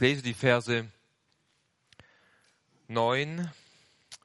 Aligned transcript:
Ich 0.00 0.02
lese 0.02 0.22
die 0.22 0.32
Verse 0.32 0.90
9 2.88 3.52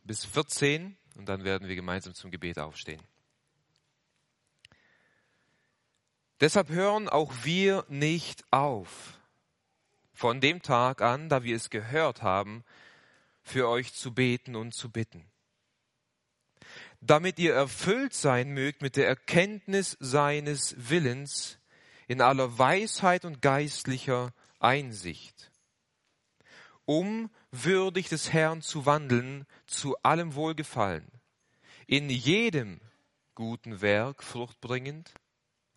bis 0.06 0.24
14 0.24 0.96
und 1.18 1.26
dann 1.26 1.44
werden 1.44 1.68
wir 1.68 1.76
gemeinsam 1.76 2.13
zum 2.13 2.32
Gebet 2.32 2.60
aufstehen. 2.60 3.02
Deshalb 6.40 6.70
hören 6.70 7.10
auch 7.10 7.34
wir 7.44 7.84
nicht 7.90 8.46
auf, 8.52 9.20
von 10.13 10.40
dem 10.40 10.62
Tag 10.62 11.02
an, 11.02 11.28
da 11.28 11.44
wir 11.44 11.58
es 11.58 11.70
gehört 11.70 12.21
haben, 12.21 12.63
für 13.44 13.67
euch 13.67 13.94
zu 13.94 14.13
beten 14.13 14.56
und 14.56 14.74
zu 14.74 14.89
bitten, 14.89 15.30
damit 17.02 17.38
ihr 17.38 17.53
erfüllt 17.53 18.13
sein 18.13 18.52
mögt 18.52 18.81
mit 18.81 18.95
der 18.95 19.09
Erkenntnis 19.09 19.98
seines 19.99 20.73
Willens 20.77 21.59
in 22.07 22.21
aller 22.21 22.57
Weisheit 22.57 23.26
und 23.26 23.41
geistlicher 23.41 24.34
Einsicht, 24.59 25.52
um 26.85 27.30
würdig 27.52 28.09
des 28.09 28.31
Herrn 28.31 28.62
zu 28.62 28.85
wandeln, 28.85 29.45
zu 29.66 29.95
allem 30.03 30.35
Wohlgefallen, 30.35 31.08
in 31.88 32.09
jedem 32.09 32.80
guten 33.34 33.81
Werk 33.81 34.23
Frucht 34.23 34.61
bringend 34.61 35.13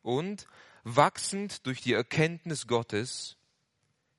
und 0.02 0.46
wachsend 0.84 1.66
durch 1.66 1.80
die 1.80 1.92
Erkenntnis 1.92 2.66
Gottes, 2.66 3.36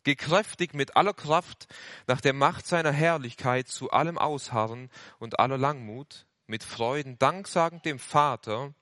gekräftigt 0.03 0.73
mit 0.73 0.95
aller 0.95 1.13
Kraft 1.13 1.67
nach 2.07 2.21
der 2.21 2.33
Macht 2.33 2.65
seiner 2.65 2.91
Herrlichkeit 2.91 3.67
zu 3.67 3.91
allem 3.91 4.17
Ausharren 4.17 4.89
und 5.19 5.39
aller 5.39 5.57
Langmut, 5.57 6.25
mit 6.47 6.63
Freuden 6.63 7.19
danksagend 7.19 7.85
dem 7.85 7.99
Vater, 7.99 8.73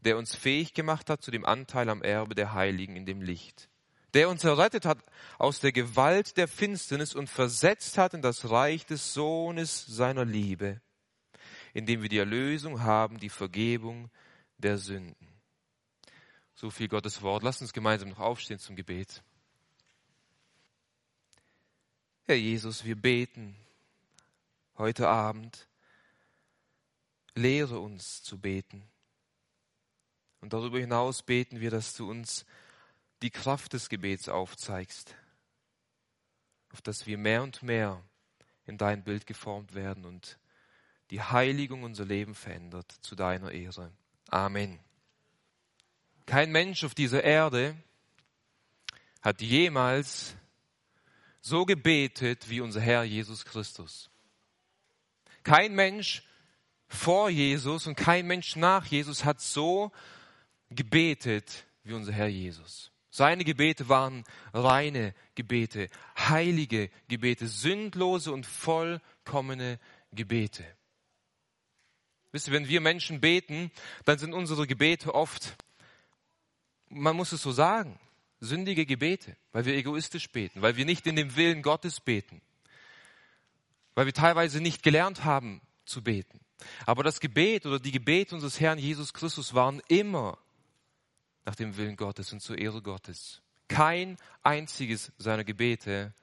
der 0.00 0.16
uns 0.16 0.34
fähig 0.34 0.72
gemacht 0.72 1.10
hat 1.10 1.22
zu 1.22 1.30
dem 1.30 1.44
Anteil 1.44 1.88
am 1.88 2.02
Erbe 2.02 2.34
der 2.34 2.54
Heiligen 2.54 2.96
in 2.96 3.06
dem 3.06 3.20
Licht, 3.20 3.68
der 4.14 4.28
uns 4.28 4.44
errettet 4.44 4.84
hat 4.84 4.98
aus 5.38 5.60
der 5.60 5.72
Gewalt 5.72 6.36
der 6.36 6.48
Finsternis 6.48 7.14
und 7.14 7.28
versetzt 7.28 7.98
hat 7.98 8.14
in 8.14 8.22
das 8.22 8.50
Reich 8.50 8.84
des 8.86 9.14
Sohnes 9.14 9.86
seiner 9.86 10.24
Liebe, 10.24 10.80
indem 11.72 12.02
wir 12.02 12.08
die 12.08 12.18
Erlösung 12.18 12.82
haben, 12.82 13.18
die 13.18 13.30
Vergebung 13.30 14.10
der 14.58 14.78
Sünden. 14.78 15.28
So 16.54 16.70
viel 16.70 16.88
Gottes 16.88 17.22
Wort. 17.22 17.42
Lasst 17.42 17.62
uns 17.62 17.72
gemeinsam 17.72 18.10
noch 18.10 18.20
aufstehen 18.20 18.58
zum 18.58 18.76
Gebet. 18.76 19.22
Herr 22.24 22.36
Jesus, 22.36 22.84
wir 22.84 22.94
beten 22.94 23.56
heute 24.76 25.08
Abend. 25.08 25.66
Lehre 27.34 27.80
uns 27.80 28.22
zu 28.22 28.38
beten. 28.38 28.82
Und 30.40 30.52
darüber 30.52 30.78
hinaus 30.78 31.22
beten 31.22 31.60
wir, 31.60 31.70
dass 31.70 31.94
du 31.94 32.08
uns 32.10 32.44
die 33.22 33.30
Kraft 33.30 33.72
des 33.72 33.88
Gebets 33.88 34.28
aufzeigst, 34.28 35.14
auf 36.72 36.82
dass 36.82 37.06
wir 37.06 37.18
mehr 37.18 37.42
und 37.42 37.62
mehr 37.62 38.02
in 38.66 38.78
dein 38.78 39.04
Bild 39.04 39.26
geformt 39.26 39.74
werden 39.74 40.04
und 40.04 40.38
die 41.10 41.20
Heiligung 41.20 41.82
unser 41.82 42.04
Leben 42.04 42.34
verändert 42.34 42.90
zu 43.02 43.14
deiner 43.14 43.52
Ehre. 43.52 43.92
Amen. 44.28 44.78
Kein 46.26 46.52
Mensch 46.52 46.84
auf 46.84 46.94
dieser 46.94 47.22
Erde 47.24 47.76
hat 49.20 49.40
jemals 49.40 50.34
so 51.40 51.66
gebetet 51.66 52.48
wie 52.48 52.60
unser 52.60 52.80
Herr 52.80 53.02
Jesus 53.04 53.44
Christus. 53.44 54.10
Kein 55.42 55.74
Mensch 55.74 56.22
vor 56.86 57.28
Jesus 57.28 57.86
und 57.86 57.96
kein 57.96 58.26
Mensch 58.26 58.56
nach 58.56 58.86
Jesus 58.86 59.24
hat 59.24 59.40
so 59.40 59.90
gebetet 60.70 61.66
wie 61.82 61.94
unser 61.94 62.12
Herr 62.12 62.28
Jesus. 62.28 62.91
Seine 63.14 63.44
Gebete 63.44 63.90
waren 63.90 64.24
reine 64.54 65.14
Gebete, 65.34 65.90
heilige 66.16 66.88
Gebete, 67.08 67.46
sündlose 67.46 68.32
und 68.32 68.46
vollkommene 68.46 69.78
Gebete. 70.12 70.64
Wisst 72.32 72.48
ihr, 72.48 72.54
wenn 72.54 72.68
wir 72.68 72.80
Menschen 72.80 73.20
beten, 73.20 73.70
dann 74.06 74.16
sind 74.16 74.32
unsere 74.32 74.66
Gebete 74.66 75.14
oft, 75.14 75.56
man 76.88 77.14
muss 77.14 77.32
es 77.32 77.42
so 77.42 77.52
sagen, 77.52 78.00
sündige 78.40 78.86
Gebete, 78.86 79.36
weil 79.52 79.66
wir 79.66 79.74
egoistisch 79.74 80.30
beten, 80.30 80.62
weil 80.62 80.78
wir 80.78 80.86
nicht 80.86 81.06
in 81.06 81.14
dem 81.14 81.36
Willen 81.36 81.60
Gottes 81.60 82.00
beten, 82.00 82.40
weil 83.94 84.06
wir 84.06 84.14
teilweise 84.14 84.62
nicht 84.62 84.82
gelernt 84.82 85.22
haben 85.22 85.60
zu 85.84 86.02
beten. 86.02 86.40
Aber 86.86 87.02
das 87.02 87.20
Gebet 87.20 87.66
oder 87.66 87.78
die 87.78 87.92
Gebete 87.92 88.34
unseres 88.34 88.58
Herrn 88.58 88.78
Jesus 88.78 89.12
Christus 89.12 89.52
waren 89.52 89.82
immer 89.88 90.38
nach 91.44 91.54
dem 91.54 91.76
Willen 91.76 91.96
Gottes 91.96 92.32
und 92.32 92.40
zur 92.40 92.58
Ehre 92.58 92.82
Gottes. 92.82 93.42
Kein 93.68 94.16
einziges 94.42 95.12
seiner 95.18 95.44
Gebete 95.44 96.14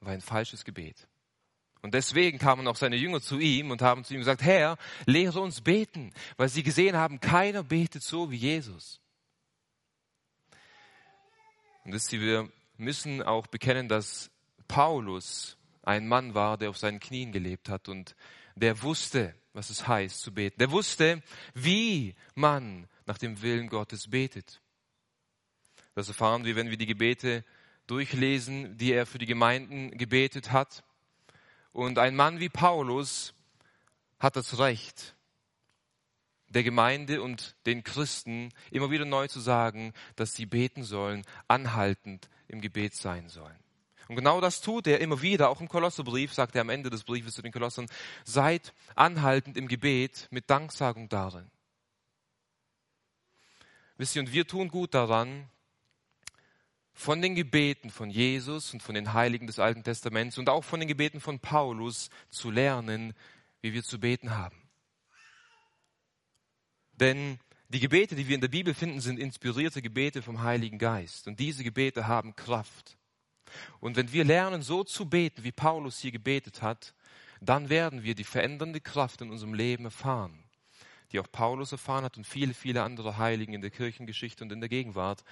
war 0.00 0.12
ein 0.12 0.20
falsches 0.20 0.64
Gebet. 0.64 1.08
Und 1.82 1.94
deswegen 1.94 2.38
kamen 2.38 2.66
auch 2.66 2.76
seine 2.76 2.96
Jünger 2.96 3.20
zu 3.20 3.38
ihm 3.38 3.70
und 3.70 3.82
haben 3.82 4.02
zu 4.02 4.14
ihm 4.14 4.20
gesagt, 4.20 4.42
Herr, 4.42 4.76
lehre 5.04 5.40
uns 5.40 5.60
beten, 5.60 6.12
weil 6.36 6.48
sie 6.48 6.62
gesehen 6.62 6.96
haben, 6.96 7.20
keiner 7.20 7.62
betet 7.62 8.02
so 8.02 8.30
wie 8.30 8.36
Jesus. 8.36 9.00
Und 11.84 11.92
wisst 11.92 12.12
ihr, 12.12 12.20
wir 12.20 12.50
müssen 12.76 13.22
auch 13.22 13.46
bekennen, 13.46 13.88
dass 13.88 14.30
Paulus 14.66 15.56
ein 15.82 16.08
Mann 16.08 16.34
war, 16.34 16.58
der 16.58 16.70
auf 16.70 16.78
seinen 16.78 16.98
Knien 16.98 17.30
gelebt 17.30 17.68
hat 17.68 17.88
und 17.88 18.16
der 18.56 18.82
wusste, 18.82 19.34
was 19.52 19.70
es 19.70 19.86
heißt 19.86 20.20
zu 20.20 20.34
beten. 20.34 20.58
Der 20.58 20.70
wusste, 20.70 21.22
wie 21.54 22.14
man 22.34 22.88
nach 23.06 23.18
dem 23.18 23.40
Willen 23.42 23.68
Gottes 23.68 24.10
betet. 24.10 24.60
Das 25.94 26.08
erfahren 26.08 26.44
wir, 26.44 26.56
wenn 26.56 26.70
wir 26.70 26.76
die 26.76 26.86
Gebete 26.86 27.44
durchlesen, 27.86 28.76
die 28.76 28.92
er 28.92 29.06
für 29.06 29.18
die 29.18 29.26
Gemeinden 29.26 29.96
gebetet 29.96 30.52
hat. 30.52 30.84
Und 31.72 31.98
ein 31.98 32.16
Mann 32.16 32.40
wie 32.40 32.48
Paulus 32.48 33.32
hat 34.18 34.36
das 34.36 34.58
Recht, 34.58 35.14
der 36.48 36.62
Gemeinde 36.62 37.22
und 37.22 37.54
den 37.66 37.84
Christen 37.84 38.50
immer 38.70 38.90
wieder 38.90 39.04
neu 39.04 39.28
zu 39.28 39.40
sagen, 39.40 39.92
dass 40.16 40.34
sie 40.34 40.46
beten 40.46 40.84
sollen, 40.84 41.22
anhaltend 41.48 42.28
im 42.48 42.60
Gebet 42.60 42.94
sein 42.94 43.28
sollen. 43.28 43.58
Und 44.08 44.16
genau 44.16 44.40
das 44.40 44.60
tut 44.60 44.86
er 44.86 45.00
immer 45.00 45.20
wieder, 45.20 45.48
auch 45.48 45.60
im 45.60 45.68
Kolosserbrief, 45.68 46.32
sagt 46.32 46.54
er 46.54 46.60
am 46.60 46.70
Ende 46.70 46.90
des 46.90 47.04
Briefes 47.04 47.34
zu 47.34 47.42
den 47.42 47.52
Kolossern, 47.52 47.86
seid 48.24 48.72
anhaltend 48.94 49.56
im 49.56 49.66
Gebet 49.66 50.28
mit 50.30 50.48
Danksagung 50.48 51.08
darin. 51.08 51.50
Wisst 53.98 54.14
ihr, 54.14 54.22
und 54.22 54.32
wir 54.32 54.46
tun 54.46 54.68
gut 54.68 54.92
daran, 54.94 55.48
von 56.92 57.20
den 57.20 57.34
Gebeten 57.34 57.90
von 57.90 58.10
Jesus 58.10 58.72
und 58.72 58.82
von 58.82 58.94
den 58.94 59.12
Heiligen 59.12 59.46
des 59.46 59.58
Alten 59.58 59.84
Testaments 59.84 60.38
und 60.38 60.48
auch 60.48 60.64
von 60.64 60.80
den 60.80 60.88
Gebeten 60.88 61.20
von 61.20 61.40
Paulus 61.40 62.08
zu 62.30 62.50
lernen, 62.50 63.14
wie 63.60 63.74
wir 63.74 63.82
zu 63.82 64.00
beten 64.00 64.36
haben. 64.36 64.56
Denn 66.92 67.38
die 67.68 67.80
Gebete, 67.80 68.16
die 68.16 68.28
wir 68.28 68.34
in 68.34 68.40
der 68.40 68.48
Bibel 68.48 68.72
finden, 68.72 69.00
sind 69.00 69.18
inspirierte 69.18 69.82
Gebete 69.82 70.22
vom 70.22 70.42
Heiligen 70.42 70.78
Geist. 70.78 71.26
Und 71.26 71.38
diese 71.38 71.64
Gebete 71.64 72.06
haben 72.06 72.34
Kraft. 72.34 72.96
Und 73.80 73.96
wenn 73.96 74.12
wir 74.12 74.24
lernen, 74.24 74.62
so 74.62 74.82
zu 74.82 75.06
beten, 75.06 75.44
wie 75.44 75.52
Paulus 75.52 75.98
hier 75.98 76.12
gebetet 76.12 76.62
hat, 76.62 76.94
dann 77.40 77.68
werden 77.68 78.02
wir 78.02 78.14
die 78.14 78.24
verändernde 78.24 78.80
Kraft 78.80 79.20
in 79.20 79.30
unserem 79.30 79.52
Leben 79.52 79.84
erfahren 79.84 80.45
die 81.16 81.20
auch 81.20 81.32
Paulus 81.32 81.72
erfahren 81.72 82.04
hat 82.04 82.18
und 82.18 82.26
viele, 82.26 82.52
viele 82.52 82.82
andere 82.82 83.16
Heiligen 83.16 83.54
in 83.54 83.62
der 83.62 83.70
Kirchengeschichte 83.70 84.44
und 84.44 84.52
in 84.52 84.60
der 84.60 84.68
Gegenwart, 84.68 85.24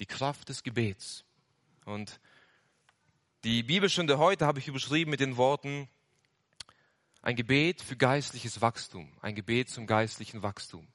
die 0.00 0.06
Kraft 0.06 0.48
des 0.48 0.62
Gebets. 0.62 1.24
Und 1.84 2.20
die 3.44 3.62
Bibelstunde 3.62 4.16
heute 4.16 4.46
habe 4.46 4.60
ich 4.60 4.68
überschrieben 4.68 5.10
mit 5.10 5.20
den 5.20 5.36
Worten, 5.36 5.90
ein 7.20 7.36
Gebet 7.36 7.82
für 7.82 7.96
geistliches 7.96 8.62
Wachstum, 8.62 9.12
ein 9.20 9.34
Gebet 9.34 9.68
zum 9.68 9.86
geistlichen 9.86 10.42
Wachstum. 10.42 10.88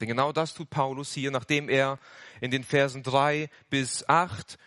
Denn 0.00 0.08
genau 0.08 0.32
das 0.32 0.54
tut 0.54 0.68
Paulus 0.68 1.12
hier, 1.12 1.30
nachdem 1.30 1.68
er 1.68 2.00
in 2.40 2.50
den 2.50 2.64
Versen 2.64 3.04
drei 3.04 3.48
bis 3.70 4.08
acht 4.08 4.58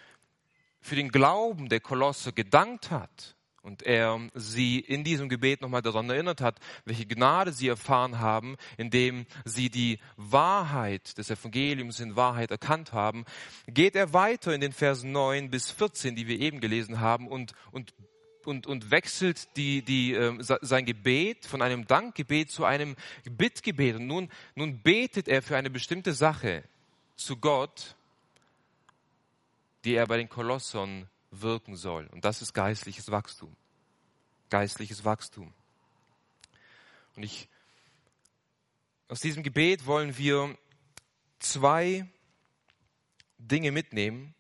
für 0.80 0.96
den 0.96 1.10
Glauben 1.10 1.68
der 1.68 1.82
Kolosse 1.82 2.32
gedankt 2.32 2.92
hat 2.92 3.36
und 3.62 3.84
er 3.84 4.20
sie 4.34 4.80
in 4.80 5.04
diesem 5.04 5.30
Gebet 5.30 5.62
nochmal 5.62 5.82
daran 5.82 6.10
erinnert 6.10 6.42
hat, 6.42 6.60
welche 6.86 7.06
Gnade 7.06 7.54
sie 7.54 7.68
erfahren 7.68 8.20
haben, 8.20 8.58
indem 8.78 9.26
sie 9.46 9.70
die 9.70 10.00
Wahrheit 10.18 11.18
des 11.18 11.30
Evangeliums 11.30 12.00
in 12.00 12.16
Wahrheit 12.16 12.52
erkannt 12.52 12.94
haben, 12.94 13.26
geht 13.68 13.96
er 13.96 14.14
weiter 14.14 14.54
in 14.54 14.62
den 14.62 14.74
Versen 14.74 15.12
9 15.12 15.50
bis 15.50 15.72
14, 15.72 16.16
die 16.16 16.28
wir 16.28 16.40
eben 16.40 16.60
gelesen 16.60 17.00
haben, 17.00 17.28
und, 17.28 17.54
und, 17.72 17.94
und, 18.46 18.66
und 18.66 18.90
wechselt 18.90 19.56
die, 19.58 19.84
die, 19.84 20.14
äh, 20.14 20.36
sein 20.40 20.86
Gebet 20.86 21.46
von 21.46 21.62
einem 21.62 21.86
Dankgebet 21.86 22.50
zu 22.50 22.66
einem 22.66 22.96
Bittgebet. 23.30 23.98
Und 23.98 24.08
nun, 24.08 24.30
nun 24.56 24.80
betet 24.80 25.28
er 25.28 25.42
für 25.42 25.58
eine 25.58 25.70
bestimmte 25.70 26.14
Sache 26.14 26.64
zu 27.16 27.38
Gott, 27.38 27.96
die 29.86 29.96
er 29.96 30.08
bei 30.08 30.18
den 30.18 30.30
Kolossern 30.30 31.08
wirken 31.32 31.76
soll. 31.76 32.08
Und 32.08 32.26
das 32.26 32.42
ist 32.42 32.54
geistliches 32.54 33.10
Wachstum. 33.10 33.56
Geistliches 34.50 35.06
Wachstum. 35.06 35.54
Und 37.16 37.24
ich, 37.24 37.50
aus 39.08 39.20
diesem 39.20 39.44
Gebet 39.44 39.86
wollen 39.86 40.18
wir 40.18 40.58
zwei 41.40 42.08
Dinge 43.38 43.72
mitnehmen, 43.72 44.36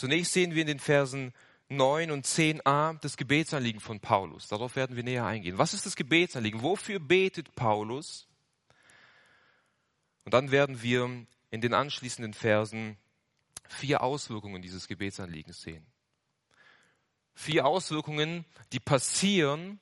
Zunächst 0.00 0.32
sehen 0.32 0.54
wir 0.54 0.62
in 0.62 0.66
den 0.66 0.78
Versen 0.78 1.34
9 1.68 2.10
und 2.10 2.24
10a 2.24 2.98
das 3.02 3.18
Gebetsanliegen 3.18 3.82
von 3.82 4.00
Paulus. 4.00 4.48
Darauf 4.48 4.74
werden 4.74 4.96
wir 4.96 5.02
näher 5.02 5.26
eingehen. 5.26 5.58
Was 5.58 5.74
ist 5.74 5.84
das 5.84 5.94
Gebetsanliegen? 5.94 6.62
Wofür 6.62 6.98
betet 6.98 7.54
Paulus? 7.54 8.26
Und 10.24 10.32
dann 10.32 10.50
werden 10.50 10.80
wir 10.80 11.26
in 11.50 11.60
den 11.60 11.74
anschließenden 11.74 12.32
Versen 12.32 12.96
vier 13.70 14.02
Auswirkungen 14.02 14.62
dieses 14.62 14.88
Gebetsanliegens 14.88 15.62
sehen. 15.62 15.86
Vier 17.34 17.66
Auswirkungen, 17.66 18.44
die 18.72 18.80
passieren, 18.80 19.78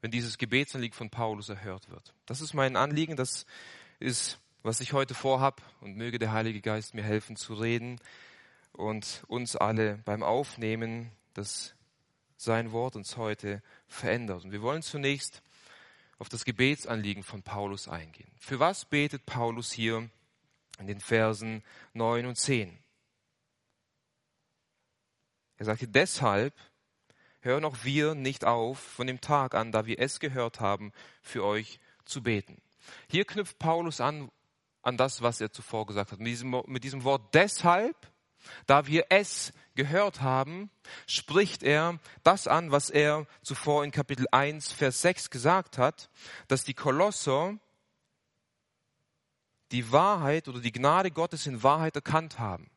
wenn 0.00 0.10
dieses 0.10 0.38
Gebetsanliegen 0.38 0.96
von 0.96 1.10
Paulus 1.10 1.48
erhört 1.48 1.90
wird. 1.90 2.14
Das 2.26 2.40
ist 2.40 2.54
mein 2.54 2.76
Anliegen, 2.76 3.16
das 3.16 3.46
ist, 3.98 4.38
was 4.62 4.80
ich 4.80 4.92
heute 4.92 5.14
vorhab 5.14 5.62
und 5.80 5.96
möge 5.96 6.18
der 6.18 6.32
Heilige 6.32 6.60
Geist 6.60 6.94
mir 6.94 7.02
helfen 7.02 7.36
zu 7.36 7.54
reden 7.54 7.98
und 8.72 9.24
uns 9.26 9.56
alle 9.56 9.96
beim 10.04 10.22
Aufnehmen, 10.22 11.10
dass 11.34 11.74
sein 12.36 12.72
Wort 12.72 12.94
uns 12.94 13.16
heute 13.16 13.62
verändert. 13.88 14.44
Und 14.44 14.52
wir 14.52 14.62
wollen 14.62 14.82
zunächst 14.82 15.42
auf 16.18 16.28
das 16.28 16.44
Gebetsanliegen 16.44 17.22
von 17.22 17.42
Paulus 17.42 17.88
eingehen. 17.88 18.30
Für 18.38 18.60
was 18.60 18.84
betet 18.84 19.24
Paulus 19.24 19.72
hier 19.72 20.10
in 20.80 20.86
den 20.86 21.00
Versen 21.00 21.62
9 21.94 22.26
und 22.26 22.36
10? 22.36 22.78
Er 25.56 25.66
sagte, 25.66 25.86
deshalb 25.86 26.54
hören 27.40 27.64
auch 27.64 27.84
wir 27.84 28.14
nicht 28.14 28.44
auf, 28.44 28.78
von 28.78 29.06
dem 29.06 29.20
Tag 29.20 29.54
an, 29.54 29.72
da 29.72 29.86
wir 29.86 29.98
es 29.98 30.20
gehört 30.20 30.60
haben, 30.60 30.92
für 31.22 31.44
euch 31.44 31.80
zu 32.04 32.22
beten. 32.22 32.60
Hier 33.08 33.24
knüpft 33.24 33.58
Paulus 33.58 34.00
an, 34.00 34.30
an 34.82 34.96
das, 34.96 35.22
was 35.22 35.40
er 35.40 35.52
zuvor 35.52 35.86
gesagt 35.86 36.12
hat. 36.12 36.18
Mit 36.18 36.28
diesem, 36.28 36.62
mit 36.66 36.84
diesem 36.84 37.04
Wort 37.04 37.34
deshalb 37.34 38.10
da 38.66 38.86
wir 38.86 39.06
es 39.08 39.52
gehört 39.74 40.20
haben, 40.20 40.70
spricht 41.06 41.62
er 41.62 41.98
das 42.22 42.46
an, 42.46 42.70
was 42.70 42.90
er 42.90 43.26
zuvor 43.42 43.84
in 43.84 43.90
Kapitel 43.90 44.26
1, 44.30 44.72
Vers 44.72 45.02
6 45.02 45.30
gesagt 45.30 45.78
hat, 45.78 46.10
dass 46.48 46.64
die 46.64 46.74
Kolosser 46.74 47.58
die 49.72 49.92
Wahrheit 49.92 50.48
oder 50.48 50.60
die 50.60 50.72
Gnade 50.72 51.10
Gottes 51.10 51.46
in 51.46 51.62
Wahrheit 51.62 51.96
erkannt 51.96 52.38
haben. 52.38 52.70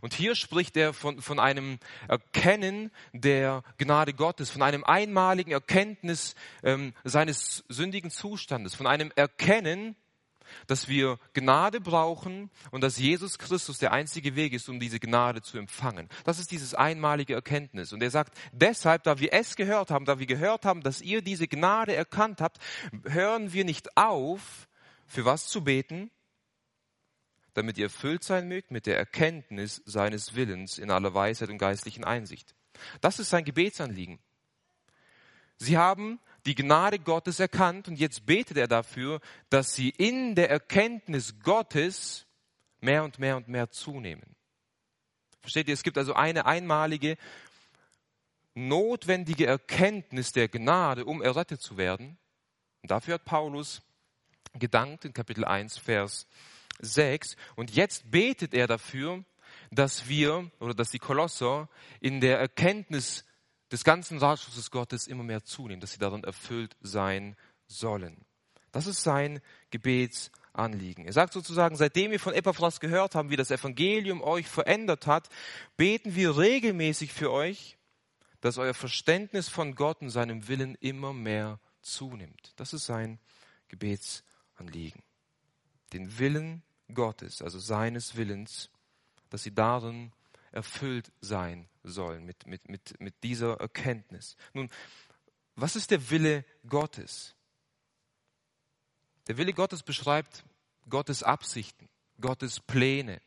Und 0.00 0.14
hier 0.14 0.34
spricht 0.34 0.76
er 0.76 0.92
von, 0.92 1.20
von 1.20 1.38
einem 1.38 1.78
Erkennen 2.08 2.90
der 3.12 3.62
Gnade 3.78 4.14
Gottes, 4.14 4.50
von 4.50 4.62
einem 4.62 4.84
einmaligen 4.84 5.52
Erkenntnis 5.52 6.34
ähm, 6.62 6.94
seines 7.04 7.64
sündigen 7.68 8.10
Zustandes, 8.10 8.74
von 8.74 8.86
einem 8.86 9.10
Erkennen, 9.16 9.96
dass 10.66 10.88
wir 10.88 11.18
Gnade 11.32 11.80
brauchen 11.80 12.50
und 12.70 12.82
dass 12.82 12.98
Jesus 12.98 13.38
Christus 13.38 13.78
der 13.78 13.92
einzige 13.92 14.36
Weg 14.36 14.52
ist, 14.52 14.68
um 14.68 14.80
diese 14.80 15.00
Gnade 15.00 15.40
zu 15.40 15.56
empfangen. 15.56 16.08
Das 16.24 16.38
ist 16.38 16.50
dieses 16.50 16.74
einmalige 16.74 17.34
Erkenntnis. 17.34 17.92
Und 17.92 18.02
er 18.02 18.10
sagt, 18.10 18.36
deshalb, 18.52 19.04
da 19.04 19.18
wir 19.18 19.32
es 19.32 19.56
gehört 19.56 19.90
haben, 19.90 20.04
da 20.04 20.18
wir 20.18 20.26
gehört 20.26 20.64
haben, 20.64 20.82
dass 20.82 21.00
ihr 21.00 21.22
diese 21.22 21.48
Gnade 21.48 21.94
erkannt 21.94 22.40
habt, 22.40 22.58
hören 23.04 23.52
wir 23.52 23.64
nicht 23.64 23.96
auf, 23.96 24.68
für 25.12 25.26
was 25.26 25.46
zu 25.46 25.62
beten, 25.62 26.10
damit 27.52 27.76
ihr 27.76 27.84
erfüllt 27.84 28.24
sein 28.24 28.48
mögt 28.48 28.70
mit 28.70 28.86
der 28.86 28.96
Erkenntnis 28.96 29.82
seines 29.84 30.34
Willens 30.34 30.78
in 30.78 30.90
aller 30.90 31.12
Weisheit 31.12 31.50
und 31.50 31.58
geistlichen 31.58 32.02
Einsicht. 32.02 32.54
Das 33.02 33.18
ist 33.18 33.28
sein 33.28 33.44
Gebetsanliegen. 33.44 34.18
Sie 35.58 35.76
haben 35.76 36.18
die 36.46 36.54
Gnade 36.54 36.98
Gottes 36.98 37.40
erkannt 37.40 37.88
und 37.88 37.98
jetzt 37.98 38.24
betet 38.24 38.56
er 38.56 38.68
dafür, 38.68 39.20
dass 39.50 39.74
sie 39.74 39.90
in 39.90 40.34
der 40.34 40.48
Erkenntnis 40.48 41.38
Gottes 41.40 42.26
mehr 42.80 43.04
und 43.04 43.18
mehr 43.18 43.36
und 43.36 43.48
mehr 43.48 43.70
zunehmen. 43.70 44.34
Versteht 45.42 45.68
ihr? 45.68 45.74
Es 45.74 45.82
gibt 45.82 45.98
also 45.98 46.14
eine 46.14 46.46
einmalige, 46.46 47.18
notwendige 48.54 49.44
Erkenntnis 49.44 50.32
der 50.32 50.48
Gnade, 50.48 51.04
um 51.04 51.20
errettet 51.20 51.60
zu 51.60 51.76
werden. 51.76 52.16
Und 52.80 52.90
dafür 52.90 53.14
hat 53.14 53.26
Paulus 53.26 53.82
gedankt 54.54 55.04
in 55.04 55.12
Kapitel 55.12 55.44
1, 55.44 55.78
Vers 55.78 56.26
6. 56.80 57.36
Und 57.56 57.74
jetzt 57.74 58.10
betet 58.10 58.54
er 58.54 58.66
dafür, 58.66 59.24
dass 59.70 60.08
wir 60.08 60.50
oder 60.60 60.74
dass 60.74 60.90
die 60.90 60.98
Kolosser 60.98 61.68
in 62.00 62.20
der 62.20 62.38
Erkenntnis 62.38 63.24
des 63.70 63.84
ganzen 63.84 64.18
Ratschlusses 64.18 64.70
Gottes 64.70 65.06
immer 65.06 65.24
mehr 65.24 65.44
zunehmen, 65.44 65.80
dass 65.80 65.92
sie 65.92 65.98
darin 65.98 66.24
erfüllt 66.24 66.76
sein 66.80 67.36
sollen. 67.66 68.24
Das 68.70 68.86
ist 68.86 69.02
sein 69.02 69.40
Gebetsanliegen. 69.70 71.06
Er 71.06 71.12
sagt 71.12 71.32
sozusagen, 71.32 71.76
seitdem 71.76 72.10
wir 72.10 72.20
von 72.20 72.34
Epaphras 72.34 72.80
gehört 72.80 73.14
haben, 73.14 73.30
wie 73.30 73.36
das 73.36 73.50
Evangelium 73.50 74.22
euch 74.22 74.46
verändert 74.46 75.06
hat, 75.06 75.28
beten 75.76 76.14
wir 76.14 76.36
regelmäßig 76.36 77.12
für 77.12 77.30
euch, 77.30 77.78
dass 78.40 78.58
euer 78.58 78.74
Verständnis 78.74 79.48
von 79.48 79.74
Gott 79.74 80.02
und 80.02 80.10
seinem 80.10 80.48
Willen 80.48 80.74
immer 80.76 81.12
mehr 81.12 81.60
zunimmt. 81.80 82.52
Das 82.56 82.72
ist 82.72 82.86
sein 82.86 83.18
Gebetsanliegen. 83.68 84.31
Den 85.92 86.18
Willen 86.18 86.62
Gottes, 86.94 87.42
also 87.42 87.58
seines 87.58 88.16
Willens, 88.16 88.70
dass 89.30 89.42
sie 89.42 89.54
darin 89.54 90.12
erfüllt 90.52 91.10
sein 91.20 91.68
sollen 91.82 92.24
mit, 92.24 92.46
mit, 92.46 92.68
mit, 92.68 93.00
mit 93.00 93.22
dieser 93.22 93.58
Erkenntnis. 93.60 94.36
Nun, 94.52 94.68
was 95.56 95.76
ist 95.76 95.90
der 95.90 96.10
Wille 96.10 96.44
Gottes? 96.68 97.34
Der 99.28 99.36
Wille 99.38 99.52
Gottes 99.52 99.82
beschreibt 99.82 100.44
Gottes 100.88 101.22
Absichten, 101.22 101.88
Gottes 102.20 102.60
Pläne. 102.60 103.20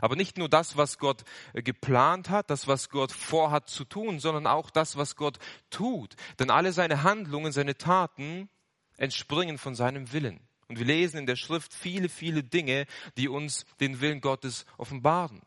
Aber 0.00 0.16
nicht 0.16 0.36
nur 0.36 0.48
das, 0.48 0.76
was 0.76 0.98
Gott 0.98 1.24
äh, 1.54 1.62
geplant 1.62 2.28
hat, 2.28 2.50
das, 2.50 2.66
was 2.66 2.90
Gott 2.90 3.10
vorhat 3.10 3.68
zu 3.68 3.84
tun, 3.84 4.20
sondern 4.20 4.46
auch 4.46 4.70
das, 4.70 4.96
was 4.96 5.16
Gott 5.16 5.38
tut. 5.70 6.14
Denn 6.38 6.50
alle 6.50 6.72
seine 6.72 7.02
Handlungen, 7.02 7.52
seine 7.52 7.76
Taten 7.76 8.50
entspringen 8.96 9.58
von 9.58 9.74
seinem 9.74 10.12
Willen. 10.12 10.46
Und 10.68 10.78
wir 10.78 10.86
lesen 10.86 11.18
in 11.18 11.26
der 11.26 11.36
Schrift 11.36 11.72
viele, 11.72 12.08
viele 12.08 12.44
Dinge, 12.44 12.86
die 13.16 13.28
uns 13.28 13.64
den 13.80 14.00
Willen 14.00 14.20
Gottes 14.20 14.66
offenbaren. 14.76 15.40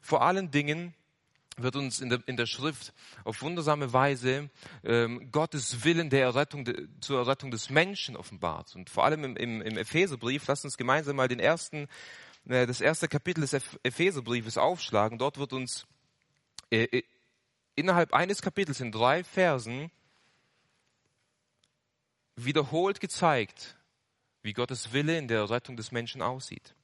Vor 0.00 0.22
allen 0.22 0.50
Dingen 0.50 0.94
wird 1.56 1.76
uns 1.76 2.00
in 2.00 2.08
der, 2.08 2.20
in 2.26 2.36
der 2.36 2.46
Schrift 2.46 2.92
auf 3.24 3.42
wundersame 3.42 3.92
Weise 3.92 4.50
ähm, 4.82 5.30
Gottes 5.30 5.84
Willen 5.84 6.10
der 6.10 6.22
Errettung, 6.22 6.64
de, 6.64 6.88
zur 7.00 7.18
Errettung 7.18 7.50
des 7.50 7.70
Menschen 7.70 8.16
offenbart. 8.16 8.74
Und 8.74 8.90
vor 8.90 9.04
allem 9.04 9.24
im, 9.24 9.36
im, 9.36 9.62
im 9.62 9.76
Epheserbrief, 9.76 10.46
lasst 10.46 10.64
uns 10.64 10.76
gemeinsam 10.76 11.16
mal 11.16 11.28
den 11.28 11.40
ersten, 11.40 11.86
äh, 12.48 12.66
das 12.66 12.80
erste 12.80 13.06
Kapitel 13.06 13.42
des 13.42 13.52
Epheserbriefes 13.82 14.58
aufschlagen. 14.58 15.18
Dort 15.18 15.38
wird 15.38 15.52
uns 15.52 15.86
äh, 16.70 16.84
äh, 16.84 17.02
innerhalb 17.76 18.12
eines 18.12 18.42
Kapitels 18.42 18.80
in 18.80 18.90
drei 18.90 19.22
Versen 19.22 19.90
wiederholt 22.36 23.00
gezeigt, 23.00 23.76
wie 24.44 24.52
Gottes 24.52 24.92
Wille 24.92 25.18
in 25.18 25.26
der 25.26 25.38
Errettung 25.38 25.76
des 25.76 25.90
Menschen 25.90 26.22
aussieht. 26.22 26.74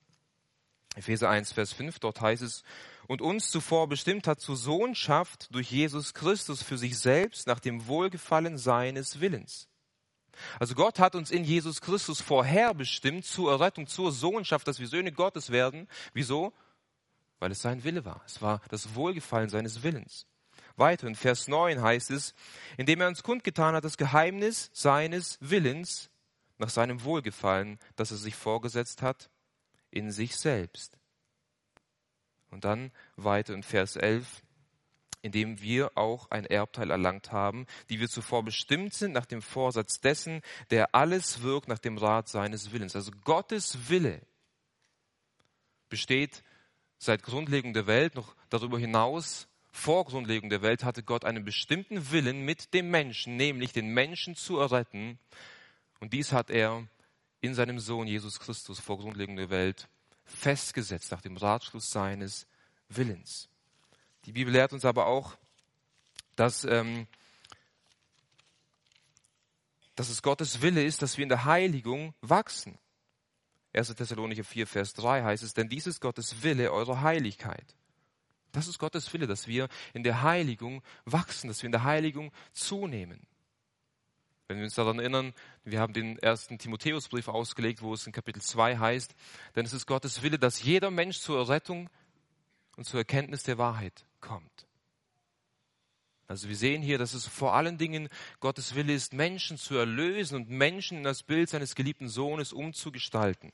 Epheser 0.97 1.29
1, 1.29 1.53
Vers 1.53 1.73
5, 1.73 2.01
dort 2.01 2.21
heißt 2.21 2.43
es, 2.43 2.65
und 3.07 3.23
uns 3.23 3.51
zuvor 3.51 3.89
bestimmt 3.89 4.27
hat 4.27 4.41
zur 4.41 4.57
Sohnschaft 4.57 5.55
durch 5.55 5.71
Jesus 5.71 6.15
Christus 6.15 6.63
für 6.63 6.79
sich 6.79 6.99
selbst 6.99 7.47
nach 7.47 7.61
dem 7.61 7.87
Wohlgefallen 7.87 8.59
seines 8.59 9.21
Willens. 9.21 9.69
Also 10.59 10.75
Gott 10.75 10.99
hat 10.99 11.15
uns 11.15 11.31
in 11.31 11.45
Jesus 11.45 11.81
Christus 11.81 12.21
vorherbestimmt 12.21 13.25
zur 13.25 13.53
Errettung, 13.53 13.87
zur 13.87 14.11
Sohnschaft, 14.11 14.67
dass 14.67 14.81
wir 14.81 14.89
Söhne 14.89 15.13
Gottes 15.13 15.51
werden. 15.51 15.87
Wieso? 16.15 16.53
Weil 17.39 17.53
es 17.53 17.61
sein 17.61 17.85
Wille 17.85 18.05
war. 18.05 18.23
Es 18.27 18.41
war 18.41 18.61
das 18.71 18.95
Wohlgefallen 18.95 19.51
seines 19.51 19.83
Willens. 19.83 20.27
Weiter 20.77 21.07
in 21.07 21.15
Vers 21.15 21.47
9 21.47 21.83
heißt 21.83 22.11
es, 22.11 22.35
indem 22.79 23.03
er 23.03 23.09
uns 23.09 23.23
kundgetan 23.23 23.75
hat, 23.75 23.85
das 23.85 23.99
Geheimnis 23.99 24.71
seines 24.73 25.37
Willens 25.41 26.10
nach 26.61 26.71
seinem 26.71 27.03
Wohlgefallen, 27.05 27.79
das 27.97 28.11
er 28.11 28.17
sich 28.17 28.37
vorgesetzt 28.37 29.03
hat, 29.03 29.31
in 29.91 30.13
sich 30.13 30.37
selbst 30.37 31.01
und 32.51 32.65
dann 32.65 32.93
weiter 33.17 33.55
in 33.55 33.63
Vers 33.63 33.97
11, 33.97 34.43
indem 35.23 35.61
wir 35.61 35.97
auch 35.97 36.31
ein 36.31 36.47
Erbteil 36.47 36.91
erlangt 36.91 37.33
haben, 37.33 37.67
die 37.89 38.01
wir 38.01 38.09
zuvor 38.09 38.43
bestimmt 38.43 38.95
sind 38.95 39.13
nach 39.13 39.27
dem 39.27 39.43
Vorsatz 39.43 40.01
dessen, 40.01 40.41
der 40.71 40.95
alles 40.95 41.43
wirkt 41.43 41.69
nach 41.69 41.79
dem 41.79 41.99
Rat 41.99 42.29
seines 42.29 42.73
Willens. 42.73 42.97
Also 42.97 43.13
Gottes 43.25 43.89
Wille 43.89 44.23
besteht 45.89 46.43
seit 46.99 47.23
Grundlegung 47.23 47.73
der 47.75 47.87
Welt, 47.87 48.15
noch 48.15 48.35
darüber 48.49 48.79
hinaus, 48.79 49.49
vor 49.73 50.05
Grundlegung 50.05 50.51
der 50.51 50.63
Welt 50.63 50.85
hatte 50.85 51.03
Gott 51.03 51.25
einen 51.25 51.45
bestimmten 51.45 52.11
Willen 52.11 52.45
mit 52.45 52.75
dem 52.75 52.91
Menschen, 52.91 53.37
nämlich 53.37 53.73
den 53.73 53.95
Menschen 53.95 54.35
zu 54.35 54.59
erretten. 54.59 55.19
Und 56.01 56.13
dies 56.13 56.33
hat 56.33 56.51
er 56.51 56.87
in 57.41 57.55
seinem 57.55 57.79
Sohn 57.79 58.07
Jesus 58.07 58.41
Christus 58.41 58.81
vor 58.81 58.99
Grundlegung 58.99 59.37
der 59.37 59.51
Welt 59.51 59.89
festgesetzt 60.25 61.11
nach 61.11 61.21
dem 61.21 61.37
Ratschluss 61.37 61.91
seines 61.91 62.47
Willens. 62.89 63.49
Die 64.25 64.33
Bibel 64.33 64.53
lehrt 64.53 64.73
uns 64.73 64.85
aber 64.85 65.07
auch, 65.07 65.37
dass, 66.37 66.65
ähm, 66.65 67.07
dass 69.95 70.09
es 70.09 70.23
Gottes 70.23 70.63
Wille 70.63 70.83
ist, 70.83 71.03
dass 71.03 71.17
wir 71.17 71.23
in 71.23 71.29
der 71.29 71.45
Heiligung 71.45 72.15
wachsen. 72.21 72.79
1. 73.73 73.95
Thessalonicher 73.95 74.45
4, 74.45 74.67
Vers 74.67 74.95
3 74.95 75.23
heißt 75.23 75.43
es, 75.43 75.55
denn 75.55 75.69
dies 75.69 75.87
ist 75.87 76.01
Gottes 76.01 76.43
Wille, 76.43 76.73
eure 76.73 77.03
Heiligkeit. 77.03 77.77
Das 78.53 78.67
ist 78.67 78.79
Gottes 78.79 79.13
Wille, 79.13 79.27
dass 79.27 79.47
wir 79.47 79.69
in 79.95 80.03
der 80.03 80.23
Heiligung 80.23 80.83
wachsen, 81.05 81.49
dass 81.49 81.63
wir 81.63 81.67
in 81.67 81.73
der 81.73 81.85
Heiligung 81.85 82.33
zunehmen. 82.53 83.27
Wenn 84.51 84.59
wir 84.59 84.65
uns 84.65 84.75
daran 84.75 84.99
erinnern, 84.99 85.33
wir 85.63 85.79
haben 85.79 85.93
den 85.93 86.19
ersten 86.19 86.59
Timotheusbrief 86.59 87.29
ausgelegt, 87.29 87.83
wo 87.83 87.95
es 87.95 88.05
in 88.09 88.13
Kapitel 88.13 88.43
2 88.43 88.79
heißt, 88.79 89.15
denn 89.55 89.65
es 89.65 89.73
ist 89.73 89.87
Gottes 89.87 90.25
Wille, 90.25 90.41
dass 90.41 90.65
jeder 90.65 90.91
Mensch 90.91 91.21
zur 91.21 91.39
Errettung 91.39 91.89
und 92.75 92.83
zur 92.83 92.99
Erkenntnis 92.99 93.45
der 93.45 93.59
Wahrheit 93.59 94.05
kommt. 94.21 94.67
Also 96.27 96.49
wir 96.49 96.57
sehen 96.57 96.83
hier, 96.83 96.99
dass 96.99 97.15
es 97.15 97.29
vor 97.29 97.55
allen 97.55 97.79
Dingen 97.79 98.09
Gottes 98.41 98.75
Wille 98.75 98.93
ist, 98.93 99.13
Menschen 99.13 99.57
zu 99.57 99.77
erlösen 99.77 100.35
und 100.35 100.51
Menschen 100.51 100.99
in 100.99 101.05
das 101.05 101.23
Bild 101.23 101.49
seines 101.49 101.77
geliebten 101.77 102.09
Sohnes 102.09 102.53
umzugestalten. 102.53 103.53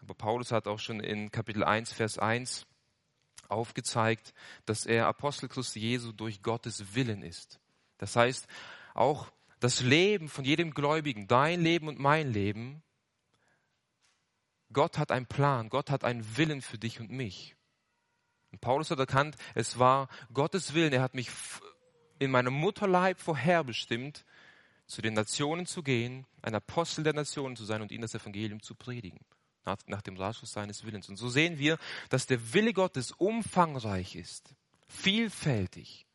Aber 0.00 0.14
Paulus 0.14 0.50
hat 0.50 0.66
auch 0.66 0.78
schon 0.78 1.00
in 1.00 1.30
Kapitel 1.30 1.62
1, 1.62 1.92
Vers 1.92 2.18
1 2.18 2.64
aufgezeigt, 3.48 4.32
dass 4.64 4.86
er 4.86 5.08
Apostel 5.08 5.50
Christi 5.50 5.80
Jesu 5.80 6.12
durch 6.12 6.40
Gottes 6.40 6.94
Willen 6.94 7.22
ist. 7.22 7.60
Das 7.98 8.16
heißt, 8.16 8.48
auch 8.94 9.30
das 9.60 9.80
Leben 9.80 10.28
von 10.28 10.44
jedem 10.44 10.72
Gläubigen, 10.72 11.26
dein 11.26 11.60
Leben 11.62 11.88
und 11.88 11.98
mein 11.98 12.32
Leben, 12.32 12.82
Gott 14.72 14.98
hat 14.98 15.10
einen 15.10 15.26
Plan, 15.26 15.68
Gott 15.68 15.90
hat 15.90 16.04
einen 16.04 16.36
Willen 16.36 16.62
für 16.62 16.78
dich 16.78 17.00
und 17.00 17.10
mich. 17.10 17.56
Und 18.50 18.60
Paulus 18.60 18.90
hat 18.90 18.98
erkannt, 18.98 19.36
es 19.54 19.78
war 19.78 20.08
Gottes 20.32 20.74
Willen, 20.74 20.92
er 20.92 21.02
hat 21.02 21.14
mich 21.14 21.28
in 22.18 22.30
meinem 22.30 22.54
Mutterleib 22.54 23.20
vorherbestimmt, 23.20 24.24
zu 24.86 25.00
den 25.00 25.14
Nationen 25.14 25.66
zu 25.66 25.82
gehen, 25.82 26.26
ein 26.42 26.54
Apostel 26.54 27.04
der 27.04 27.14
Nationen 27.14 27.56
zu 27.56 27.64
sein 27.64 27.82
und 27.82 27.90
ihnen 27.90 28.02
das 28.02 28.14
Evangelium 28.14 28.62
zu 28.62 28.74
predigen, 28.74 29.20
nach, 29.64 29.78
nach 29.86 30.02
dem 30.02 30.16
Ratschluss 30.16 30.52
seines 30.52 30.84
Willens. 30.84 31.08
Und 31.08 31.16
so 31.16 31.28
sehen 31.28 31.58
wir, 31.58 31.78
dass 32.10 32.26
der 32.26 32.52
Wille 32.52 32.72
Gottes 32.72 33.12
umfangreich 33.12 34.14
ist, 34.14 34.54
vielfältig. 34.86 36.06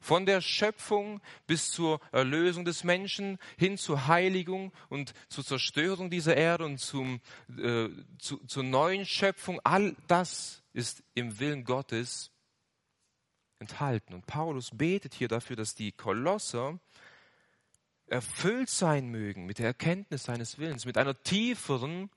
Von 0.00 0.26
der 0.26 0.40
Schöpfung 0.40 1.20
bis 1.46 1.70
zur 1.70 2.00
Erlösung 2.12 2.64
des 2.64 2.84
Menschen 2.84 3.38
hin 3.56 3.78
zur 3.78 4.06
Heiligung 4.06 4.72
und 4.88 5.14
zur 5.28 5.44
Zerstörung 5.44 6.10
dieser 6.10 6.36
Erde 6.36 6.64
und 6.64 6.78
zum, 6.78 7.20
äh, 7.58 7.88
zu, 8.18 8.38
zur 8.46 8.62
neuen 8.62 9.06
Schöpfung, 9.06 9.60
all 9.64 9.96
das 10.06 10.62
ist 10.72 11.02
im 11.14 11.38
Willen 11.38 11.64
Gottes 11.64 12.30
enthalten. 13.58 14.14
Und 14.14 14.26
Paulus 14.26 14.70
betet 14.72 15.14
hier 15.14 15.28
dafür, 15.28 15.56
dass 15.56 15.74
die 15.74 15.92
Kolosser 15.92 16.78
erfüllt 18.06 18.68
sein 18.68 19.08
mögen 19.08 19.46
mit 19.46 19.58
der 19.58 19.66
Erkenntnis 19.66 20.24
seines 20.24 20.58
Willens, 20.58 20.84
mit 20.84 20.96
einer 20.96 21.20
tieferen 21.22 22.10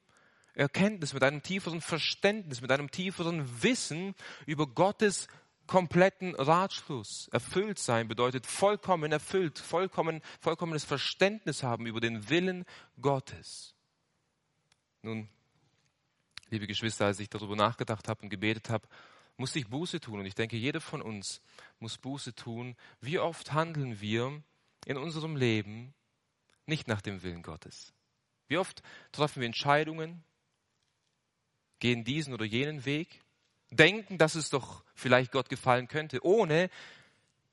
Erkenntnis, 0.54 1.14
mit 1.14 1.24
einem 1.24 1.42
tieferen 1.42 1.82
Verständnis, 1.82 2.62
mit 2.62 2.72
einem 2.72 2.92
tieferen 2.92 3.64
Wissen 3.64 4.14
über 4.46 4.68
Gottes 4.68 5.28
kompletten 5.70 6.34
Ratschluss. 6.34 7.30
Erfüllt 7.32 7.78
sein 7.78 8.08
bedeutet 8.08 8.48
vollkommen 8.48 9.12
erfüllt, 9.12 9.60
vollkommen, 9.60 10.22
vollkommenes 10.40 10.84
Verständnis 10.84 11.62
haben 11.62 11.86
über 11.86 12.02
den 12.02 12.28
Willen 12.28 12.66
Gottes. 13.00 13.76
Nun, 15.04 15.30
liebe 16.50 16.66
Geschwister, 16.66 17.06
als 17.06 17.20
ich 17.20 17.30
darüber 17.30 17.56
nachgedacht 17.56 18.08
habe 18.08 18.24
und 18.24 18.30
gebetet 18.30 18.72
habe, 18.72 18.88
musste 19.38 19.60
ich 19.60 19.68
Buße 19.68 20.00
tun. 20.00 20.20
Und 20.20 20.26
ich 20.26 20.34
denke, 20.34 20.58
jeder 20.58 20.82
von 20.82 21.04
uns 21.04 21.40
muss 21.78 22.00
Buße 22.00 22.34
tun. 22.34 22.76
Wie 23.00 23.20
oft 23.20 23.54
handeln 23.54 24.02
wir 24.02 24.42
in 24.86 24.98
unserem 24.98 25.36
Leben 25.36 25.94
nicht 26.66 26.88
nach 26.88 27.02
dem 27.02 27.22
Willen 27.22 27.44
Gottes? 27.44 27.94
Wie 28.48 28.58
oft 28.58 28.82
treffen 29.12 29.42
wir 29.42 29.46
Entscheidungen, 29.46 30.24
gehen 31.78 32.04
diesen 32.04 32.34
oder 32.34 32.46
jenen 32.46 32.86
Weg 32.86 33.22
denken, 33.72 34.18
dass 34.18 34.36
es 34.36 34.50
doch 34.50 34.84
vielleicht 34.96 35.32
Gott 35.32 35.50
gefallen 35.50 35.88
könnte, 35.88 36.24
ohne 36.26 36.70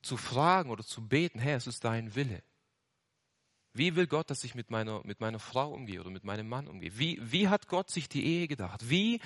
zu 0.02 0.16
fragen 0.16 0.70
oder 0.70 0.84
zu 0.84 1.06
beten, 1.06 1.38
Herr, 1.38 1.56
es 1.56 1.66
ist 1.66 1.84
dein 1.84 2.14
Wille. 2.14 2.42
Wie 3.72 3.94
will 3.94 4.06
Gott, 4.06 4.30
dass 4.30 4.44
ich 4.44 4.54
mit 4.54 4.70
meiner, 4.70 5.04
mit 5.04 5.20
meiner 5.20 5.38
Frau 5.38 5.70
umgehe 5.72 6.00
oder 6.00 6.10
mit 6.10 6.24
meinem 6.24 6.48
Mann 6.48 6.66
umgehe? 6.66 6.98
Wie, 6.98 7.18
wie 7.20 7.48
hat 7.48 7.68
Gott 7.68 7.90
sich 7.90 8.08
die 8.08 8.24
Ehe 8.24 8.48
gedacht? 8.48 8.88
Wie 8.88 9.20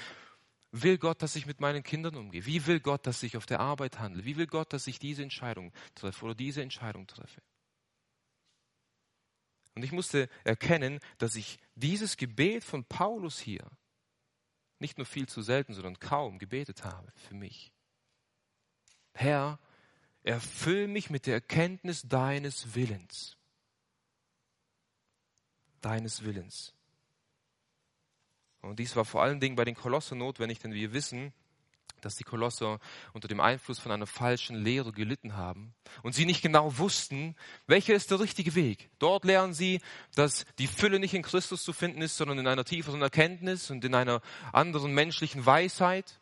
will 0.73 0.99
Gott, 0.99 1.23
dass 1.23 1.37
ich 1.37 1.47
mit 1.47 1.61
meinen 1.61 1.82
Kindern 1.82 2.16
umgehe? 2.16 2.44
Wie 2.47 2.66
will 2.66 2.80
Gott, 2.80 3.06
dass 3.06 3.23
ich 3.23 3.37
auf 3.37 3.47
der 3.47 3.61
Arbeit 3.61 4.00
handle? 4.00 4.25
Wie 4.25 4.37
will 4.37 4.47
Gott, 4.47 4.73
dass 4.73 4.87
ich 4.87 4.99
diese 4.99 5.23
Entscheidung 5.23 5.73
treffe 5.94 6.25
oder 6.25 6.35
diese 6.35 6.62
Entscheidung 6.62 7.06
treffe? 7.06 7.42
Und 9.76 9.85
ich 9.85 9.92
musste 9.92 10.28
erkennen, 10.42 10.99
dass 11.18 11.37
ich 11.37 11.59
dieses 11.76 12.16
Gebet 12.16 12.64
von 12.64 12.85
Paulus 12.85 13.38
hier 13.38 13.70
nicht 14.80 14.99
nur 14.99 15.06
viel 15.06 15.28
zu 15.28 15.42
selten, 15.42 15.75
sondern 15.75 15.99
kaum 15.99 16.38
gebetet 16.38 16.84
habe 16.84 17.12
für 17.14 17.34
mich. 17.34 17.72
Herr, 19.12 19.58
erfüll 20.22 20.88
mich 20.88 21.10
mit 21.10 21.26
der 21.26 21.34
Erkenntnis 21.34 22.02
deines 22.02 22.75
Willens. 22.75 23.37
Deines 25.80 26.25
Willens. 26.25 26.75
Und 28.62 28.78
dies 28.78 28.96
war 28.96 29.04
vor 29.04 29.22
allen 29.22 29.40
Dingen 29.40 29.56
bei 29.56 29.64
den 29.64 29.75
Kolossen 29.75 30.18
notwendig, 30.18 30.58
denn 30.58 30.75
wir 30.75 30.92
wissen, 30.92 31.32
dass 32.04 32.16
die 32.16 32.25
Kolosser 32.25 32.78
unter 33.12 33.28
dem 33.28 33.40
Einfluss 33.40 33.78
von 33.78 33.92
einer 33.92 34.07
falschen 34.07 34.57
Lehre 34.57 34.92
gelitten 34.92 35.37
haben 35.37 35.75
und 36.02 36.14
sie 36.14 36.26
nicht 36.26 36.42
genau 36.42 36.78
wussten, 36.78 37.37
welcher 37.66 37.95
ist 37.95 38.11
der 38.11 38.21
richtige 38.21 38.54
Weg. 38.54 38.90
Dort 38.99 39.25
lernen 39.25 39.54
sie, 39.54 39.80
dass 40.14 40.45
die 40.59 40.66
Fülle 40.66 40.99
nicht 40.99 41.14
in 41.14 41.23
Christus 41.23 41.62
zu 41.62 41.73
finden 41.73 42.02
ist, 42.02 42.16
sondern 42.16 42.38
in 42.38 42.47
einer 42.47 42.64
tieferen 42.64 43.02
Erkenntnis 43.02 43.71
und 43.71 43.85
in 43.85 43.95
einer 43.95 44.21
anderen 44.52 44.92
menschlichen 44.92 45.45
Weisheit. 45.47 46.21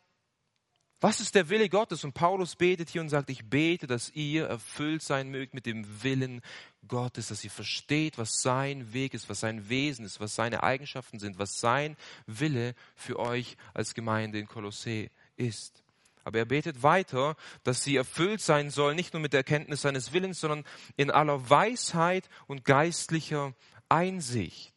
Was 1.01 1.21
ist 1.21 1.33
der 1.35 1.47
Wille 1.47 1.69
Gottes? 1.69 2.03
Und 2.03 2.13
Paulus 2.13 2.57
betet 2.57 2.89
hier 2.89 2.99
und 2.99 3.07
sagt, 3.07 3.29
ich 3.29 3.45
bete, 3.45 3.87
dass 3.87 4.09
ihr 4.09 4.47
erfüllt 4.47 5.01
sein 5.01 5.29
mögt 5.29 5.53
mit 5.53 5.65
dem 5.65 6.03
Willen 6.03 6.41
Gottes, 6.89 7.29
dass 7.29 7.43
ihr 7.45 7.51
versteht, 7.51 8.17
was 8.17 8.41
sein 8.41 8.91
Weg 8.91 9.13
ist, 9.13 9.29
was 9.29 9.39
sein 9.39 9.69
Wesen 9.69 10.03
ist, 10.03 10.19
was 10.19 10.35
seine 10.35 10.61
Eigenschaften 10.61 11.17
sind, 11.17 11.39
was 11.39 11.53
sein 11.59 11.95
Wille 12.27 12.75
für 12.95 13.17
euch 13.17 13.55
als 13.73 13.93
Gemeinde 13.93 14.39
in 14.39 14.47
Kolossä 14.47 15.09
ist. 15.39 15.83
Aber 16.23 16.37
er 16.37 16.45
betet 16.45 16.83
weiter, 16.83 17.35
dass 17.63 17.83
sie 17.83 17.95
erfüllt 17.95 18.41
sein 18.41 18.69
soll, 18.69 18.93
nicht 18.93 19.13
nur 19.13 19.21
mit 19.21 19.33
der 19.33 19.39
Erkenntnis 19.39 19.81
seines 19.81 20.13
Willens, 20.13 20.39
sondern 20.39 20.65
in 20.95 21.09
aller 21.09 21.49
Weisheit 21.49 22.29
und 22.47 22.65
geistlicher 22.65 23.53
Einsicht. 23.87 24.75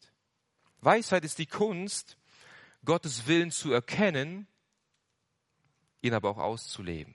Weisheit 0.80 1.24
ist 1.24 1.38
die 1.38 1.46
Kunst, 1.46 2.16
Gottes 2.84 3.26
Willen 3.26 3.50
zu 3.50 3.72
erkennen, 3.72 4.46
ihn 6.00 6.14
aber 6.14 6.30
auch 6.30 6.38
auszuleben. 6.38 7.14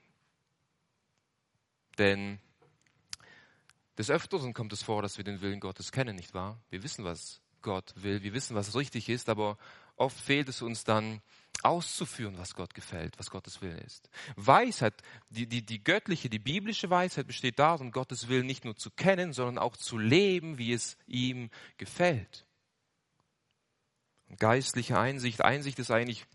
Denn 1.98 2.38
des 3.98 4.10
Öfteren 4.10 4.54
kommt 4.54 4.72
es 4.72 4.82
vor, 4.82 5.02
dass 5.02 5.18
wir 5.18 5.24
den 5.24 5.40
Willen 5.40 5.60
Gottes 5.60 5.90
kennen, 5.90 6.14
nicht 6.14 6.32
wahr? 6.32 6.60
Wir 6.70 6.82
wissen, 6.82 7.04
was 7.04 7.40
Gott 7.60 7.92
will, 7.96 8.22
wir 8.22 8.32
wissen, 8.32 8.54
was 8.54 8.76
richtig 8.76 9.08
ist, 9.08 9.28
aber 9.28 9.58
oft 9.98 10.18
fehlt 10.18 10.48
es 10.48 10.62
uns 10.62 10.84
dann, 10.84 11.20
auszuführen, 11.62 12.38
was 12.38 12.54
Gott 12.54 12.74
gefällt, 12.74 13.18
was 13.18 13.30
Gottes 13.30 13.60
Willen 13.62 13.78
ist. 13.78 14.08
Weisheit, 14.36 14.94
die, 15.30 15.46
die, 15.46 15.64
die 15.64 15.82
göttliche, 15.82 16.30
die 16.30 16.38
biblische 16.38 16.88
Weisheit 16.88 17.26
besteht 17.26 17.58
darin, 17.58 17.90
Gottes 17.90 18.28
Willen 18.28 18.46
nicht 18.46 18.64
nur 18.64 18.76
zu 18.76 18.90
kennen, 18.90 19.32
sondern 19.32 19.58
auch 19.58 19.76
zu 19.76 19.98
leben, 19.98 20.58
wie 20.58 20.72
es 20.72 20.96
ihm 21.06 21.50
gefällt. 21.76 22.46
geistliche 24.38 24.98
Einsicht, 24.98 25.40
Einsicht 25.40 25.78
ist 25.78 25.90
eigentlich 25.90 26.26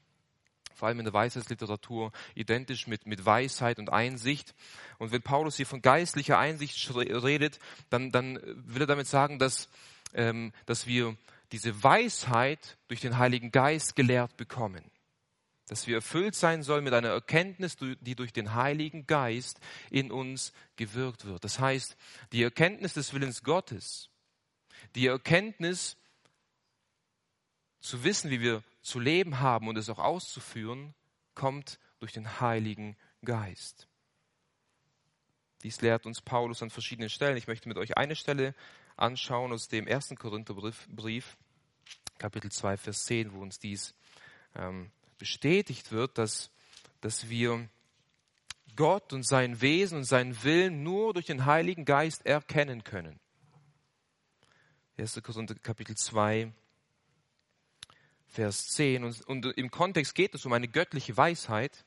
vor 0.74 0.88
allem 0.88 1.00
in 1.00 1.06
der 1.06 1.14
Weisheitsliteratur 1.14 2.12
identisch 2.36 2.88
mit, 2.88 3.06
mit 3.06 3.26
Weisheit 3.26 3.80
und 3.80 3.94
Einsicht. 3.94 4.54
Und 4.98 5.12
wenn 5.12 5.22
Paulus 5.22 5.56
hier 5.56 5.68
von 5.68 5.82
geistlicher 5.82 6.40
Einsicht 6.40 6.94
redet, 6.96 7.60
dann, 7.90 8.12
dann 8.12 8.40
will 8.44 8.82
er 8.82 8.88
damit 8.88 9.08
sagen, 9.08 9.40
dass, 9.40 9.70
ähm, 10.14 10.52
dass 10.66 10.88
wir 10.88 11.16
diese 11.54 11.82
Weisheit 11.82 12.78
durch 12.90 13.00
den 13.00 13.18
Heiligen 13.18 13.52
Geist 13.52 13.96
gelehrt 13.96 14.36
bekommen 14.36 14.84
dass 15.68 15.88
wir 15.88 15.96
erfüllt 15.96 16.36
sein 16.36 16.62
sollen 16.62 16.84
mit 16.84 16.94
einer 16.94 17.10
Erkenntnis, 17.10 17.78
die 17.78 18.16
durch 18.16 18.34
den 18.34 18.54
Heiligen 18.54 19.08
Geist 19.08 19.60
in 19.90 20.12
uns 20.12 20.54
gewirkt 20.76 21.26
wird. 21.26 21.44
Das 21.44 21.60
heißt, 21.60 21.96
die 22.32 22.44
Erkenntnis 22.44 22.94
des 22.94 23.14
Willens 23.14 23.44
Gottes, 23.44 24.10
die 24.96 25.08
Erkenntnis 25.08 25.98
zu 27.80 28.04
wissen, 28.04 28.30
wie 28.30 28.42
wir 28.42 28.64
zu 28.82 29.00
leben 29.00 29.40
haben 29.40 29.68
und 29.68 29.78
es 29.78 29.90
auch 29.90 30.00
auszuführen, 30.00 30.94
kommt 31.34 31.80
durch 32.00 32.12
den 32.12 32.40
Heiligen 32.42 32.98
Geist. 33.24 33.88
Dies 35.64 35.80
lehrt 35.80 36.06
uns 36.06 36.22
Paulus 36.22 36.62
an 36.62 36.70
verschiedenen 36.70 37.10
Stellen. 37.10 37.38
Ich 37.38 37.48
möchte 37.48 37.70
mit 37.70 37.78
euch 37.78 37.98
eine 37.98 38.18
Stelle 38.18 38.54
anschauen 38.98 39.54
aus 39.54 39.70
dem 39.70 39.88
ersten 39.88 40.18
Korintherbrief, 40.18 41.38
Kapitel 42.24 42.54
2, 42.54 42.78
Vers 42.78 43.04
10, 43.04 43.34
wo 43.34 43.42
uns 43.42 43.60
dies 43.60 43.94
ähm, 44.56 44.92
bestätigt 45.18 45.92
wird, 45.92 46.18
dass, 46.18 46.52
dass 47.02 47.28
wir 47.28 47.68
Gott 48.78 49.12
und 49.12 49.24
sein 49.24 49.60
Wesen 49.60 49.98
und 49.98 50.04
seinen 50.06 50.42
Willen 50.42 50.84
nur 50.84 51.14
durch 51.14 51.26
den 51.26 51.46
Heiligen 51.46 51.84
Geist 51.84 52.26
erkennen 52.26 52.86
können. 52.86 53.20
1. 54.98 55.22
Korinther 55.22 55.56
Kapitel 55.56 55.98
2, 55.98 56.54
Vers 58.28 58.70
10. 58.70 59.04
Und, 59.04 59.22
und 59.28 59.46
im 59.58 59.70
Kontext 59.70 60.16
geht 60.16 60.34
es 60.34 60.46
um 60.46 60.54
eine 60.54 60.70
göttliche 60.70 61.18
Weisheit. 61.18 61.84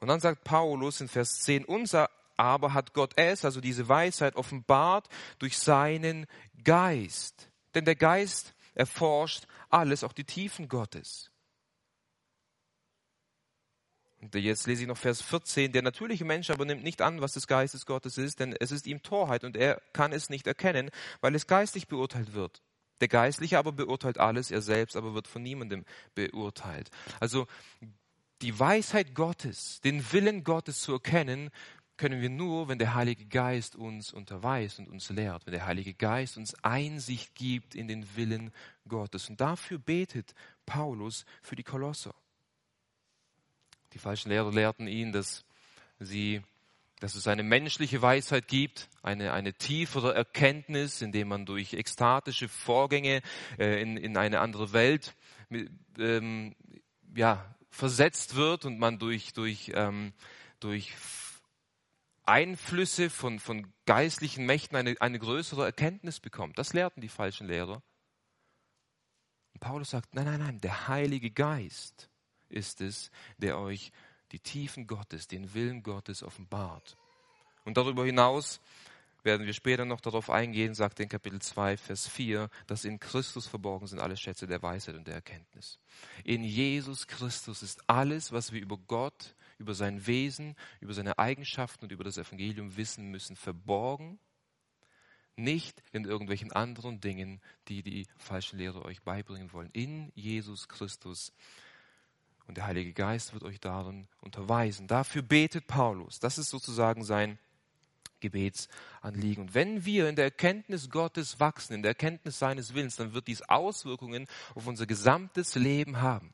Und 0.00 0.08
dann 0.08 0.20
sagt 0.20 0.42
Paulus 0.42 1.02
in 1.02 1.08
Vers 1.08 1.40
10, 1.40 1.66
unser 1.66 2.08
aber 2.38 2.72
hat 2.72 2.94
Gott 2.94 3.12
es, 3.16 3.44
also 3.44 3.60
diese 3.60 3.90
Weisheit, 3.90 4.36
offenbart 4.36 5.06
durch 5.38 5.58
seinen 5.58 6.26
Geist. 6.64 7.50
Denn 7.76 7.84
der 7.84 7.94
Geist 7.94 8.54
erforscht 8.74 9.46
alles, 9.68 10.02
auch 10.02 10.14
die 10.14 10.24
Tiefen 10.24 10.66
Gottes. 10.66 11.30
Und 14.18 14.34
jetzt 14.34 14.66
lese 14.66 14.82
ich 14.82 14.88
noch 14.88 14.96
Vers 14.96 15.20
14. 15.20 15.72
Der 15.72 15.82
natürliche 15.82 16.24
Mensch 16.24 16.48
aber 16.48 16.64
nimmt 16.64 16.82
nicht 16.82 17.02
an, 17.02 17.20
was 17.20 17.34
des 17.34 17.46
Geistes 17.46 17.84
Gottes 17.84 18.16
ist, 18.16 18.40
denn 18.40 18.56
es 18.58 18.72
ist 18.72 18.86
ihm 18.86 19.02
Torheit 19.02 19.44
und 19.44 19.58
er 19.58 19.82
kann 19.92 20.12
es 20.12 20.30
nicht 20.30 20.46
erkennen, 20.46 20.90
weil 21.20 21.34
es 21.34 21.46
geistlich 21.46 21.86
beurteilt 21.86 22.32
wird. 22.32 22.62
Der 23.02 23.08
Geistliche 23.08 23.58
aber 23.58 23.72
beurteilt 23.72 24.18
alles, 24.18 24.50
er 24.50 24.62
selbst 24.62 24.96
aber 24.96 25.12
wird 25.12 25.28
von 25.28 25.42
niemandem 25.42 25.84
beurteilt. 26.14 26.90
Also 27.20 27.46
die 28.42 28.58
Weisheit 28.58 29.14
Gottes, 29.14 29.80
den 29.82 30.12
Willen 30.12 30.44
Gottes 30.44 30.80
zu 30.80 30.94
erkennen, 30.94 31.50
können 31.96 32.20
wir 32.20 32.30
nur, 32.30 32.68
wenn 32.68 32.78
der 32.78 32.94
Heilige 32.94 33.26
Geist 33.26 33.76
uns 33.76 34.12
unterweist 34.12 34.78
und 34.78 34.88
uns 34.88 35.08
lehrt, 35.10 35.46
wenn 35.46 35.52
der 35.52 35.66
Heilige 35.66 35.94
Geist 35.94 36.36
uns 36.36 36.54
Einsicht 36.62 37.34
gibt 37.34 37.74
in 37.74 37.88
den 37.88 38.16
Willen 38.16 38.52
Gottes. 38.88 39.28
Und 39.28 39.40
dafür 39.40 39.78
betet 39.78 40.34
Paulus 40.66 41.24
für 41.42 41.56
die 41.56 41.62
Kolosser. 41.62 42.14
Die 43.92 43.98
falschen 43.98 44.30
Lehrer 44.30 44.52
lehrten 44.52 44.86
ihn, 44.88 45.12
dass 45.12 45.44
sie 45.98 46.42
dass 47.00 47.14
es 47.14 47.28
eine 47.28 47.42
menschliche 47.42 48.00
Weisheit 48.00 48.48
gibt, 48.48 48.88
eine, 49.02 49.32
eine 49.34 49.52
tiefere 49.52 50.14
Erkenntnis, 50.14 51.02
indem 51.02 51.28
man 51.28 51.44
durch 51.44 51.74
ekstatische 51.74 52.48
Vorgänge 52.48 53.20
äh, 53.58 53.82
in, 53.82 53.98
in 53.98 54.16
eine 54.16 54.40
andere 54.40 54.72
Welt 54.72 55.14
ähm, 55.98 56.56
ja, 57.14 57.54
versetzt 57.68 58.34
wird 58.34 58.64
und 58.64 58.78
man 58.78 58.98
durch, 58.98 59.34
durch, 59.34 59.72
ähm, 59.74 60.14
durch 60.58 60.94
Einflüsse 62.26 63.10
von, 63.10 63.38
von 63.38 63.72
geistlichen 63.86 64.46
Mächten 64.46 64.76
eine, 64.76 64.96
eine 65.00 65.18
größere 65.18 65.64
Erkenntnis 65.64 66.20
bekommt. 66.20 66.58
Das 66.58 66.72
lehrten 66.72 67.00
die 67.00 67.08
falschen 67.08 67.46
Lehrer. 67.46 67.82
Und 69.54 69.60
Paulus 69.60 69.90
sagt, 69.90 70.14
nein, 70.14 70.26
nein, 70.26 70.40
nein, 70.40 70.60
der 70.60 70.88
Heilige 70.88 71.30
Geist 71.30 72.10
ist 72.48 72.80
es, 72.80 73.10
der 73.38 73.58
euch 73.58 73.92
die 74.32 74.40
Tiefen 74.40 74.86
Gottes, 74.86 75.28
den 75.28 75.54
Willen 75.54 75.82
Gottes 75.82 76.22
offenbart. 76.22 76.96
Und 77.64 77.76
darüber 77.76 78.04
hinaus 78.04 78.60
werden 79.22 79.46
wir 79.46 79.52
später 79.52 79.84
noch 79.84 80.00
darauf 80.00 80.30
eingehen, 80.30 80.74
sagt 80.74 81.00
in 81.00 81.08
Kapitel 81.08 81.40
2, 81.40 81.76
Vers 81.76 82.08
4, 82.08 82.48
dass 82.66 82.84
in 82.84 82.98
Christus 83.00 83.46
verborgen 83.46 83.86
sind 83.86 84.00
alle 84.00 84.16
Schätze 84.16 84.46
der 84.46 84.62
Weisheit 84.62 84.94
und 84.94 85.06
der 85.06 85.14
Erkenntnis. 85.14 85.78
In 86.24 86.44
Jesus 86.44 87.06
Christus 87.06 87.62
ist 87.62 87.88
alles, 87.88 88.32
was 88.32 88.52
wir 88.52 88.60
über 88.60 88.78
Gott, 88.78 89.35
über 89.58 89.74
sein 89.74 90.06
Wesen, 90.06 90.56
über 90.80 90.94
seine 90.94 91.18
Eigenschaften 91.18 91.84
und 91.84 91.92
über 91.92 92.04
das 92.04 92.18
Evangelium 92.18 92.76
wissen 92.76 93.10
müssen, 93.10 93.36
verborgen, 93.36 94.18
nicht 95.36 95.82
in 95.92 96.04
irgendwelchen 96.04 96.52
anderen 96.52 97.00
Dingen, 97.00 97.40
die 97.68 97.82
die 97.82 98.06
falschen 98.16 98.58
Lehrer 98.58 98.84
euch 98.84 99.02
beibringen 99.02 99.52
wollen. 99.52 99.70
In 99.72 100.10
Jesus 100.14 100.68
Christus. 100.68 101.32
Und 102.46 102.56
der 102.56 102.66
Heilige 102.66 102.92
Geist 102.92 103.34
wird 103.34 103.42
euch 103.42 103.60
darin 103.60 104.08
unterweisen. 104.20 104.86
Dafür 104.86 105.22
betet 105.22 105.66
Paulus. 105.66 106.20
Das 106.20 106.38
ist 106.38 106.48
sozusagen 106.48 107.04
sein 107.04 107.38
Gebetsanliegen. 108.20 109.44
Und 109.44 109.54
wenn 109.54 109.84
wir 109.84 110.08
in 110.08 110.16
der 110.16 110.26
Erkenntnis 110.26 110.88
Gottes 110.88 111.38
wachsen, 111.38 111.74
in 111.74 111.82
der 111.82 111.90
Erkenntnis 111.90 112.38
seines 112.38 112.72
Willens, 112.72 112.96
dann 112.96 113.12
wird 113.12 113.26
dies 113.26 113.42
Auswirkungen 113.42 114.26
auf 114.54 114.66
unser 114.66 114.86
gesamtes 114.86 115.54
Leben 115.54 116.00
haben 116.00 116.32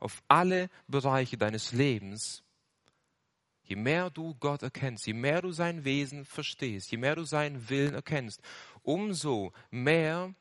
auf 0.00 0.22
alle 0.28 0.68
Bereiche 0.88 1.36
deines 1.36 1.72
Lebens, 1.72 2.42
je 3.62 3.76
mehr 3.76 4.10
du 4.10 4.34
Gott 4.36 4.62
erkennst, 4.62 5.06
je 5.06 5.12
mehr 5.12 5.42
du 5.42 5.52
sein 5.52 5.84
Wesen 5.84 6.24
verstehst, 6.24 6.90
je 6.90 6.98
mehr 6.98 7.16
du 7.16 7.24
seinen 7.24 7.68
Willen 7.68 7.94
erkennst, 7.94 8.40
umso 8.82 9.52
mehr 9.70 10.34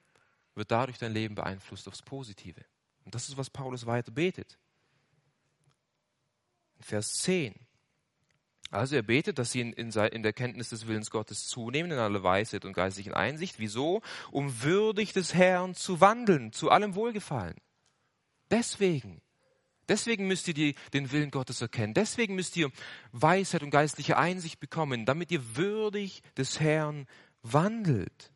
wird 0.53 0.71
dadurch 0.71 0.97
dein 0.97 1.13
Leben 1.13 1.35
beeinflusst 1.35 1.87
aufs 1.87 2.01
Positive. 2.01 2.63
Und 3.03 3.13
das 3.13 3.29
ist, 3.29 3.37
was 3.37 3.49
Paulus 3.49 3.85
weiter 3.85 4.11
betet. 4.11 4.57
Vers 6.79 7.13
10. 7.13 7.55
Also 8.71 8.95
er 8.95 9.03
betet, 9.03 9.37
dass 9.37 9.51
sie 9.51 9.61
in, 9.61 9.73
in, 9.73 9.91
in, 9.91 10.23
der 10.23 10.33
Kenntnis 10.33 10.69
des 10.69 10.87
Willens 10.87 11.11
Gottes 11.11 11.47
zunehmen, 11.47 11.91
in 11.91 11.97
aller 11.97 12.23
Weisheit 12.23 12.65
und 12.65 12.73
geistlichen 12.73 13.13
Einsicht. 13.13 13.59
Wieso? 13.59 14.01
Um 14.31 14.63
würdig 14.63 15.13
des 15.13 15.33
Herrn 15.33 15.75
zu 15.75 16.01
wandeln, 16.01 16.51
zu 16.51 16.71
allem 16.71 16.95
Wohlgefallen. 16.95 17.55
Deswegen. 18.49 19.21
Deswegen 19.87 20.27
müsst 20.27 20.47
ihr 20.47 20.53
die, 20.53 20.75
den 20.93 21.11
Willen 21.11 21.31
Gottes 21.31 21.61
erkennen. 21.61 21.93
Deswegen 21.93 22.35
müsst 22.35 22.57
ihr 22.57 22.71
Weisheit 23.11 23.63
und 23.63 23.69
geistliche 23.69 24.17
Einsicht 24.17 24.59
bekommen, 24.59 25.05
damit 25.05 25.31
ihr 25.31 25.55
würdig 25.55 26.23
des 26.37 26.59
Herrn 26.59 27.07
wandelt. 27.43 28.31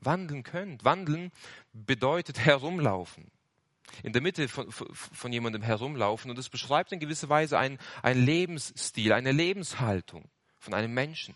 Wandeln 0.00 0.42
könnt. 0.42 0.84
Wandeln 0.84 1.30
bedeutet 1.72 2.40
herumlaufen. 2.40 3.30
In 4.02 4.12
der 4.12 4.22
Mitte 4.22 4.48
von, 4.48 4.70
von 4.70 5.32
jemandem 5.32 5.62
herumlaufen. 5.62 6.30
Und 6.30 6.38
es 6.38 6.48
beschreibt 6.48 6.92
in 6.92 7.00
gewisser 7.00 7.28
Weise 7.28 7.58
einen, 7.58 7.78
einen 8.02 8.24
Lebensstil, 8.24 9.12
eine 9.12 9.32
Lebenshaltung 9.32 10.28
von 10.58 10.74
einem 10.74 10.94
Menschen. 10.94 11.34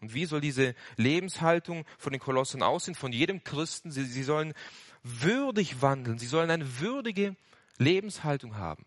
Und 0.00 0.14
wie 0.14 0.24
soll 0.24 0.40
diese 0.40 0.74
Lebenshaltung 0.96 1.84
von 1.98 2.12
den 2.12 2.20
Kolossen 2.20 2.62
aussehen? 2.62 2.94
Von 2.94 3.12
jedem 3.12 3.44
Christen. 3.44 3.90
Sie, 3.90 4.04
sie 4.04 4.22
sollen 4.22 4.54
würdig 5.02 5.82
wandeln. 5.82 6.18
Sie 6.18 6.26
sollen 6.26 6.50
eine 6.50 6.80
würdige 6.80 7.36
Lebenshaltung 7.80 8.56
haben. 8.56 8.84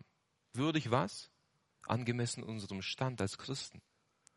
Würdig 0.52 0.90
was? 0.90 1.30
Angemessen 1.86 2.42
unserem 2.42 2.80
Stand 2.80 3.20
als 3.20 3.38
Christen. 3.38 3.82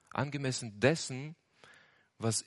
Angemessen 0.10 0.80
dessen, 0.80 1.36
was 2.18 2.44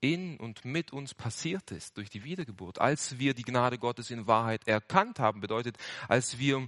in 0.00 0.38
und 0.38 0.64
mit 0.64 0.92
uns 0.92 1.12
passiert 1.12 1.70
ist 1.70 1.98
durch 1.98 2.08
die 2.08 2.24
Wiedergeburt. 2.24 2.80
Als 2.80 3.18
wir 3.18 3.34
die 3.34 3.42
Gnade 3.42 3.78
Gottes 3.78 4.10
in 4.10 4.26
Wahrheit 4.26 4.66
erkannt 4.66 5.18
haben, 5.18 5.42
bedeutet, 5.42 5.76
als 6.08 6.38
wir 6.38 6.66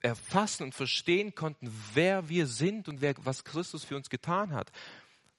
erfassen 0.00 0.62
und 0.62 0.74
verstehen 0.74 1.34
konnten, 1.34 1.72
wer 1.92 2.28
wir 2.28 2.46
sind 2.46 2.88
und 2.88 3.00
wer, 3.00 3.14
was 3.18 3.42
Christus 3.42 3.84
für 3.84 3.96
uns 3.96 4.08
getan 4.08 4.52
hat. 4.52 4.70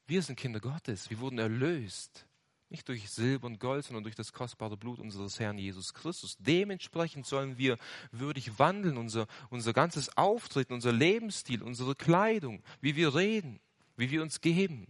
Wir 0.08 0.22
sind 0.22 0.36
Kinder 0.36 0.60
Gottes. 0.60 1.10
Wir 1.10 1.20
wurden 1.20 1.40
erlöst. 1.40 2.28
Nicht 2.72 2.88
durch 2.88 3.10
Silber 3.10 3.48
und 3.48 3.60
Gold, 3.60 3.84
sondern 3.84 4.04
durch 4.04 4.16
das 4.16 4.32
kostbare 4.32 4.78
Blut 4.78 5.00
unseres 5.00 5.42
Herrn 5.42 5.58
Jesus 5.58 5.94
Christus. 5.94 6.38
Dementsprechend 6.40 7.28
sollen 7.28 7.58
wir 7.58 7.78
würdig 8.14 8.60
wandeln, 8.60 8.96
unser, 8.96 9.28
unser 9.50 9.74
ganzes 9.74 10.16
Auftreten, 10.16 10.72
unser 10.72 10.94
Lebensstil, 10.94 11.64
unsere 11.64 11.96
Kleidung, 11.96 12.64
wie 12.80 12.96
wir 12.96 13.14
reden, 13.14 13.60
wie 13.98 14.10
wir 14.10 14.22
uns 14.22 14.40
geben, 14.40 14.88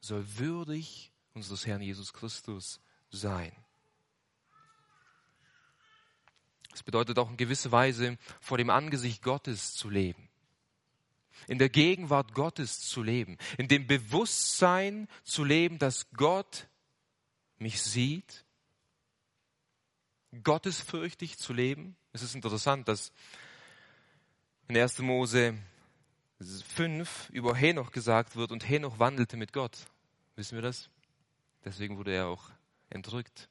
soll 0.00 0.26
würdig 0.36 1.12
unseres 1.32 1.64
Herrn 1.64 1.80
Jesus 1.80 2.12
Christus 2.12 2.80
sein. 3.08 3.52
Es 6.74 6.82
bedeutet 6.82 7.20
auch 7.20 7.30
in 7.30 7.36
gewisser 7.36 7.70
Weise 7.70 8.18
vor 8.40 8.58
dem 8.58 8.70
Angesicht 8.70 9.22
Gottes 9.22 9.76
zu 9.76 9.88
leben 9.88 10.25
in 11.48 11.58
der 11.58 11.68
Gegenwart 11.68 12.34
Gottes 12.34 12.80
zu 12.80 13.02
leben, 13.02 13.38
in 13.58 13.68
dem 13.68 13.86
Bewusstsein 13.86 15.08
zu 15.24 15.44
leben, 15.44 15.78
dass 15.78 16.10
Gott 16.10 16.68
mich 17.58 17.82
sieht, 17.82 18.44
gottesfürchtig 20.42 21.38
zu 21.38 21.52
leben. 21.52 21.96
Es 22.12 22.22
ist 22.22 22.34
interessant, 22.34 22.88
dass 22.88 23.12
in 24.68 24.76
1. 24.76 24.98
Mose 25.00 25.56
5 26.40 27.30
über 27.30 27.54
Henoch 27.54 27.92
gesagt 27.92 28.36
wird 28.36 28.52
und 28.52 28.68
Henoch 28.68 28.98
wandelte 28.98 29.36
mit 29.36 29.52
Gott. 29.52 29.86
Wissen 30.34 30.56
wir 30.56 30.62
das? 30.62 30.90
Deswegen 31.64 31.96
wurde 31.96 32.12
er 32.12 32.26
auch 32.26 32.50
entrückt. 32.90 33.48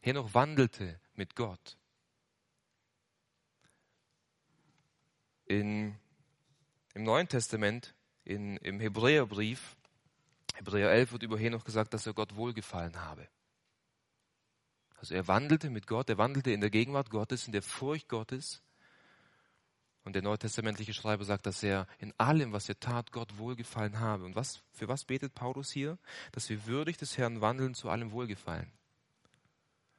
Henoch 0.00 0.34
wandelte 0.34 1.00
mit 1.14 1.34
Gott. 1.34 1.76
In 5.46 5.98
im 6.94 7.02
Neuen 7.02 7.28
Testament, 7.28 7.94
in, 8.24 8.56
im 8.58 8.80
Hebräerbrief, 8.80 9.76
Hebräer 10.54 10.90
11 10.90 11.12
wird 11.12 11.22
über 11.24 11.36
Henoch 11.36 11.64
gesagt, 11.64 11.92
dass 11.92 12.06
er 12.06 12.14
Gott 12.14 12.36
wohlgefallen 12.36 13.00
habe. 13.00 13.28
Also 14.96 15.14
er 15.14 15.26
wandelte 15.26 15.68
mit 15.68 15.86
Gott, 15.86 16.08
er 16.08 16.18
wandelte 16.18 16.52
in 16.52 16.60
der 16.60 16.70
Gegenwart 16.70 17.10
Gottes, 17.10 17.46
in 17.46 17.52
der 17.52 17.62
Furcht 17.62 18.08
Gottes. 18.08 18.62
Und 20.04 20.14
der 20.14 20.22
neutestamentliche 20.22 20.94
Schreiber 20.94 21.24
sagt, 21.24 21.46
dass 21.46 21.62
er 21.62 21.86
in 21.98 22.12
allem, 22.18 22.52
was 22.52 22.68
er 22.68 22.78
tat, 22.78 23.10
Gott 23.10 23.38
wohlgefallen 23.38 23.98
habe. 24.00 24.24
Und 24.24 24.36
was, 24.36 24.62
für 24.70 24.86
was 24.86 25.04
betet 25.04 25.34
Paulus 25.34 25.70
hier? 25.70 25.98
Dass 26.32 26.48
wir 26.48 26.66
würdig 26.66 26.98
des 26.98 27.18
Herrn 27.18 27.40
wandeln 27.40 27.74
zu 27.74 27.88
allem 27.88 28.12
Wohlgefallen. 28.12 28.70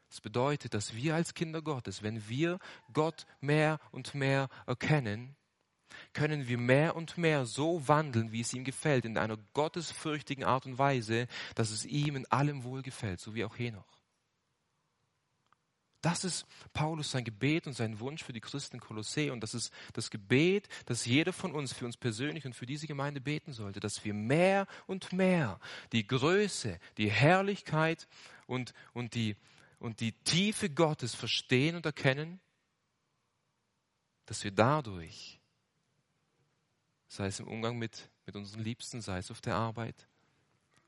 Das 0.10 0.22
bedeutet, 0.22 0.74
dass 0.74 0.96
wir 0.96 1.16
als 1.16 1.34
Kinder 1.34 1.62
Gottes, 1.62 2.04
wenn 2.04 2.30
wir 2.30 2.60
Gott 2.94 3.26
mehr 3.42 3.80
und 3.92 4.14
mehr 4.14 4.50
erkennen, 4.68 5.36
können 6.14 6.48
wir 6.48 6.58
mehr 6.58 6.96
und 6.96 7.18
mehr 7.18 7.46
so 7.46 7.88
wandeln, 7.88 8.32
wie 8.32 8.42
es 8.42 8.54
ihm 8.54 8.64
gefällt, 8.64 9.06
in 9.06 9.18
einer 9.18 9.38
gottesfürchtigen 9.54 10.44
Art 10.44 10.66
und 10.66 10.78
Weise, 10.78 11.28
dass 11.56 11.72
es 11.72 11.86
ihm 11.86 12.16
in 12.16 12.26
allem 12.28 12.64
wohl 12.64 12.82
gefällt, 12.82 13.20
so 13.20 13.36
wie 13.36 13.46
auch 13.46 13.58
Henoch. 13.58 13.96
Das 16.06 16.24
ist 16.24 16.46
Paulus 16.72 17.10
sein 17.10 17.24
Gebet 17.24 17.66
und 17.66 17.74
sein 17.74 18.00
Wunsch 18.00 18.24
für 18.24 18.32
die 18.32 18.40
Christen 18.40 18.76
in 18.76 18.80
Kolossä. 18.80 19.32
Und 19.32 19.42
das 19.42 19.56
ist 19.56 19.74
das 19.94 20.12
Gebet, 20.12 20.70
das 20.86 21.08
jeder 21.08 21.34
von 21.34 21.52
uns 21.52 21.74
für 21.74 21.86
uns 21.86 21.98
persönlich 21.98 22.46
und 22.46 22.54
für 22.54 22.68
diese 22.68 22.86
Gemeinde 22.86 23.22
beten 23.22 23.54
sollte, 23.54 23.80
dass 23.80 24.06
wir 24.06 24.14
mehr 24.14 24.68
und 24.86 25.14
mehr 25.14 25.60
die 25.94 26.06
Größe, 26.06 26.80
die 27.00 27.10
Herrlichkeit 27.10 28.08
und, 28.46 28.76
und, 28.94 29.16
die, 29.16 29.36
und 29.80 30.00
die 30.00 30.12
Tiefe 30.12 30.70
Gottes 30.70 31.16
verstehen 31.16 31.76
und 31.76 31.88
erkennen, 31.88 32.40
dass 34.28 34.44
wir 34.44 34.52
dadurch, 34.52 35.40
sei 37.08 37.28
es 37.28 37.40
im 37.40 37.48
Umgang 37.48 37.78
mit, 37.78 38.10
mit 38.26 38.36
unseren 38.36 38.64
Liebsten, 38.64 39.02
sei 39.02 39.18
es 39.18 39.32
auf 39.32 39.42
der 39.42 39.56
Arbeit, 39.56 40.08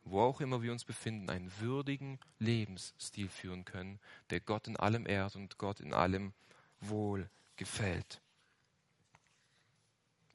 wo 0.04 0.22
auch 0.22 0.42
immer 0.42 0.62
wir 0.62 0.72
uns 0.72 0.86
befinden, 0.86 1.30
einen 1.30 1.52
würdigen 1.60 2.20
Lebensstil 2.40 3.30
führen 3.30 3.66
können, 3.66 4.00
der 4.30 4.40
Gott 4.40 4.68
in 4.68 4.78
allem 4.78 5.08
ehrt 5.08 5.36
und 5.36 5.58
Gott 5.58 5.80
in 5.80 5.94
allem 5.94 6.34
wohl 6.80 7.30
gefällt. 7.56 8.22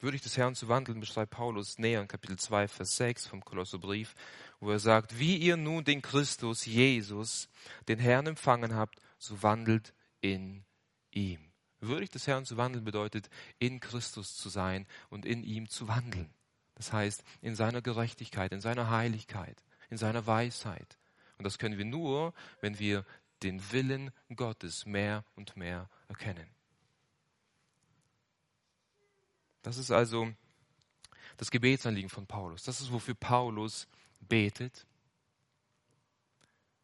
Würdig 0.01 0.23
des 0.23 0.37
Herrn 0.37 0.57
zu 0.57 0.69
wandeln, 0.69 0.99
beschreibt 0.99 1.31
Paulus 1.31 1.79
näher 1.79 2.01
in 2.01 2.09
Kapitel 2.09 2.37
2, 2.37 2.67
Vers 2.67 2.97
6 2.97 3.29
vom 3.29 3.45
Kolosserbrief, 3.45 4.17
wo 4.59 4.71
er 4.73 4.81
sagt, 4.81 5.17
wie 5.19 5.37
ihr 5.37 5.57
nun 5.57 5.85
den 5.85 6.03
Christus, 6.03 6.67
Jesus, 6.67 7.49
den 7.87 8.01
Herrn 8.01 8.27
empfangen 8.27 8.75
habt, 8.75 9.01
so 9.19 9.45
wandelt 9.45 9.95
in 10.21 10.65
ihm. 11.13 11.52
Würdig 11.83 12.11
des 12.11 12.27
Herrn 12.27 12.45
zu 12.45 12.57
wandeln 12.57 12.85
bedeutet, 12.85 13.29
in 13.59 13.81
Christus 13.81 14.37
zu 14.37 14.49
sein 14.49 14.87
und 15.11 15.27
in 15.27 15.43
ihm 15.43 15.69
zu 15.69 15.89
wandeln. 15.89 16.33
Das 16.75 16.93
heißt, 16.93 17.23
in 17.41 17.55
seiner 17.55 17.83
Gerechtigkeit, 17.83 18.53
in 18.53 18.61
seiner 18.61 18.91
Heiligkeit, 18.91 19.63
in 19.91 19.99
seiner 19.99 20.27
Weisheit. 20.27 20.99
Und 21.39 21.45
das 21.45 21.59
können 21.59 21.79
wir 21.79 21.85
nur, 21.85 22.33
wenn 22.61 22.79
wir 22.79 23.05
den 23.43 23.73
Willen 23.73 24.13
Gottes 24.35 24.87
mehr 24.87 25.25
und 25.35 25.57
mehr 25.57 25.89
erkennen. 26.09 26.49
Das 29.63 29.77
ist 29.77 29.91
also 29.91 30.33
das 31.37 31.51
Gebetsanliegen 31.51 32.11
von 32.11 32.27
Paulus. 32.27 32.65
Das 32.65 32.81
ist, 32.81 32.93
wofür 32.93 33.15
Paulus 33.15 33.89
betet. 34.21 34.87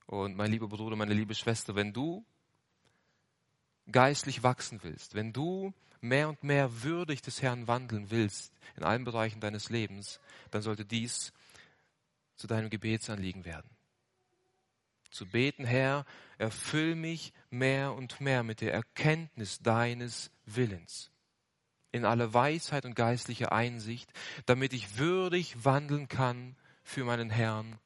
Und 0.06 0.36
mein 0.36 0.50
lieber 0.50 0.68
Bruder, 0.68 0.96
meine 0.96 1.14
liebe 1.14 1.34
Schwester, 1.34 1.74
wenn 1.74 1.92
du 1.92 2.24
geistlich 3.90 4.42
wachsen 4.42 4.80
willst, 4.82 5.14
wenn 5.14 5.32
du 5.32 5.72
mehr 6.00 6.28
und 6.28 6.42
mehr 6.44 6.82
würdig 6.82 7.22
des 7.22 7.42
Herrn 7.42 7.66
wandeln 7.66 8.10
willst 8.10 8.52
in 8.76 8.84
allen 8.84 9.04
Bereichen 9.04 9.40
deines 9.40 9.70
Lebens, 9.70 10.20
dann 10.50 10.62
sollte 10.62 10.84
dies 10.84 11.32
zu 12.36 12.46
deinem 12.46 12.70
Gebetsanliegen 12.70 13.44
werden. 13.44 13.68
Zu 15.10 15.26
beten, 15.26 15.64
Herr, 15.64 16.04
erfüll 16.36 16.94
mich 16.94 17.32
mehr 17.50 17.94
und 17.94 18.20
mehr 18.20 18.42
mit 18.42 18.60
der 18.60 18.72
Erkenntnis 18.72 19.58
deines 19.60 20.30
Willens 20.44 21.10
in 21.90 22.04
aller 22.04 22.34
Weisheit 22.34 22.84
und 22.84 22.94
geistlicher 22.94 23.52
Einsicht, 23.52 24.12
damit 24.46 24.72
ich 24.72 24.98
würdig 24.98 25.64
wandeln 25.64 26.08
kann 26.08 26.56
für 26.82 27.04
meinen 27.04 27.30
Herrn, 27.30 27.78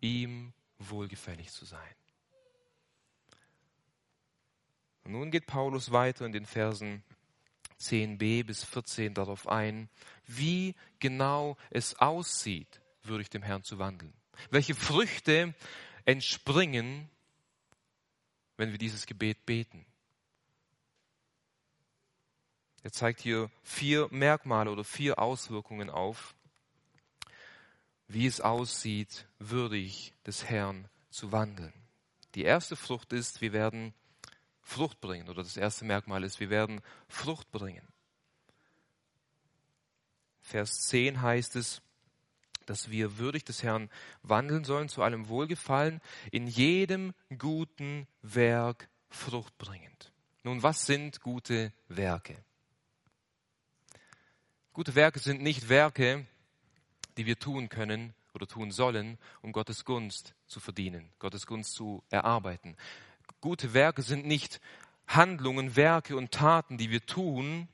ihm 0.00 0.52
wohlgefällig 0.78 1.50
zu 1.50 1.64
sein. 1.64 1.94
Und 5.08 5.14
nun 5.14 5.30
geht 5.30 5.46
Paulus 5.46 5.90
weiter 5.90 6.26
in 6.26 6.32
den 6.32 6.44
Versen 6.44 7.02
10b 7.80 8.44
bis 8.44 8.62
14 8.64 9.14
darauf 9.14 9.48
ein, 9.48 9.88
wie 10.26 10.74
genau 10.98 11.56
es 11.70 11.98
aussieht, 11.98 12.82
würdig 13.04 13.30
dem 13.30 13.42
Herrn 13.42 13.64
zu 13.64 13.78
wandeln. 13.78 14.12
Welche 14.50 14.74
Früchte 14.74 15.54
entspringen, 16.04 17.08
wenn 18.58 18.70
wir 18.70 18.76
dieses 18.76 19.06
Gebet 19.06 19.46
beten. 19.46 19.86
Er 22.82 22.92
zeigt 22.92 23.22
hier 23.22 23.50
vier 23.62 24.08
Merkmale 24.10 24.70
oder 24.70 24.84
vier 24.84 25.18
Auswirkungen 25.18 25.88
auf, 25.88 26.34
wie 28.08 28.26
es 28.26 28.42
aussieht, 28.42 29.26
würdig 29.38 30.12
des 30.26 30.44
Herrn 30.44 30.86
zu 31.08 31.32
wandeln. 31.32 31.72
Die 32.34 32.42
erste 32.42 32.76
Frucht 32.76 33.14
ist, 33.14 33.40
wir 33.40 33.54
werden 33.54 33.94
Frucht 34.68 35.00
bringen. 35.00 35.30
Oder 35.30 35.42
das 35.42 35.56
erste 35.56 35.86
Merkmal 35.86 36.22
ist, 36.24 36.40
wir 36.40 36.50
werden 36.50 36.82
Frucht 37.08 37.50
bringen. 37.50 37.86
Vers 40.42 40.82
10 40.88 41.22
heißt 41.22 41.56
es, 41.56 41.80
dass 42.66 42.90
wir 42.90 43.16
würdig 43.16 43.44
des 43.44 43.62
Herrn 43.62 43.88
wandeln 44.22 44.64
sollen, 44.64 44.90
zu 44.90 45.02
allem 45.02 45.28
Wohlgefallen, 45.28 46.02
in 46.30 46.46
jedem 46.46 47.14
guten 47.38 48.06
Werk 48.20 48.90
Frucht 49.08 49.56
bringend. 49.56 50.12
Nun, 50.42 50.62
was 50.62 50.84
sind 50.84 51.22
gute 51.22 51.72
Werke? 51.88 52.36
Gute 54.74 54.94
Werke 54.94 55.18
sind 55.18 55.40
nicht 55.40 55.70
Werke, 55.70 56.26
die 57.16 57.24
wir 57.24 57.38
tun 57.38 57.70
können 57.70 58.12
oder 58.34 58.46
tun 58.46 58.70
sollen, 58.70 59.18
um 59.40 59.52
Gottes 59.52 59.86
Gunst 59.86 60.34
zu 60.46 60.60
verdienen, 60.60 61.10
Gottes 61.18 61.46
Gunst 61.46 61.72
zu 61.72 62.04
erarbeiten 62.10 62.76
gute 63.40 63.74
Werke 63.74 64.02
sind 64.02 64.26
nicht 64.26 64.60
Handlungen, 65.06 65.76
Werke 65.76 66.16
und 66.16 66.32
Taten, 66.32 66.78
die 66.78 66.90
wir 66.90 67.04
tun, 67.04 67.68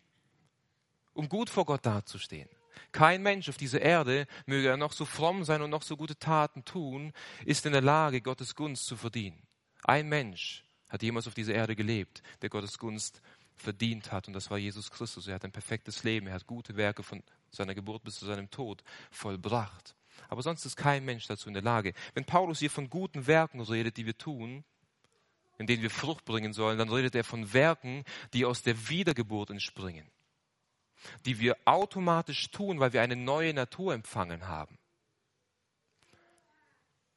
um 1.13 1.29
gut 1.29 1.51
vor 1.51 1.65
Gott 1.65 1.85
dazustehen. 1.85 2.49
Kein 2.93 3.23
Mensch 3.23 3.49
auf 3.49 3.57
dieser 3.57 3.81
Erde, 3.81 4.27
möge 4.47 4.69
er 4.69 4.77
noch 4.77 4.93
so 4.93 5.05
fromm 5.05 5.45
sein 5.45 5.63
und 5.63 5.71
noch 5.71 5.83
so 5.83 5.97
gute 5.97 6.19
Taten 6.19 6.65
tun, 6.65 7.13
ist 7.45 7.67
in 7.67 7.73
der 7.73 7.83
Lage, 7.83 8.21
Gottes 8.21 8.55
Gunst 8.55 8.87
zu 8.87 8.97
verdienen. 8.97 9.43
Ein 9.83 10.09
Mensch 10.09 10.65
hat 10.89 11.03
jemals 11.03 11.27
auf 11.27 11.35
dieser 11.35 11.55
Erde 11.55 11.77
gelebt, 11.77 12.23
der 12.43 12.51
Gottes 12.51 12.79
Gunst 12.79 13.21
verdient 13.57 14.13
hat, 14.13 14.29
und 14.29 14.35
das 14.35 14.51
war 14.51 14.59
Jesus 14.59 14.91
Christus. 14.91 15.27
Er 15.29 15.35
hat 15.35 15.45
ein 15.45 15.53
perfektes 15.53 16.05
Leben, 16.05 16.27
er 16.27 16.35
hat 16.35 16.47
gute 16.47 16.77
Werke 16.77 17.03
von 17.03 17.23
seiner 17.51 17.75
Geburt 17.75 18.03
bis 18.05 18.19
zu 18.19 18.27
seinem 18.27 18.51
Tod 18.51 18.83
vollbracht. 19.11 19.95
Aber 20.29 20.43
sonst 20.43 20.65
ist 20.65 20.77
kein 20.77 21.05
Mensch 21.05 21.27
dazu 21.27 21.49
in 21.49 21.55
der 21.55 21.63
Lage. 21.63 21.95
Wenn 22.15 22.25
Paulus 22.25 22.61
hier 22.61 22.71
von 22.71 22.91
guten 22.91 23.27
Werken 23.27 23.61
redet, 23.61 23.97
die 23.97 24.07
wir 24.07 24.17
tun, 24.17 24.65
in 25.65 25.67
denen 25.67 25.83
wir 25.83 25.91
Frucht 25.91 26.27
bringen 26.27 26.53
sollen, 26.53 26.77
dann 26.77 26.91
redet 26.91 27.15
er 27.15 27.25
von 27.25 27.55
Werken, 27.55 28.05
die 28.35 28.45
aus 28.45 28.61
der 28.61 28.91
Wiedergeburt 28.91 29.49
entspringen, 29.49 30.07
die 31.25 31.39
wir 31.39 31.57
automatisch 31.65 32.51
tun, 32.51 32.81
weil 32.81 32.93
wir 32.93 33.01
eine 33.01 33.17
neue 33.17 33.55
Natur 33.55 33.95
empfangen 33.95 34.47
haben. 34.47 34.77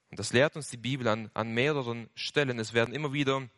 Und 0.09 0.17
das 0.17 0.31
lehrt 0.31 0.55
uns 0.55 0.69
die 0.69 0.77
Bibel 0.77 1.09
an, 1.09 1.29
an 1.33 1.53
mehreren 1.53 2.09
Stellen. 2.15 2.57
Es 2.57 2.71
werden 2.71 2.95
immer 2.95 3.11
wieder 3.11 3.49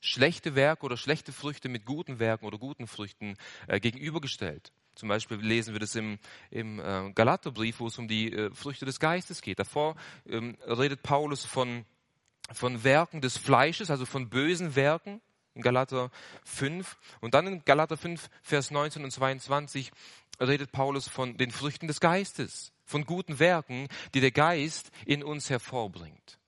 schlechte 0.00 0.56
Werke 0.56 0.86
oder 0.86 0.96
schlechte 0.96 1.32
Früchte 1.32 1.68
mit 1.68 1.84
guten 1.84 2.18
Werken 2.18 2.46
oder 2.46 2.58
guten 2.58 2.88
Früchten 2.88 3.36
äh, 3.68 3.78
gegenübergestellt. 3.78 4.72
Zum 4.96 5.08
Beispiel 5.08 5.36
lesen 5.36 5.72
wir 5.72 5.78
das 5.78 5.94
im, 5.94 6.18
im 6.50 6.80
äh, 6.80 7.12
Galaterbrief, 7.12 7.78
wo 7.78 7.86
es 7.86 7.96
um 7.96 8.08
die 8.08 8.32
äh, 8.32 8.52
Früchte 8.52 8.86
des 8.86 8.98
Geistes 8.98 9.40
geht. 9.40 9.60
Davor 9.60 9.94
ähm, 10.26 10.56
redet 10.66 11.04
Paulus 11.04 11.44
von 11.44 11.84
von 12.52 12.84
Werken 12.84 13.20
des 13.20 13.38
Fleisches, 13.38 13.90
also 13.90 14.06
von 14.06 14.28
bösen 14.28 14.74
Werken 14.76 15.20
in 15.54 15.62
Galater 15.62 16.10
5. 16.44 16.98
Und 17.20 17.34
dann 17.34 17.46
in 17.46 17.64
Galater 17.64 17.96
5, 17.96 18.28
Vers 18.42 18.70
19 18.70 19.04
und 19.04 19.10
22 19.10 19.92
redet 20.40 20.72
Paulus 20.72 21.08
von 21.08 21.36
den 21.36 21.50
Früchten 21.50 21.86
des 21.86 22.00
Geistes, 22.00 22.72
von 22.84 23.04
guten 23.04 23.38
Werken, 23.38 23.88
die 24.14 24.20
der 24.20 24.30
Geist 24.30 24.90
in 25.04 25.22
uns 25.22 25.50
hervorbringt. 25.50 26.38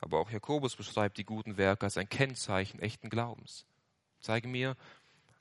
Aber 0.00 0.20
auch 0.20 0.30
Jakobus 0.30 0.76
beschreibt 0.76 1.18
die 1.18 1.24
guten 1.24 1.56
Werke 1.56 1.86
als 1.86 1.96
ein 1.96 2.08
Kennzeichen 2.08 2.80
echten 2.80 3.10
Glaubens. 3.10 3.66
Zeige 4.20 4.48
mir 4.48 4.76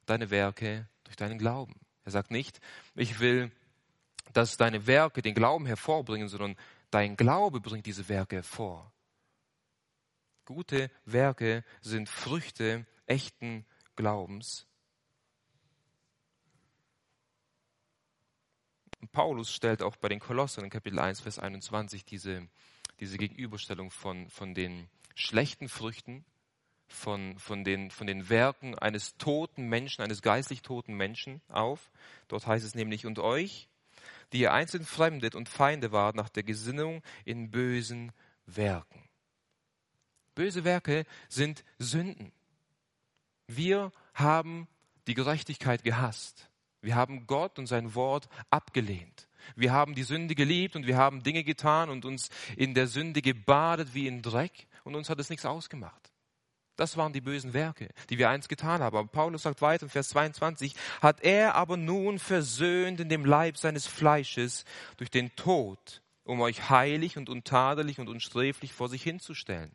deine 0.05 0.29
Werke 0.29 0.87
durch 1.03 1.15
deinen 1.15 1.37
Glauben. 1.37 1.75
Er 2.05 2.11
sagt 2.11 2.31
nicht, 2.31 2.59
ich 2.95 3.19
will, 3.19 3.51
dass 4.33 4.57
deine 4.57 4.87
Werke 4.87 5.21
den 5.21 5.35
Glauben 5.35 5.65
hervorbringen, 5.65 6.27
sondern 6.27 6.55
Dein 6.91 7.17
Glaube 7.17 7.59
bringt 7.59 7.85
diese 7.85 8.07
Werke 8.09 8.37
hervor. 8.37 8.93
Gute 10.45 10.89
Werke 11.03 11.65
sind 11.81 12.07
Früchte 12.07 12.85
echten 13.05 13.65
Glaubens. 13.95 14.65
Paulus 19.11 19.51
stellt 19.51 19.83
auch 19.83 19.95
bei 19.97 20.09
den 20.09 20.19
Kolossern 20.19 20.63
in 20.63 20.69
Kapitel 20.69 20.99
1, 20.99 21.21
Vers 21.21 21.39
21 21.39 22.05
diese, 22.05 22.47
diese 22.99 23.17
Gegenüberstellung 23.17 23.91
von, 23.91 24.29
von 24.29 24.53
den 24.53 24.89
schlechten 25.15 25.69
Früchten, 25.69 26.25
von, 26.87 27.37
von, 27.37 27.63
den, 27.63 27.91
von 27.91 28.07
den 28.07 28.29
Werken 28.29 28.75
eines 28.75 29.17
toten 29.17 29.67
Menschen, 29.67 30.01
eines 30.01 30.21
geistlich 30.21 30.61
toten 30.61 30.95
Menschen 30.95 31.41
auf. 31.49 31.91
Dort 32.27 32.47
heißt 32.47 32.65
es 32.65 32.75
nämlich, 32.75 33.05
und 33.05 33.19
euch, 33.19 33.67
die 34.33 34.39
ihr 34.39 34.53
einzeln 34.53 34.85
fremdet 34.85 35.35
und 35.35 35.49
Feinde 35.49 35.91
wart 35.91 36.15
nach 36.15 36.29
der 36.29 36.43
Gesinnung 36.43 37.01
in 37.25 37.51
bösen 37.51 38.11
Werken. 38.45 39.03
Böse 40.35 40.63
Werke 40.63 41.05
sind 41.29 41.63
Sünden. 41.79 42.31
Wir 43.47 43.91
haben 44.13 44.67
die 45.07 45.13
Gerechtigkeit 45.13 45.83
gehasst. 45.83 46.49
Wir 46.81 46.95
haben 46.95 47.25
Gott 47.25 47.57
und 47.57 47.65
sein 47.65 47.95
Wort 47.95 48.29
abgelehnt. 48.49 49.27
Wir 49.55 49.71
haben 49.71 49.95
die 49.95 50.03
Sünde 50.03 50.35
geliebt 50.35 50.75
und 50.75 50.85
wir 50.85 50.97
haben 50.97 51.23
Dinge 51.23 51.43
getan 51.43 51.89
und 51.89 52.05
uns 52.05 52.29
in 52.55 52.73
der 52.73 52.87
Sünde 52.87 53.21
gebadet 53.21 53.93
wie 53.93 54.07
in 54.07 54.21
Dreck 54.21 54.67
und 54.83 54.95
uns 54.95 55.09
hat 55.09 55.19
es 55.19 55.29
nichts 55.29 55.45
ausgemacht. 55.45 56.11
Das 56.77 56.95
waren 56.95 57.11
die 57.11 57.21
bösen 57.21 57.53
Werke, 57.53 57.89
die 58.09 58.19
wir 58.19 58.29
einst 58.29 58.49
getan 58.49 58.81
haben. 58.81 58.95
Aber 58.95 59.07
Paulus 59.07 59.41
sagt 59.43 59.61
weiter 59.61 59.83
in 59.83 59.89
Vers 59.89 60.09
22, 60.09 60.75
hat 61.01 61.21
er 61.21 61.55
aber 61.55 61.75
nun 61.75 62.19
versöhnt 62.19 62.99
in 62.99 63.09
dem 63.09 63.25
Leib 63.25 63.57
seines 63.57 63.87
Fleisches 63.87 64.63
durch 64.95 65.09
den 65.09 65.35
Tod, 65.35 66.03
um 66.23 66.39
euch 66.39 66.69
heilig 66.69 67.17
und 67.17 67.29
untadelig 67.29 67.99
und 67.99 68.07
unsträflich 68.07 68.73
vor 68.73 68.89
sich 68.89 69.01
hinzustellen. 69.01 69.71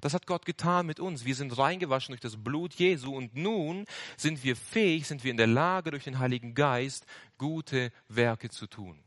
Das 0.00 0.14
hat 0.14 0.26
Gott 0.26 0.46
getan 0.46 0.86
mit 0.86 0.98
uns. 0.98 1.26
Wir 1.26 1.34
sind 1.34 1.56
reingewaschen 1.56 2.12
durch 2.12 2.20
das 2.20 2.42
Blut 2.42 2.74
Jesu 2.74 3.14
und 3.14 3.36
nun 3.36 3.84
sind 4.16 4.42
wir 4.42 4.56
fähig, 4.56 5.06
sind 5.06 5.24
wir 5.24 5.30
in 5.30 5.36
der 5.36 5.46
Lage, 5.46 5.90
durch 5.90 6.04
den 6.04 6.18
Heiligen 6.18 6.54
Geist 6.54 7.06
gute 7.36 7.92
Werke 8.08 8.48
zu 8.48 8.66
tun. 8.66 8.98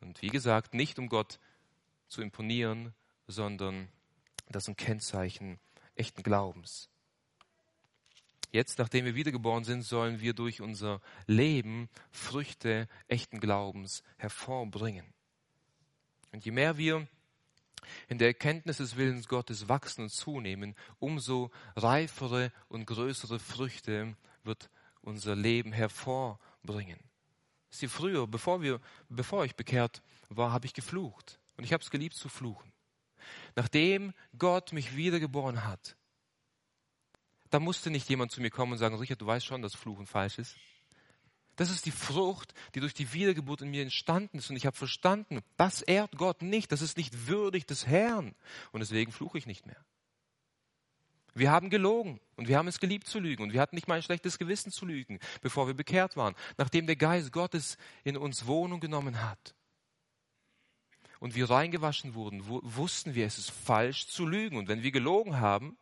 Und 0.00 0.20
wie 0.22 0.28
gesagt, 0.28 0.74
nicht 0.74 0.98
um 0.98 1.08
Gott 1.08 1.38
zu 2.08 2.20
imponieren, 2.20 2.94
sondern 3.26 3.88
das 4.52 4.64
sind 4.64 4.78
Kennzeichen 4.78 5.58
echten 5.94 6.22
Glaubens. 6.22 6.88
Jetzt, 8.52 8.78
nachdem 8.78 9.04
wir 9.04 9.14
wiedergeboren 9.14 9.64
sind, 9.64 9.82
sollen 9.82 10.20
wir 10.20 10.34
durch 10.34 10.60
unser 10.60 11.00
Leben 11.26 11.88
Früchte 12.10 12.88
echten 13.06 13.38
Glaubens 13.38 14.02
hervorbringen. 14.16 15.06
Und 16.32 16.44
je 16.44 16.50
mehr 16.50 16.76
wir 16.76 17.06
in 18.08 18.18
der 18.18 18.28
Erkenntnis 18.28 18.78
des 18.78 18.96
Willens 18.96 19.28
Gottes 19.28 19.68
wachsen 19.68 20.02
und 20.02 20.10
zunehmen, 20.10 20.74
umso 20.98 21.50
reifere 21.76 22.52
und 22.68 22.86
größere 22.86 23.38
Früchte 23.38 24.16
wird 24.42 24.68
unser 25.00 25.36
Leben 25.36 25.72
hervorbringen. 25.72 26.98
Sie 27.70 27.88
früher, 27.88 28.26
bevor 28.26 28.62
wir, 28.62 28.80
bevor 29.08 29.44
ich 29.44 29.54
bekehrt 29.54 30.02
war, 30.28 30.52
habe 30.52 30.66
ich 30.66 30.74
geflucht 30.74 31.38
und 31.56 31.64
ich 31.64 31.72
habe 31.72 31.82
es 31.82 31.90
geliebt 31.90 32.16
zu 32.16 32.28
fluchen. 32.28 32.72
Nachdem 33.56 34.12
Gott 34.38 34.72
mich 34.72 34.96
wiedergeboren 34.96 35.64
hat, 35.64 35.96
da 37.50 37.58
musste 37.58 37.90
nicht 37.90 38.08
jemand 38.08 38.30
zu 38.30 38.40
mir 38.40 38.50
kommen 38.50 38.72
und 38.72 38.78
sagen, 38.78 38.96
Richard, 38.96 39.20
du 39.20 39.26
weißt 39.26 39.44
schon, 39.44 39.62
dass 39.62 39.74
Fluchen 39.74 40.06
falsch 40.06 40.38
ist. 40.38 40.56
Das 41.56 41.70
ist 41.70 41.84
die 41.84 41.90
Frucht, 41.90 42.54
die 42.74 42.80
durch 42.80 42.94
die 42.94 43.12
Wiedergeburt 43.12 43.60
in 43.60 43.70
mir 43.70 43.82
entstanden 43.82 44.38
ist. 44.38 44.48
Und 44.48 44.56
ich 44.56 44.66
habe 44.66 44.76
verstanden, 44.76 45.40
das 45.56 45.82
ehrt 45.82 46.16
Gott 46.16 46.42
nicht, 46.42 46.72
das 46.72 46.80
ist 46.80 46.96
nicht 46.96 47.26
würdig 47.26 47.66
des 47.66 47.86
Herrn. 47.86 48.34
Und 48.72 48.80
deswegen 48.80 49.12
fluche 49.12 49.36
ich 49.36 49.46
nicht 49.46 49.66
mehr. 49.66 49.84
Wir 51.34 51.50
haben 51.50 51.70
gelogen 51.70 52.20
und 52.36 52.48
wir 52.48 52.56
haben 52.56 52.68
es 52.68 52.80
geliebt 52.80 53.06
zu 53.06 53.18
lügen 53.18 53.42
und 53.42 53.52
wir 53.52 53.60
hatten 53.60 53.76
nicht 53.76 53.88
mal 53.88 53.94
ein 53.94 54.02
schlechtes 54.02 54.38
Gewissen 54.38 54.72
zu 54.72 54.84
lügen, 54.84 55.20
bevor 55.42 55.66
wir 55.66 55.74
bekehrt 55.74 56.16
waren, 56.16 56.34
nachdem 56.56 56.86
der 56.86 56.96
Geist 56.96 57.32
Gottes 57.32 57.76
in 58.04 58.16
uns 58.16 58.46
Wohnung 58.46 58.80
genommen 58.80 59.22
hat 59.22 59.54
und 61.20 61.36
wir 61.36 61.48
reingewaschen 61.48 62.14
wurden, 62.14 62.46
wussten 62.46 63.14
wir, 63.14 63.26
es 63.26 63.38
ist 63.38 63.50
falsch 63.50 64.08
zu 64.08 64.26
lügen. 64.26 64.56
Und 64.56 64.66
wenn 64.66 64.82
wir 64.82 64.90
gelogen 64.90 65.38
haben, 65.38 65.78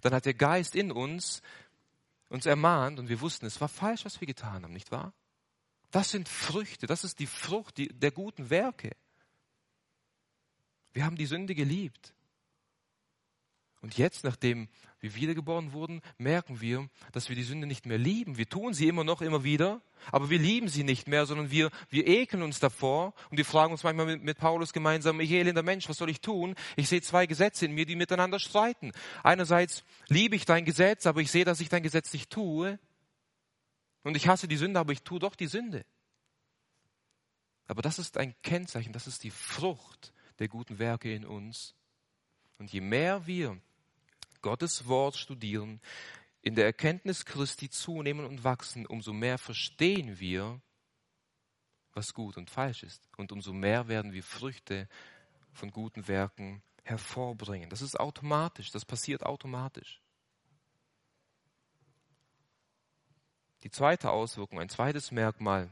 dann 0.00 0.14
hat 0.14 0.24
der 0.24 0.34
Geist 0.34 0.74
in 0.74 0.90
uns 0.90 1.42
uns 2.30 2.46
ermahnt 2.46 2.98
und 2.98 3.08
wir 3.08 3.20
wussten, 3.20 3.46
es 3.46 3.60
war 3.60 3.68
falsch, 3.68 4.04
was 4.04 4.20
wir 4.20 4.26
getan 4.26 4.62
haben, 4.62 4.72
nicht 4.72 4.90
wahr? 4.90 5.12
Das 5.90 6.10
sind 6.10 6.28
Früchte, 6.28 6.86
das 6.86 7.02
ist 7.02 7.18
die 7.18 7.26
Frucht 7.26 7.76
der 7.78 8.10
guten 8.10 8.50
Werke. 8.50 8.92
Wir 10.92 11.04
haben 11.04 11.16
die 11.16 11.26
Sünde 11.26 11.54
geliebt. 11.54 12.14
Und 13.80 13.96
jetzt, 13.96 14.24
nachdem 14.24 14.68
wir 15.00 15.14
wiedergeboren 15.14 15.72
wurden, 15.72 16.02
merken 16.16 16.60
wir, 16.60 16.88
dass 17.12 17.28
wir 17.28 17.36
die 17.36 17.44
Sünde 17.44 17.68
nicht 17.68 17.86
mehr 17.86 17.98
lieben. 17.98 18.36
Wir 18.36 18.48
tun 18.48 18.74
sie 18.74 18.88
immer 18.88 19.04
noch, 19.04 19.22
immer 19.22 19.44
wieder, 19.44 19.80
aber 20.10 20.30
wir 20.30 20.38
lieben 20.38 20.68
sie 20.68 20.82
nicht 20.82 21.06
mehr, 21.06 21.26
sondern 21.26 21.52
wir, 21.52 21.70
wir 21.88 22.08
ekeln 22.08 22.42
uns 22.42 22.58
davor 22.58 23.14
und 23.30 23.36
wir 23.36 23.44
fragen 23.44 23.70
uns 23.70 23.84
manchmal 23.84 24.06
mit, 24.06 24.24
mit 24.24 24.38
Paulus 24.38 24.72
gemeinsam, 24.72 25.20
ich 25.20 25.30
elender 25.30 25.62
Mensch, 25.62 25.88
was 25.88 25.98
soll 25.98 26.10
ich 26.10 26.20
tun? 26.20 26.56
Ich 26.74 26.88
sehe 26.88 27.02
zwei 27.02 27.26
Gesetze 27.26 27.66
in 27.66 27.72
mir, 27.72 27.86
die 27.86 27.94
miteinander 27.94 28.40
streiten. 28.40 28.90
Einerseits 29.22 29.84
liebe 30.08 30.34
ich 30.34 30.44
dein 30.44 30.64
Gesetz, 30.64 31.06
aber 31.06 31.20
ich 31.20 31.30
sehe, 31.30 31.44
dass 31.44 31.60
ich 31.60 31.68
dein 31.68 31.84
Gesetz 31.84 32.12
nicht 32.12 32.30
tue. 32.30 32.80
Und 34.02 34.16
ich 34.16 34.26
hasse 34.26 34.48
die 34.48 34.56
Sünde, 34.56 34.80
aber 34.80 34.92
ich 34.92 35.02
tue 35.02 35.20
doch 35.20 35.36
die 35.36 35.46
Sünde. 35.46 35.84
Aber 37.68 37.82
das 37.82 38.00
ist 38.00 38.18
ein 38.18 38.34
Kennzeichen, 38.42 38.92
das 38.92 39.06
ist 39.06 39.22
die 39.22 39.30
Frucht 39.30 40.12
der 40.40 40.48
guten 40.48 40.80
Werke 40.80 41.12
in 41.12 41.24
uns. 41.24 41.74
Und 42.58 42.72
je 42.72 42.80
mehr 42.80 43.26
wir 43.26 43.60
Gottes 44.42 44.86
Wort 44.86 45.16
studieren, 45.16 45.80
in 46.42 46.54
der 46.54 46.64
Erkenntnis 46.64 47.24
Christi 47.24 47.68
zunehmen 47.68 48.24
und 48.24 48.44
wachsen, 48.44 48.86
umso 48.86 49.12
mehr 49.12 49.38
verstehen 49.38 50.18
wir, 50.18 50.60
was 51.92 52.14
gut 52.14 52.36
und 52.36 52.48
falsch 52.48 52.84
ist. 52.84 53.08
Und 53.16 53.32
umso 53.32 53.52
mehr 53.52 53.88
werden 53.88 54.12
wir 54.12 54.22
Früchte 54.22 54.88
von 55.52 55.70
guten 55.70 56.06
Werken 56.06 56.62
hervorbringen. 56.84 57.68
Das 57.70 57.82
ist 57.82 57.98
automatisch, 57.98 58.70
das 58.70 58.84
passiert 58.84 59.24
automatisch. 59.24 60.00
Die 63.64 63.70
zweite 63.70 64.10
Auswirkung, 64.10 64.60
ein 64.60 64.68
zweites 64.68 65.10
Merkmal, 65.10 65.68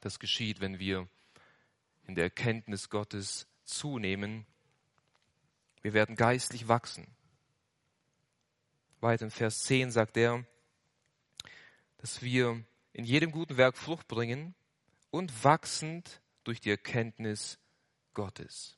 das 0.00 0.20
geschieht, 0.20 0.60
wenn 0.60 0.78
wir 0.78 1.08
in 2.06 2.14
der 2.14 2.24
Erkenntnis 2.24 2.88
Gottes 2.88 3.48
zunehmen, 3.64 4.46
wir 5.82 5.92
werden 5.92 6.14
geistlich 6.14 6.68
wachsen 6.68 7.06
weiter 9.04 9.26
in 9.26 9.30
Vers 9.30 9.60
10 9.60 9.92
sagt 9.92 10.16
er, 10.16 10.44
dass 11.98 12.22
wir 12.22 12.64
in 12.92 13.04
jedem 13.04 13.30
guten 13.30 13.56
Werk 13.56 13.76
Frucht 13.76 14.08
bringen 14.08 14.54
und 15.10 15.44
wachsend 15.44 16.20
durch 16.42 16.60
die 16.60 16.70
Erkenntnis 16.70 17.58
Gottes. 18.14 18.76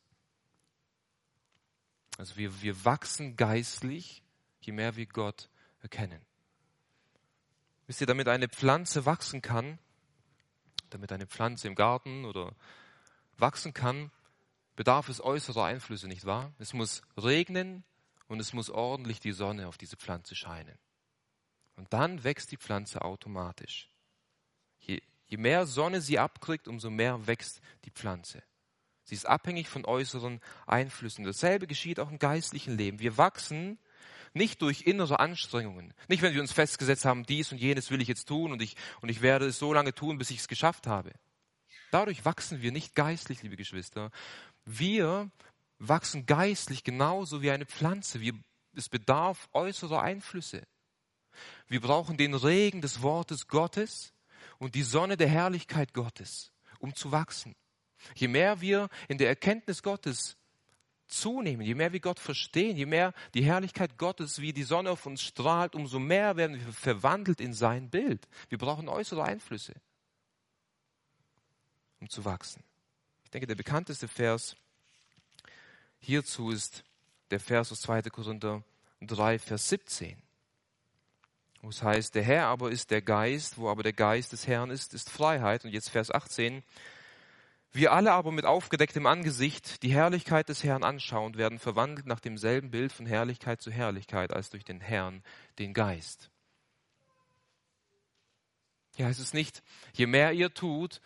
Also 2.18 2.36
wir, 2.36 2.62
wir 2.62 2.84
wachsen 2.84 3.36
geistlich, 3.36 4.22
je 4.60 4.72
mehr 4.72 4.96
wir 4.96 5.06
Gott 5.06 5.48
erkennen. 5.80 6.20
Wisst 7.86 8.00
ihr, 8.00 8.06
damit 8.06 8.28
eine 8.28 8.48
Pflanze 8.48 9.06
wachsen 9.06 9.42
kann, 9.42 9.78
damit 10.90 11.12
eine 11.12 11.26
Pflanze 11.26 11.68
im 11.68 11.74
Garten 11.74 12.24
oder 12.24 12.54
wachsen 13.38 13.74
kann, 13.74 14.10
bedarf 14.76 15.08
es 15.08 15.20
äußerer 15.20 15.64
Einflüsse, 15.64 16.08
nicht 16.08 16.24
wahr? 16.24 16.52
Es 16.58 16.72
muss 16.72 17.02
regnen, 17.16 17.84
und 18.28 18.40
es 18.40 18.52
muss 18.52 18.70
ordentlich 18.70 19.20
die 19.20 19.32
Sonne 19.32 19.68
auf 19.68 19.78
diese 19.78 19.96
Pflanze 19.96 20.34
scheinen. 20.34 20.78
Und 21.76 21.92
dann 21.92 22.24
wächst 22.24 22.52
die 22.52 22.56
Pflanze 22.56 23.02
automatisch. 23.02 23.90
Je, 24.80 25.00
je 25.26 25.36
mehr 25.36 25.66
Sonne 25.66 26.00
sie 26.00 26.18
abkriegt, 26.18 26.68
umso 26.68 26.90
mehr 26.90 27.26
wächst 27.26 27.60
die 27.84 27.90
Pflanze. 27.90 28.42
Sie 29.04 29.14
ist 29.14 29.26
abhängig 29.26 29.68
von 29.68 29.84
äußeren 29.84 30.40
Einflüssen. 30.66 31.24
Dasselbe 31.24 31.66
geschieht 31.66 32.00
auch 32.00 32.10
im 32.10 32.18
geistlichen 32.18 32.76
Leben. 32.76 32.98
Wir 32.98 33.16
wachsen 33.16 33.78
nicht 34.34 34.62
durch 34.62 34.82
innere 34.82 35.20
Anstrengungen. 35.20 35.94
Nicht, 36.08 36.22
wenn 36.22 36.34
wir 36.34 36.40
uns 36.40 36.52
festgesetzt 36.52 37.04
haben, 37.04 37.24
dies 37.24 37.52
und 37.52 37.58
jenes 37.58 37.90
will 37.90 38.00
ich 38.00 38.08
jetzt 38.08 38.26
tun 38.26 38.52
und 38.52 38.60
ich, 38.60 38.76
und 39.00 39.08
ich 39.08 39.22
werde 39.22 39.46
es 39.46 39.58
so 39.58 39.72
lange 39.72 39.94
tun, 39.94 40.18
bis 40.18 40.30
ich 40.30 40.38
es 40.38 40.48
geschafft 40.48 40.86
habe. 40.86 41.12
Dadurch 41.90 42.24
wachsen 42.24 42.62
wir 42.62 42.72
nicht 42.72 42.94
geistlich, 42.94 43.42
liebe 43.42 43.56
Geschwister. 43.56 44.10
Wir 44.64 45.30
wachsen 45.78 46.26
geistlich 46.26 46.84
genauso 46.84 47.42
wie 47.42 47.50
eine 47.50 47.66
Pflanze. 47.66 48.20
Wir, 48.20 48.34
es 48.74 48.88
bedarf 48.88 49.48
äußerer 49.52 50.02
Einflüsse. 50.02 50.62
Wir 51.68 51.80
brauchen 51.80 52.16
den 52.16 52.34
Regen 52.34 52.80
des 52.80 53.02
Wortes 53.02 53.46
Gottes 53.48 54.14
und 54.58 54.74
die 54.74 54.82
Sonne 54.82 55.16
der 55.16 55.28
Herrlichkeit 55.28 55.92
Gottes, 55.92 56.52
um 56.78 56.94
zu 56.94 57.12
wachsen. 57.12 57.54
Je 58.14 58.28
mehr 58.28 58.60
wir 58.60 58.88
in 59.08 59.18
der 59.18 59.28
Erkenntnis 59.28 59.82
Gottes 59.82 60.36
zunehmen, 61.08 61.64
je 61.64 61.74
mehr 61.74 61.92
wir 61.92 62.00
Gott 62.00 62.18
verstehen, 62.18 62.76
je 62.76 62.86
mehr 62.86 63.12
die 63.34 63.44
Herrlichkeit 63.44 63.96
Gottes 63.98 64.40
wie 64.40 64.52
die 64.52 64.64
Sonne 64.64 64.90
auf 64.90 65.06
uns 65.06 65.22
strahlt, 65.22 65.74
umso 65.74 65.98
mehr 65.98 66.36
werden 66.36 66.56
wir 66.56 66.72
verwandelt 66.72 67.40
in 67.40 67.52
sein 67.52 67.90
Bild. 67.90 68.26
Wir 68.48 68.58
brauchen 68.58 68.88
äußere 68.88 69.22
Einflüsse, 69.22 69.74
um 72.00 72.08
zu 72.08 72.24
wachsen. 72.24 72.62
Ich 73.24 73.30
denke, 73.30 73.46
der 73.46 73.54
bekannteste 73.54 74.08
Vers 74.08 74.56
Hierzu 75.98 76.50
ist 76.50 76.84
der 77.30 77.40
Vers 77.40 77.72
aus 77.72 77.80
2. 77.82 78.02
Korinther 78.02 78.62
3, 79.00 79.38
Vers 79.38 79.68
17. 79.68 80.16
Wo 81.62 81.68
es 81.68 81.82
heißt, 81.82 82.14
der 82.14 82.22
Herr 82.22 82.46
aber 82.46 82.70
ist 82.70 82.90
der 82.90 83.02
Geist, 83.02 83.58
wo 83.58 83.68
aber 83.68 83.82
der 83.82 83.92
Geist 83.92 84.32
des 84.32 84.46
Herrn 84.46 84.70
ist, 84.70 84.94
ist 84.94 85.10
Freiheit. 85.10 85.64
Und 85.64 85.72
jetzt 85.72 85.90
Vers 85.90 86.10
18. 86.10 86.62
Wir 87.72 87.92
alle 87.92 88.12
aber 88.12 88.32
mit 88.32 88.46
aufgedecktem 88.46 89.06
Angesicht 89.06 89.82
die 89.82 89.92
Herrlichkeit 89.92 90.48
des 90.48 90.64
Herrn 90.64 90.82
anschauen, 90.82 91.36
werden 91.36 91.58
verwandelt 91.58 92.06
nach 92.06 92.20
demselben 92.20 92.70
Bild 92.70 92.92
von 92.92 93.04
Herrlichkeit 93.04 93.60
zu 93.60 93.70
Herrlichkeit 93.70 94.32
als 94.32 94.50
durch 94.50 94.64
den 94.64 94.80
Herrn, 94.80 95.22
den 95.58 95.74
Geist. 95.74 96.30
Ja, 98.96 99.10
es 99.10 99.18
ist 99.18 99.34
nicht, 99.34 99.62
je 99.92 100.06
mehr 100.06 100.32
ihr 100.32 100.54
tut, 100.54 101.02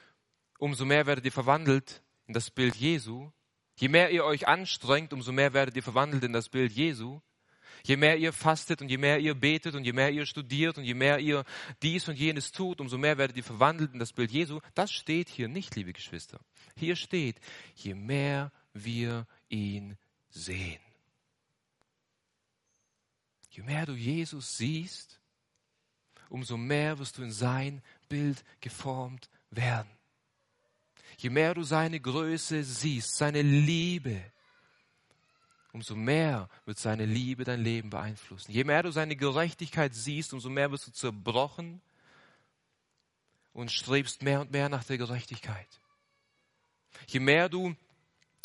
umso 0.58 0.84
mehr 0.84 1.06
werdet 1.06 1.24
ihr 1.24 1.32
verwandelt 1.32 2.02
in 2.26 2.34
das 2.34 2.50
Bild 2.50 2.76
Jesu, 2.76 3.32
Je 3.80 3.88
mehr 3.88 4.10
ihr 4.10 4.26
euch 4.26 4.46
anstrengt, 4.46 5.14
umso 5.14 5.32
mehr 5.32 5.54
werdet 5.54 5.74
ihr 5.74 5.82
verwandelt 5.82 6.22
in 6.22 6.34
das 6.34 6.50
Bild 6.50 6.70
Jesu. 6.70 7.22
Je 7.82 7.96
mehr 7.96 8.18
ihr 8.18 8.34
fastet 8.34 8.82
und 8.82 8.90
je 8.90 8.98
mehr 8.98 9.18
ihr 9.18 9.34
betet 9.34 9.74
und 9.74 9.84
je 9.84 9.94
mehr 9.94 10.10
ihr 10.10 10.26
studiert 10.26 10.76
und 10.76 10.84
je 10.84 10.92
mehr 10.92 11.18
ihr 11.18 11.44
dies 11.82 12.06
und 12.06 12.18
jenes 12.18 12.52
tut, 12.52 12.78
umso 12.82 12.98
mehr 12.98 13.16
werdet 13.16 13.38
ihr 13.38 13.42
verwandelt 13.42 13.94
in 13.94 13.98
das 13.98 14.12
Bild 14.12 14.30
Jesu. 14.32 14.60
Das 14.74 14.92
steht 14.92 15.30
hier 15.30 15.48
nicht, 15.48 15.76
liebe 15.76 15.94
Geschwister. 15.94 16.40
Hier 16.76 16.94
steht, 16.94 17.40
je 17.74 17.94
mehr 17.94 18.52
wir 18.74 19.26
ihn 19.48 19.96
sehen. 20.28 20.82
Je 23.48 23.62
mehr 23.62 23.86
du 23.86 23.94
Jesus 23.94 24.58
siehst, 24.58 25.22
umso 26.28 26.58
mehr 26.58 26.98
wirst 26.98 27.16
du 27.16 27.22
in 27.22 27.32
sein 27.32 27.80
Bild 28.10 28.44
geformt 28.60 29.30
werden. 29.48 29.90
Je 31.20 31.28
mehr 31.28 31.52
du 31.52 31.62
seine 31.64 32.00
Größe 32.00 32.64
siehst, 32.64 33.18
seine 33.18 33.42
Liebe, 33.42 34.22
umso 35.70 35.94
mehr 35.94 36.48
wird 36.64 36.78
seine 36.78 37.04
Liebe 37.04 37.44
dein 37.44 37.62
Leben 37.62 37.90
beeinflussen. 37.90 38.50
Je 38.50 38.64
mehr 38.64 38.82
du 38.82 38.90
seine 38.90 39.16
Gerechtigkeit 39.16 39.94
siehst, 39.94 40.32
umso 40.32 40.48
mehr 40.48 40.72
wirst 40.72 40.86
du 40.86 40.92
zerbrochen 40.92 41.82
und 43.52 43.70
strebst 43.70 44.22
mehr 44.22 44.40
und 44.40 44.50
mehr 44.50 44.70
nach 44.70 44.84
der 44.84 44.96
Gerechtigkeit. 44.96 45.68
Je 47.06 47.20
mehr 47.20 47.50
du 47.50 47.76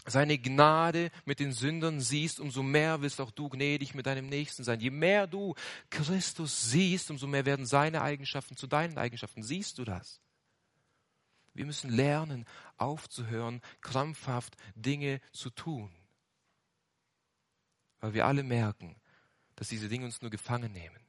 seine 0.05 0.37
Gnade 0.37 1.11
mit 1.23 1.39
den 1.39 1.53
Sündern 1.53 2.01
siehst, 2.01 2.41
umso 2.41 2.61
mehr 2.61 3.01
wirst 3.01 3.21
auch 3.21 3.31
du 3.31 3.47
gnädig 3.47 3.95
mit 3.95 4.05
deinem 4.05 4.27
Nächsten 4.27 4.65
sein. 4.65 4.81
Je 4.81 4.89
mehr 4.89 5.27
du 5.27 5.55
Christus 5.89 6.71
siehst, 6.71 7.09
umso 7.09 7.25
mehr 7.25 7.45
werden 7.45 7.65
seine 7.65 8.01
Eigenschaften 8.01 8.57
zu 8.57 8.67
deinen 8.67 8.97
Eigenschaften. 8.97 9.43
Siehst 9.43 9.77
du 9.77 9.85
das? 9.85 10.19
Wir 11.55 11.65
müssen 11.65 11.89
lernen, 11.89 12.45
aufzuhören, 12.77 13.61
krampfhaft 13.81 14.55
Dinge 14.75 15.21
zu 15.31 15.49
tun. 15.49 15.89
Weil 18.01 18.13
wir 18.13 18.25
alle 18.25 18.43
merken, 18.43 18.95
dass 19.55 19.69
diese 19.69 19.87
Dinge 19.87 20.05
uns 20.05 20.21
nur 20.21 20.29
gefangen 20.29 20.73
nehmen. 20.73 20.99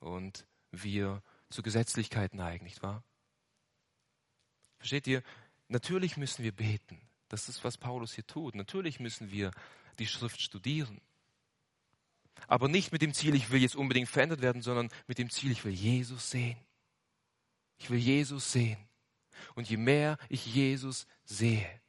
Und 0.00 0.46
wir 0.72 1.22
zu 1.48 1.62
Gesetzlichkeit 1.62 2.34
neigen, 2.34 2.64
nicht 2.64 2.82
wahr? 2.82 3.02
Versteht 4.78 5.06
ihr? 5.06 5.22
Natürlich 5.68 6.16
müssen 6.16 6.42
wir 6.42 6.52
beten. 6.52 7.00
Das 7.28 7.48
ist, 7.48 7.64
was 7.64 7.78
Paulus 7.78 8.14
hier 8.14 8.26
tut. 8.26 8.56
Natürlich 8.56 9.00
müssen 9.00 9.30
wir 9.30 9.52
die 9.98 10.06
Schrift 10.06 10.40
studieren. 10.40 11.00
Aber 12.48 12.68
nicht 12.68 12.92
mit 12.92 13.00
dem 13.00 13.14
Ziel, 13.14 13.34
ich 13.34 13.50
will 13.50 13.62
jetzt 13.62 13.76
unbedingt 13.76 14.08
verändert 14.08 14.42
werden, 14.42 14.60
sondern 14.60 14.90
mit 15.06 15.18
dem 15.18 15.30
Ziel, 15.30 15.52
ich 15.52 15.64
will 15.64 15.72
Jesus 15.72 16.30
sehen. 16.30 16.58
Ich 17.78 17.90
will 17.90 17.98
Jesus 17.98 18.52
sehen. 18.52 18.78
Und 19.54 19.68
je 19.68 19.76
mehr 19.76 20.18
ich 20.28 20.46
Jesus 20.46 21.06
sehe, 21.24 21.80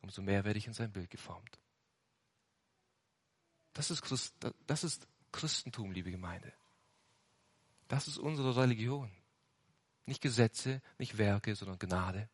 umso 0.00 0.22
mehr 0.22 0.44
werde 0.44 0.58
ich 0.58 0.66
in 0.66 0.74
sein 0.74 0.92
Bild 0.92 1.10
geformt. 1.10 1.58
Das 3.72 3.90
ist, 3.90 4.02
Christ, 4.02 4.34
das 4.66 4.84
ist 4.84 5.06
Christentum, 5.32 5.90
liebe 5.92 6.10
Gemeinde. 6.10 6.52
Das 7.88 8.08
ist 8.08 8.18
unsere 8.18 8.56
Religion. 8.56 9.10
Nicht 10.06 10.20
Gesetze, 10.20 10.80
nicht 10.98 11.18
Werke, 11.18 11.56
sondern 11.56 11.78
Gnade. 11.78 12.28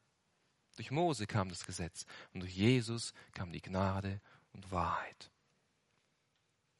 Durch 0.76 0.90
Mose 0.90 1.26
kam 1.26 1.48
das 1.48 1.64
Gesetz 1.64 2.04
und 2.32 2.40
durch 2.40 2.54
Jesus 2.54 3.12
kam 3.32 3.52
die 3.52 3.62
Gnade 3.62 4.20
und 4.52 4.70
Wahrheit. 4.70 5.30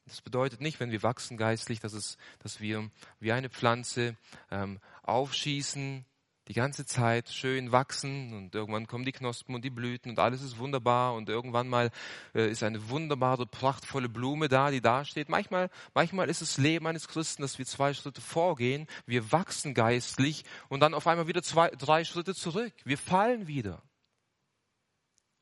Das 0.05 0.21
bedeutet 0.21 0.61
nicht, 0.61 0.79
wenn 0.79 0.91
wir 0.91 1.03
wachsen 1.03 1.37
geistlich, 1.37 1.79
dass, 1.79 1.93
es, 1.93 2.17
dass 2.39 2.59
wir 2.59 2.89
wie 3.19 3.31
eine 3.31 3.49
Pflanze 3.49 4.17
ähm, 4.49 4.79
aufschießen, 5.03 6.05
die 6.47 6.53
ganze 6.53 6.85
Zeit 6.85 7.29
schön 7.29 7.71
wachsen 7.71 8.33
und 8.33 8.55
irgendwann 8.55 8.87
kommen 8.87 9.05
die 9.05 9.11
Knospen 9.11 9.55
und 9.55 9.63
die 9.63 9.69
Blüten 9.69 10.09
und 10.09 10.19
alles 10.19 10.41
ist 10.41 10.57
wunderbar 10.57 11.13
und 11.13 11.29
irgendwann 11.29 11.69
mal 11.69 11.91
äh, 12.33 12.49
ist 12.49 12.63
eine 12.63 12.89
wunderbare, 12.89 13.45
prachtvolle 13.45 14.09
Blume 14.09 14.49
da, 14.49 14.71
die 14.71 14.81
da 14.81 15.05
steht. 15.05 15.29
Manchmal, 15.29 15.69
manchmal 15.93 16.29
ist 16.29 16.41
das 16.41 16.57
Leben 16.57 16.87
eines 16.87 17.07
Christen, 17.07 17.43
dass 17.43 17.57
wir 17.57 17.65
zwei 17.65 17.93
Schritte 17.93 18.21
vorgehen, 18.21 18.87
wir 19.05 19.31
wachsen 19.31 19.73
geistlich 19.73 20.43
und 20.67 20.79
dann 20.79 20.93
auf 20.93 21.07
einmal 21.07 21.27
wieder 21.27 21.43
zwei, 21.43 21.69
drei 21.69 22.03
Schritte 22.03 22.33
zurück. 22.33 22.73
Wir 22.83 22.97
fallen 22.97 23.47
wieder. 23.47 23.81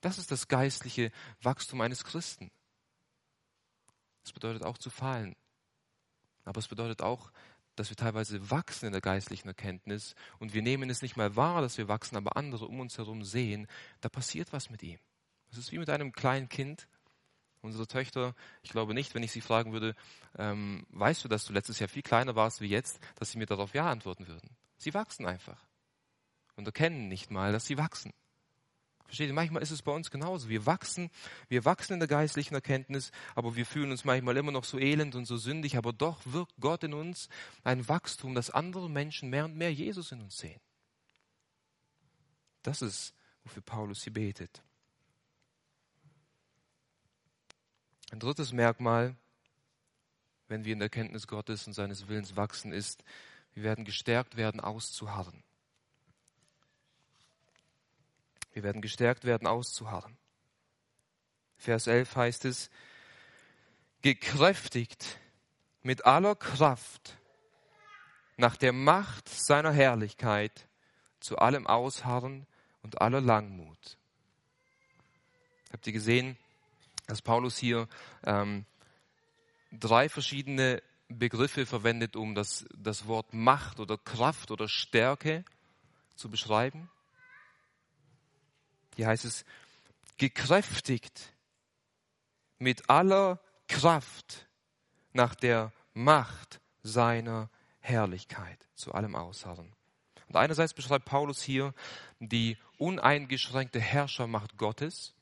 Das 0.01 0.17
ist 0.17 0.31
das 0.31 0.47
geistliche 0.47 1.11
Wachstum 1.41 1.81
eines 1.81 2.03
Christen. 2.03 2.51
Das 4.29 4.33
bedeutet 4.35 4.63
auch 4.63 4.77
zu 4.77 4.91
fallen. 4.91 5.35
Aber 6.45 6.59
es 6.59 6.67
bedeutet 6.67 7.01
auch, 7.01 7.31
dass 7.75 7.89
wir 7.89 7.97
teilweise 7.97 8.51
wachsen 8.51 8.85
in 8.85 8.91
der 8.91 9.01
geistlichen 9.01 9.47
Erkenntnis 9.47 10.13
und 10.37 10.53
wir 10.53 10.61
nehmen 10.61 10.87
es 10.91 11.01
nicht 11.01 11.17
mal 11.17 11.35
wahr, 11.35 11.61
dass 11.61 11.79
wir 11.79 11.87
wachsen, 11.87 12.15
aber 12.15 12.37
andere 12.37 12.67
um 12.67 12.79
uns 12.79 12.99
herum 12.99 13.23
sehen, 13.23 13.65
da 14.01 14.09
passiert 14.09 14.53
was 14.53 14.69
mit 14.69 14.83
ihm. 14.83 14.99
Es 15.49 15.57
ist 15.57 15.71
wie 15.71 15.79
mit 15.79 15.89
einem 15.89 16.11
kleinen 16.11 16.47
Kind. 16.47 16.87
Unsere 17.61 17.87
Töchter, 17.87 18.35
ich 18.61 18.69
glaube 18.69 18.93
nicht, 18.93 19.15
wenn 19.15 19.23
ich 19.23 19.31
sie 19.31 19.41
fragen 19.41 19.73
würde, 19.73 19.95
ähm, 20.37 20.85
weißt 20.91 21.23
du, 21.23 21.27
dass 21.27 21.45
du 21.45 21.53
letztes 21.53 21.79
Jahr 21.79 21.89
viel 21.89 22.03
kleiner 22.03 22.35
warst 22.35 22.61
wie 22.61 22.67
jetzt, 22.67 22.99
dass 23.15 23.31
sie 23.31 23.39
mir 23.39 23.47
darauf 23.47 23.73
Ja 23.73 23.89
antworten 23.89 24.27
würden. 24.27 24.55
Sie 24.77 24.93
wachsen 24.93 25.25
einfach 25.25 25.65
und 26.55 26.67
erkennen 26.67 27.07
nicht 27.07 27.31
mal, 27.31 27.51
dass 27.51 27.65
sie 27.65 27.79
wachsen. 27.79 28.13
Versteht 29.09 29.27
ihr? 29.27 29.33
Manchmal 29.33 29.63
ist 29.63 29.71
es 29.71 29.81
bei 29.81 29.91
uns 29.91 30.11
genauso. 30.11 30.49
Wir 30.49 30.67
wachsen, 30.67 31.09
wir 31.47 31.65
wachsen 31.65 31.93
in 31.93 31.99
der 31.99 32.07
geistlichen 32.07 32.53
Erkenntnis, 32.53 33.11
aber 33.33 33.55
wir 33.55 33.65
fühlen 33.65 33.89
uns 33.89 34.05
manchmal 34.05 34.37
immer 34.37 34.51
noch 34.51 34.65
so 34.65 34.77
elend 34.77 35.15
und 35.15 35.25
so 35.25 35.35
sündig, 35.35 35.77
aber 35.77 35.93
doch 35.93 36.21
wirkt 36.25 36.53
Gott 36.59 36.83
in 36.83 36.93
uns 36.93 37.27
ein 37.63 37.89
Wachstum, 37.89 38.35
dass 38.35 38.51
andere 38.51 38.87
Menschen 38.87 39.31
mehr 39.31 39.45
und 39.45 39.55
mehr 39.55 39.73
Jesus 39.73 40.11
in 40.11 40.21
uns 40.21 40.37
sehen. 40.37 40.61
Das 42.61 42.83
ist, 42.83 43.15
wofür 43.43 43.63
Paulus 43.63 44.03
hier 44.03 44.13
betet. 44.13 44.61
Ein 48.11 48.19
drittes 48.19 48.53
Merkmal, 48.53 49.15
wenn 50.49 50.65
wir 50.65 50.73
in 50.73 50.79
der 50.79 50.85
Erkenntnis 50.85 51.25
Gottes 51.25 51.65
und 51.65 51.73
seines 51.73 52.07
Willens 52.07 52.35
wachsen, 52.35 52.71
ist, 52.71 53.03
wir 53.55 53.63
werden 53.63 53.85
gestärkt 53.85 54.37
werden, 54.37 54.61
auszuharren. 54.61 55.43
Wir 58.59 58.65
werden 58.65 58.81
gestärkt 58.81 59.23
werden, 59.23 59.47
auszuharren. 59.47 60.17
Vers 61.55 61.87
11 61.87 62.13
heißt 62.17 62.43
es, 62.43 62.69
gekräftigt 64.01 65.17
mit 65.81 66.05
aller 66.05 66.35
Kraft 66.35 67.17
nach 68.35 68.57
der 68.57 68.73
Macht 68.73 69.29
seiner 69.29 69.71
Herrlichkeit 69.71 70.67
zu 71.21 71.37
allem 71.37 71.67
Ausharren 71.67 72.47
und 72.83 72.99
aller 72.99 73.21
Langmut. 73.21 73.97
Habt 75.71 75.87
ihr 75.87 75.93
gesehen, 75.93 76.35
dass 77.07 77.21
Paulus 77.21 77.57
hier 77.57 77.87
ähm, 78.25 78.65
drei 79.71 80.09
verschiedene 80.09 80.83
Begriffe 81.07 81.65
verwendet, 81.65 82.17
um 82.17 82.35
das, 82.35 82.65
das 82.77 83.07
Wort 83.07 83.33
Macht 83.33 83.79
oder 83.79 83.97
Kraft 83.97 84.51
oder 84.51 84.67
Stärke 84.67 85.45
zu 86.17 86.29
beschreiben? 86.29 86.89
Hier 88.99 89.07
heißt 89.07 89.23
es, 89.23 89.45
gekräftigt 90.17 91.33
mit 92.57 92.89
aller 92.89 93.39
Kraft 93.69 94.49
nach 95.13 95.35
der 95.35 95.71
Macht 95.93 96.59
seiner 96.83 97.49
Herrlichkeit 97.79 98.67
zu 98.75 98.93
allem 98.93 99.15
Ausharren. 99.15 99.73
Und 100.27 100.35
einerseits 100.35 100.73
beschreibt 100.73 101.05
Paulus 101.05 101.41
hier 101.41 101.73
die 102.19 102.57
uneingeschränkte 102.77 103.79
Herrschermacht 103.79 104.57
Gottes. 104.57 105.13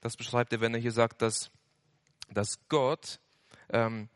Das 0.00 0.16
beschreibt 0.16 0.54
er, 0.54 0.62
wenn 0.62 0.72
er 0.72 0.80
hier 0.80 0.92
sagt, 0.92 1.20
dass, 1.20 1.50
dass 2.30 2.66
Gott 2.70 3.20
ähm, 3.68 4.08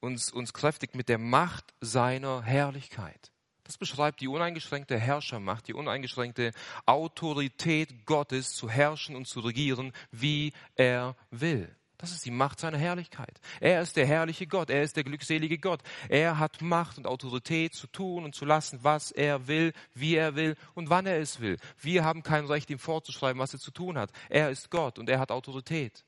uns, 0.00 0.32
uns 0.32 0.52
kräftigt 0.52 0.96
mit 0.96 1.08
der 1.08 1.18
Macht 1.18 1.72
seiner 1.80 2.42
Herrlichkeit. 2.42 3.30
Das 3.70 3.78
beschreibt 3.78 4.20
die 4.20 4.26
uneingeschränkte 4.26 4.98
Herrschermacht, 4.98 5.68
die 5.68 5.74
uneingeschränkte 5.74 6.50
Autorität 6.86 8.04
Gottes 8.04 8.52
zu 8.56 8.68
herrschen 8.68 9.14
und 9.14 9.28
zu 9.28 9.38
regieren, 9.38 9.92
wie 10.10 10.52
er 10.74 11.14
will. 11.30 11.72
Das 11.96 12.10
ist 12.10 12.24
die 12.24 12.32
Macht 12.32 12.58
seiner 12.58 12.78
Herrlichkeit. 12.78 13.40
Er 13.60 13.80
ist 13.80 13.94
der 13.94 14.06
herrliche 14.06 14.48
Gott, 14.48 14.70
er 14.70 14.82
ist 14.82 14.96
der 14.96 15.04
glückselige 15.04 15.58
Gott. 15.58 15.82
Er 16.08 16.40
hat 16.40 16.60
Macht 16.60 16.98
und 16.98 17.06
Autorität 17.06 17.72
zu 17.72 17.86
tun 17.86 18.24
und 18.24 18.34
zu 18.34 18.44
lassen, 18.44 18.80
was 18.82 19.12
er 19.12 19.46
will, 19.46 19.72
wie 19.94 20.16
er 20.16 20.34
will 20.34 20.56
und 20.74 20.90
wann 20.90 21.06
er 21.06 21.20
es 21.20 21.38
will. 21.38 21.56
Wir 21.78 22.04
haben 22.04 22.24
kein 22.24 22.46
Recht, 22.46 22.70
ihm 22.70 22.80
vorzuschreiben, 22.80 23.40
was 23.40 23.54
er 23.54 23.60
zu 23.60 23.70
tun 23.70 23.96
hat. 23.96 24.10
Er 24.30 24.50
ist 24.50 24.72
Gott 24.72 24.98
und 24.98 25.08
er 25.08 25.20
hat 25.20 25.30
Autorität. 25.30 26.04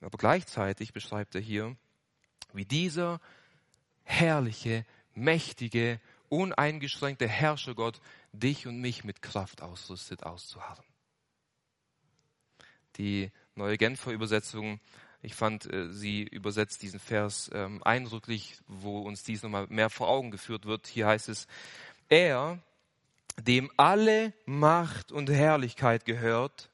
Aber 0.00 0.16
gleichzeitig 0.16 0.94
beschreibt 0.94 1.34
er 1.34 1.42
hier, 1.42 1.76
wie 2.54 2.64
dieser 2.64 3.20
herrliche, 4.04 4.84
mächtige, 5.14 6.00
uneingeschränkte 6.28 7.28
Herrschergott 7.28 8.00
dich 8.32 8.66
und 8.66 8.80
mich 8.80 9.04
mit 9.04 9.22
Kraft 9.22 9.62
ausrüstet, 9.62 10.22
auszuharren. 10.24 10.84
Die 12.96 13.30
neue 13.54 13.76
Genfer 13.76 14.12
Übersetzung, 14.12 14.80
ich 15.22 15.34
fand, 15.34 15.72
äh, 15.72 15.90
sie 15.90 16.22
übersetzt 16.22 16.82
diesen 16.82 17.00
Vers 17.00 17.50
ähm, 17.52 17.82
eindrücklich, 17.82 18.56
wo 18.66 19.00
uns 19.00 19.22
dies 19.22 19.42
nochmal 19.42 19.66
mehr 19.68 19.90
vor 19.90 20.08
Augen 20.08 20.30
geführt 20.30 20.66
wird. 20.66 20.86
Hier 20.86 21.06
heißt 21.06 21.28
es, 21.28 21.46
er, 22.08 22.58
dem 23.40 23.70
alle 23.76 24.32
Macht 24.44 25.12
und 25.12 25.30
Herrlichkeit 25.30 26.04
gehört, 26.04 26.70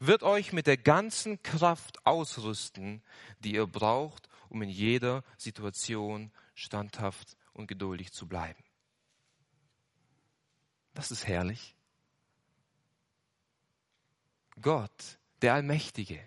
wird 0.00 0.22
euch 0.22 0.52
mit 0.52 0.66
der 0.66 0.76
ganzen 0.76 1.42
Kraft 1.42 2.06
ausrüsten, 2.06 3.02
die 3.40 3.54
ihr 3.54 3.66
braucht, 3.66 4.28
um 4.48 4.62
in 4.62 4.68
jeder 4.68 5.24
Situation 5.36 6.30
standhaft 6.58 7.36
und 7.52 7.68
geduldig 7.68 8.12
zu 8.12 8.26
bleiben. 8.26 8.62
Das 10.94 11.10
ist 11.10 11.26
herrlich. 11.26 11.76
Gott, 14.60 15.18
der 15.42 15.54
Allmächtige, 15.54 16.26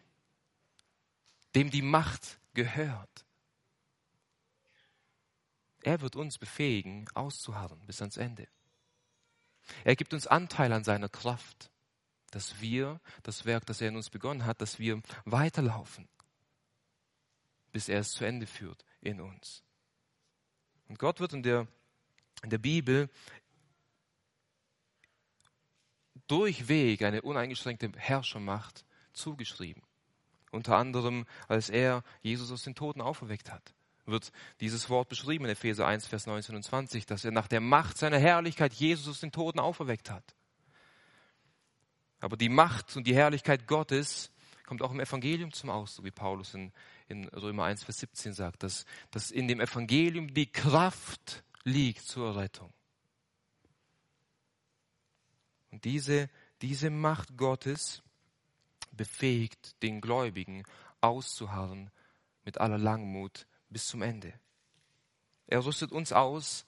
dem 1.53 1.69
die 1.69 1.81
Macht 1.81 2.39
gehört. 2.53 3.25
Er 5.83 5.99
wird 5.99 6.15
uns 6.15 6.37
befähigen, 6.37 7.09
auszuharren 7.13 7.85
bis 7.85 8.01
ans 8.01 8.15
Ende. 8.15 8.47
Er 9.83 9.95
gibt 9.95 10.13
uns 10.13 10.27
Anteil 10.27 10.71
an 10.71 10.85
seiner 10.85 11.09
Kraft, 11.09 11.71
dass 12.29 12.61
wir 12.61 13.01
das 13.23 13.43
Werk, 13.45 13.65
das 13.65 13.81
er 13.81 13.89
in 13.89 13.97
uns 13.97 14.09
begonnen 14.09 14.45
hat, 14.45 14.61
dass 14.61 14.79
wir 14.79 15.01
weiterlaufen, 15.25 16.07
bis 17.73 17.89
er 17.89 17.99
es 17.99 18.11
zu 18.11 18.23
Ende 18.23 18.47
führt 18.47 18.85
in 19.01 19.19
uns. 19.19 19.63
Und 20.91 20.99
Gott 20.99 21.21
wird 21.21 21.31
in 21.31 21.41
der, 21.41 21.67
in 22.43 22.49
der 22.49 22.57
Bibel 22.57 23.09
durchweg 26.27 27.01
eine 27.03 27.21
uneingeschränkte 27.21 27.93
Herrschermacht 27.95 28.83
zugeschrieben. 29.13 29.83
Unter 30.51 30.75
anderem, 30.75 31.25
als 31.47 31.69
er 31.69 32.03
Jesus 32.21 32.51
aus 32.51 32.63
den 32.63 32.75
Toten 32.75 32.99
auferweckt 32.99 33.49
hat, 33.49 33.73
wird 34.05 34.33
dieses 34.59 34.89
Wort 34.89 35.07
beschrieben 35.07 35.45
in 35.45 35.51
Epheser 35.51 35.87
1, 35.87 36.07
Vers 36.07 36.27
19 36.27 36.57
und 36.57 36.63
20, 36.63 37.05
dass 37.05 37.23
er 37.23 37.31
nach 37.31 37.47
der 37.47 37.61
Macht 37.61 37.97
seiner 37.97 38.19
Herrlichkeit 38.19 38.73
Jesus 38.73 39.07
aus 39.07 39.21
den 39.21 39.31
Toten 39.31 39.59
auferweckt 39.61 40.09
hat. 40.09 40.35
Aber 42.19 42.35
die 42.35 42.49
Macht 42.49 42.97
und 42.97 43.07
die 43.07 43.15
Herrlichkeit 43.15 43.65
Gottes 43.65 44.29
kommt 44.65 44.81
auch 44.81 44.91
im 44.91 44.99
Evangelium 44.99 45.53
zum 45.53 45.69
Ausdruck, 45.69 46.05
wie 46.05 46.11
Paulus 46.11 46.53
in, 46.53 46.73
in 47.11 47.27
Römer 47.29 47.65
1, 47.65 47.83
Vers 47.83 47.99
17 47.99 48.33
sagt, 48.33 48.63
dass, 48.63 48.85
dass 49.11 49.29
in 49.29 49.47
dem 49.47 49.59
Evangelium 49.59 50.33
die 50.33 50.51
Kraft 50.51 51.43
liegt 51.63 52.01
zur 52.01 52.35
Rettung. 52.35 52.73
Und 55.69 55.85
diese, 55.85 56.29
diese 56.61 56.89
Macht 56.89 57.37
Gottes 57.37 58.01
befähigt 58.91 59.81
den 59.83 60.01
Gläubigen 60.01 60.63
auszuharren 60.99 61.91
mit 62.43 62.59
aller 62.59 62.77
Langmut 62.77 63.47
bis 63.69 63.87
zum 63.87 64.01
Ende. 64.01 64.33
Er 65.47 65.65
rüstet 65.65 65.91
uns 65.91 66.11
aus, 66.11 66.65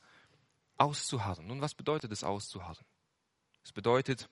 auszuharren. 0.78 1.48
Nun, 1.48 1.62
was 1.62 1.74
bedeutet 1.74 2.12
es 2.12 2.24
auszuharren? 2.24 2.86
Es 3.64 3.72
bedeutet, 3.72 4.30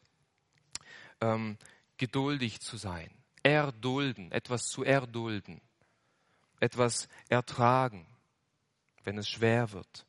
ähm, 1.21 1.57
geduldig 1.97 2.59
zu 2.61 2.77
sein, 2.77 3.11
erdulden, 3.43 4.31
etwas 4.31 4.63
zu 4.65 4.83
erdulden, 4.83 5.61
etwas 6.61 7.09
ertragen, 7.27 8.07
wenn 9.03 9.17
es 9.17 9.27
schwer 9.27 9.73
wird. 9.73 10.05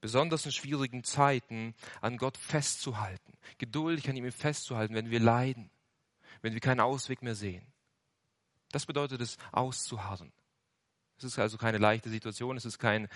Besonders 0.00 0.46
in 0.46 0.52
schwierigen 0.52 1.02
Zeiten 1.02 1.74
an 2.00 2.18
Gott 2.18 2.36
festzuhalten, 2.36 3.32
geduldig 3.58 4.08
an 4.08 4.16
ihm 4.16 4.30
festzuhalten, 4.30 4.94
wenn 4.94 5.10
wir 5.10 5.18
leiden, 5.18 5.70
wenn 6.42 6.52
wir 6.52 6.60
keinen 6.60 6.80
Ausweg 6.80 7.22
mehr 7.22 7.34
sehen. 7.34 7.66
Das 8.70 8.86
bedeutet 8.86 9.20
es, 9.20 9.38
auszuharren. 9.52 10.32
Es 11.18 11.24
ist 11.24 11.38
also 11.38 11.56
keine 11.56 11.78
leichte 11.78 12.10
Situation, 12.10 12.56
es 12.56 12.66
ist 12.66 12.78
kein 12.78 13.08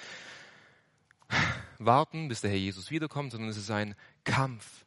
Warten, 1.78 2.28
bis 2.28 2.41
der 2.41 2.51
Herr 2.51 2.59
Jesus 2.59 2.91
wiederkommt, 2.91 3.32
sondern 3.32 3.51
es 3.51 3.59
ist 3.59 3.70
ein 3.70 3.95
Kampf. 4.24 4.86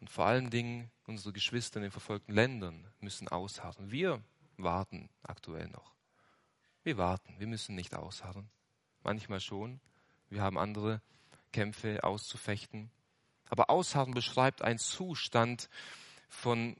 Und 0.00 0.08
vor 0.08 0.26
allen 0.26 0.50
Dingen 0.50 0.90
unsere 1.06 1.32
Geschwister 1.32 1.78
in 1.78 1.82
den 1.82 1.90
verfolgten 1.90 2.32
Ländern 2.32 2.86
müssen 3.00 3.28
ausharren. 3.28 3.90
Wir 3.90 4.22
warten 4.56 5.10
aktuell 5.22 5.68
noch. 5.68 5.92
Wir 6.84 6.96
warten, 6.96 7.34
wir 7.38 7.46
müssen 7.46 7.74
nicht 7.74 7.94
ausharren. 7.94 8.48
Manchmal 9.04 9.40
schon. 9.40 9.80
Wir 10.28 10.42
haben 10.42 10.58
andere 10.58 11.00
Kämpfe 11.52 12.02
auszufechten. 12.02 12.90
Aber 13.48 13.70
Ausharren 13.70 14.14
beschreibt 14.14 14.62
einen 14.62 14.78
Zustand 14.78 15.68
von, 16.28 16.76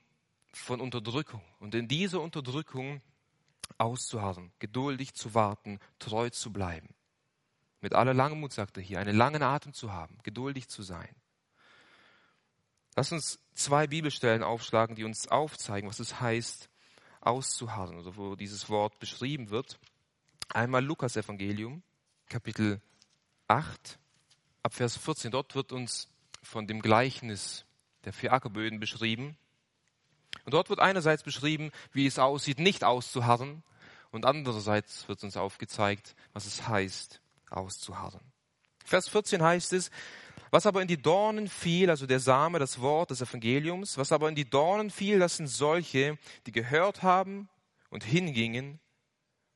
von 0.53 0.81
Unterdrückung. 0.81 1.43
Und 1.61 1.75
in 1.75 1.87
dieser 1.87 2.21
Unterdrückung 2.21 3.03
auszuharren, 3.79 4.53
geduldig 4.59 5.15
zu 5.15 5.35
warten, 5.35 5.79
treu 5.99 6.31
zu 6.31 6.53
bleiben. 6.53 6.95
Mit 7.81 7.95
aller 7.95 8.15
Langmut, 8.15 8.53
sagt 8.53 8.77
er 8.77 8.83
hier, 8.83 9.01
einen 9.01 9.17
langen 9.17 9.43
Atem 9.43 9.73
zu 9.73 9.93
haben, 9.93 10.19
geduldig 10.23 10.69
zu 10.69 10.83
sein. 10.83 11.15
Lass 12.95 13.13
uns 13.13 13.41
zwei 13.55 13.87
Bibelstellen 13.87 14.43
aufschlagen, 14.43 14.97
die 14.97 15.05
uns 15.05 15.29
aufzeigen, 15.29 15.89
was 15.89 15.99
es 15.99 16.21
heißt, 16.21 16.69
auszuharren, 17.21 17.99
oder 17.99 18.17
wo 18.17 18.37
dieses 18.37 18.69
Wort 18.69 18.99
beschrieben 18.99 19.51
wird. 19.51 19.79
Einmal 20.55 20.85
Lukas 20.85 21.17
Evangelium, 21.17 21.83
Kapitel 22.29 22.83
8, 23.49 23.99
ab 24.63 24.75
Vers 24.75 24.99
14. 24.99 25.31
Dort 25.31 25.55
wird 25.55 25.73
uns 25.73 26.09
von 26.43 26.67
dem 26.67 26.83
Gleichnis 26.83 27.65
der 28.05 28.13
vier 28.13 28.35
Ackerböden 28.35 28.79
beschrieben. 28.79 29.39
Und 30.45 30.53
dort 30.53 30.69
wird 30.69 30.79
einerseits 30.79 31.23
beschrieben, 31.23 31.71
wie 31.93 32.07
es 32.07 32.19
aussieht, 32.19 32.59
nicht 32.59 32.85
auszuharren, 32.85 33.63
und 34.11 34.27
andererseits 34.27 35.09
wird 35.09 35.25
uns 35.25 35.39
aufgezeigt, 35.39 36.15
was 36.35 36.45
es 36.45 36.69
heißt, 36.69 37.23
auszuharren. 37.49 38.21
Vers 38.85 39.09
14 39.09 39.43
heißt 39.43 39.73
es, 39.73 39.91
was 40.51 40.67
aber 40.67 40.83
in 40.83 40.89
die 40.89 41.01
Dornen 41.01 41.49
fiel, 41.49 41.89
also 41.89 42.07
der 42.07 42.21
Same, 42.21 42.59
das 42.59 42.79
Wort 42.83 43.11
des 43.11 43.23
Evangeliums, 43.23 43.97
was 43.97 44.13
aber 44.13 44.29
in 44.29 44.35
die 44.35 44.45
Dornen 44.45 44.91
fiel, 44.91 45.19
das 45.19 45.39
sind 45.39 45.47
solche, 45.47 46.19
die 46.45 46.53
gehört 46.53 47.03
haben 47.03 47.49
und 47.89 48.05
hingingen 48.05 48.82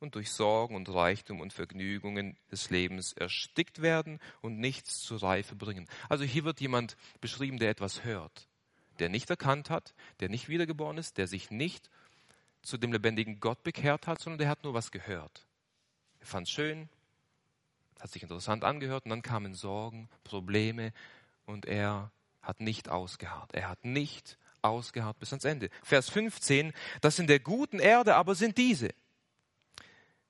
und 0.06 0.14
durch 0.14 0.30
Sorgen 0.30 0.76
und 0.76 0.88
Reichtum 0.88 1.40
und 1.40 1.52
Vergnügungen 1.52 2.36
des 2.50 2.70
Lebens 2.70 3.12
erstickt 3.12 3.82
werden 3.82 4.20
und 4.40 4.58
nichts 4.58 5.00
zur 5.00 5.22
Reife 5.22 5.56
bringen. 5.56 5.88
Also 6.08 6.24
hier 6.24 6.44
wird 6.44 6.60
jemand 6.60 6.96
beschrieben, 7.20 7.58
der 7.58 7.70
etwas 7.70 8.04
hört, 8.04 8.48
der 9.00 9.08
nicht 9.08 9.28
erkannt 9.28 9.68
hat, 9.68 9.94
der 10.20 10.28
nicht 10.28 10.48
wiedergeboren 10.48 10.96
ist, 10.96 11.18
der 11.18 11.26
sich 11.26 11.50
nicht 11.50 11.90
zu 12.62 12.78
dem 12.78 12.92
lebendigen 12.92 13.40
Gott 13.40 13.62
bekehrt 13.64 14.06
hat, 14.06 14.20
sondern 14.20 14.38
der 14.38 14.48
hat 14.48 14.62
nur 14.62 14.74
was 14.74 14.92
gehört. 14.92 15.46
Er 16.20 16.26
fand 16.26 16.46
es 16.46 16.52
schön, 16.52 16.88
hat 18.00 18.12
sich 18.12 18.22
interessant 18.22 18.62
angehört 18.62 19.06
und 19.06 19.10
dann 19.10 19.22
kamen 19.22 19.54
Sorgen, 19.54 20.08
Probleme 20.22 20.92
und 21.46 21.66
er 21.66 22.12
hat 22.42 22.60
nicht 22.60 22.88
ausgeharrt. 22.88 23.54
Er 23.54 23.68
hat 23.68 23.84
nicht 23.84 24.38
ausgeharrt 24.62 25.18
bis 25.18 25.32
ans 25.32 25.44
Ende. 25.44 25.68
Vers 25.82 26.10
15, 26.10 26.72
das 27.00 27.18
in 27.18 27.26
der 27.26 27.40
guten 27.40 27.80
Erde 27.80 28.14
aber 28.14 28.36
sind 28.36 28.56
diese, 28.56 28.90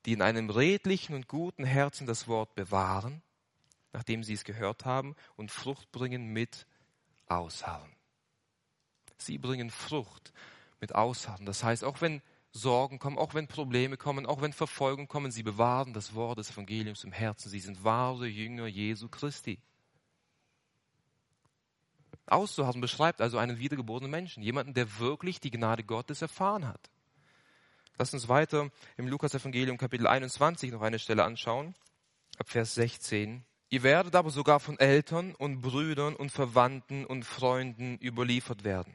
die 0.06 0.12
in 0.12 0.22
einem 0.22 0.50
redlichen 0.50 1.14
und 1.14 1.28
guten 1.28 1.64
Herzen 1.64 2.06
das 2.06 2.28
Wort 2.28 2.54
bewahren, 2.54 3.22
nachdem 3.92 4.22
sie 4.22 4.34
es 4.34 4.44
gehört 4.44 4.84
haben, 4.84 5.16
und 5.36 5.50
Frucht 5.50 5.90
bringen 5.90 6.28
mit 6.28 6.66
Ausharren. 7.26 7.92
Sie 9.18 9.38
bringen 9.38 9.70
Frucht 9.70 10.32
mit 10.80 10.94
Ausharren. 10.94 11.44
Das 11.44 11.64
heißt, 11.64 11.82
auch 11.82 12.00
wenn 12.00 12.22
Sorgen 12.52 12.98
kommen, 12.98 13.18
auch 13.18 13.34
wenn 13.34 13.48
Probleme 13.48 13.96
kommen, 13.96 14.26
auch 14.26 14.40
wenn 14.40 14.52
Verfolgung 14.52 15.08
kommen, 15.08 15.32
sie 15.32 15.42
bewahren 15.42 15.92
das 15.92 16.14
Wort 16.14 16.38
des 16.38 16.52
Evangeliums 16.52 17.04
im 17.04 17.12
Herzen. 17.12 17.50
Sie 17.50 17.60
sind 17.60 17.82
wahre 17.82 18.26
Jünger 18.26 18.66
Jesu 18.66 19.08
Christi. 19.08 19.58
Auszuharren 22.26 22.80
beschreibt 22.80 23.20
also 23.20 23.38
einen 23.38 23.58
wiedergeborenen 23.58 24.10
Menschen, 24.10 24.42
jemanden, 24.42 24.74
der 24.74 24.98
wirklich 24.98 25.40
die 25.40 25.50
Gnade 25.50 25.84
Gottes 25.84 26.22
erfahren 26.22 26.66
hat. 26.66 26.90
Lass 27.98 28.12
uns 28.12 28.28
weiter 28.28 28.70
im 28.98 29.08
Lukas-Evangelium 29.08 29.78
Kapitel 29.78 30.06
21 30.06 30.70
noch 30.70 30.82
eine 30.82 30.98
Stelle 30.98 31.24
anschauen, 31.24 31.74
ab 32.38 32.50
Vers 32.50 32.74
16. 32.74 33.42
Ihr 33.70 33.82
werdet 33.82 34.14
aber 34.14 34.28
sogar 34.30 34.60
von 34.60 34.78
Eltern 34.78 35.34
und 35.34 35.62
Brüdern 35.62 36.14
und 36.14 36.30
Verwandten 36.30 37.06
und 37.06 37.24
Freunden 37.24 37.98
überliefert 37.98 38.64
werden. 38.64 38.94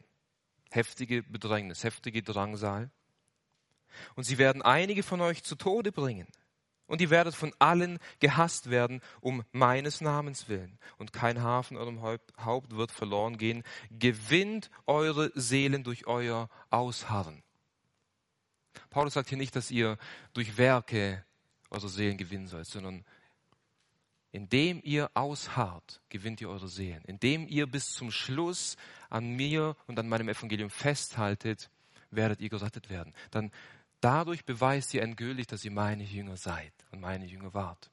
Heftige 0.70 1.24
Bedrängnis, 1.24 1.84
heftige 1.84 2.22
Drangsal. 2.22 2.92
Und 4.16 4.26
sie 4.26 4.38
werden 4.38 4.62
einige 4.62 5.02
von 5.02 5.20
euch 5.20 5.44
zu 5.44 5.56
Tode 5.56 5.92
bringen. 5.92 6.28
Und 6.86 7.02
ihr 7.02 7.10
werdet 7.10 7.34
von 7.34 7.54
allen 7.58 7.98
gehasst 8.20 8.70
werden, 8.70 9.02
um 9.20 9.44
meines 9.52 10.02
Namens 10.02 10.48
willen. 10.48 10.78
Und 10.98 11.12
kein 11.12 11.42
Haar 11.42 11.64
von 11.64 11.78
eurem 11.78 12.02
Haupt 12.04 12.76
wird 12.76 12.92
verloren 12.92 13.38
gehen. 13.38 13.64
Gewinnt 13.90 14.70
eure 14.86 15.32
Seelen 15.34 15.84
durch 15.84 16.06
euer 16.06 16.50
Ausharren. 16.70 17.42
Paulus 18.90 19.14
sagt 19.14 19.30
hier 19.30 19.38
nicht, 19.38 19.56
dass 19.56 19.72
ihr 19.72 19.98
durch 20.34 20.58
Werke 20.58 21.26
eure 21.70 21.90
Seelen 21.90 22.18
gewinnen 22.18 22.48
sollt, 22.48 22.68
sondern 22.68 23.06
indem 24.32 24.80
ihr 24.84 25.12
ausharrt, 25.14 26.02
gewinnt 26.10 26.42
ihr 26.42 26.50
eure 26.50 26.68
Seelen. 26.68 27.04
Indem 27.06 27.48
ihr 27.48 27.68
bis 27.68 27.94
zum 27.94 28.12
Schluss 28.12 28.78
an 29.10 29.32
mir 29.36 29.76
und 29.88 30.00
an 30.00 30.08
meinem 30.08 30.30
Evangelium 30.30 30.70
festhaltet, 30.70 31.70
werdet 32.12 32.40
ihr 32.40 32.50
gerettet 32.50 32.90
werden. 32.90 33.14
Dann 33.32 33.52
dadurch 34.00 34.46
beweist 34.46 34.94
ihr 34.94 35.02
endgültig, 35.02 35.48
dass 35.48 35.66
ihr 35.66 35.72
meine 35.72 36.04
Jünger 36.04 36.38
seid 36.38 36.74
und 36.92 37.02
meine 37.02 37.26
Jünger 37.26 37.54
wart. 37.54 37.92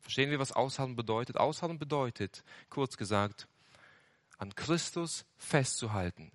Verstehen 0.00 0.30
wir, 0.30 0.38
was 0.38 0.52
Ausharren 0.52 0.94
bedeutet? 0.94 1.36
Ausharren 1.36 1.78
bedeutet, 1.78 2.44
kurz 2.68 2.96
gesagt, 2.96 3.48
an 4.38 4.54
Christus 4.54 5.24
festzuhalten. 5.36 6.30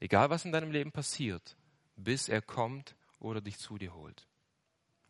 Egal 0.00 0.30
was 0.30 0.44
in 0.44 0.52
deinem 0.52 0.72
Leben 0.72 0.92
passiert, 0.92 1.56
bis 2.02 2.28
er 2.28 2.42
kommt 2.42 2.96
oder 3.18 3.40
dich 3.40 3.58
zu 3.58 3.78
dir 3.78 3.94
holt. 3.94 4.26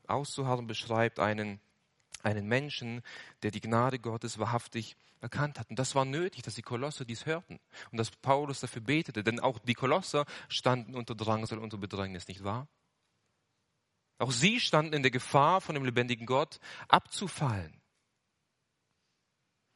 Auszuharren 0.07 0.67
beschreibt 0.67 1.21
einen 1.21 1.61
einen 2.23 2.47
Menschen, 2.47 3.03
der 3.43 3.51
die 3.51 3.61
Gnade 3.61 3.99
Gottes 3.99 4.39
wahrhaftig 4.39 4.97
erkannt 5.21 5.59
hat. 5.59 5.71
Und 5.71 5.79
das 5.79 5.95
war 5.95 6.05
nötig, 6.05 6.43
dass 6.43 6.55
die 6.55 6.63
Kolosser 6.63 7.05
dies 7.05 7.27
hörten 7.27 7.59
und 7.91 7.99
dass 7.99 8.11
Paulus 8.11 8.61
dafür 8.61 8.83
betete, 8.83 9.23
denn 9.23 9.41
auch 9.41 9.59
die 9.59 9.75
Kolosser 9.75 10.25
standen 10.49 10.95
unter 10.95 11.15
Drangsal, 11.15 11.59
unter 11.59 11.79
Bedrängnis, 11.79 12.29
nicht 12.29 12.45
wahr? 12.45 12.69
Auch 14.19 14.33
sie 14.33 14.61
standen 14.61 14.93
in 14.93 15.03
der 15.03 15.11
Gefahr, 15.11 15.61
von 15.61 15.75
dem 15.75 15.85
lebendigen 15.85 16.27
Gott 16.27 16.61
abzufallen. 16.89 17.80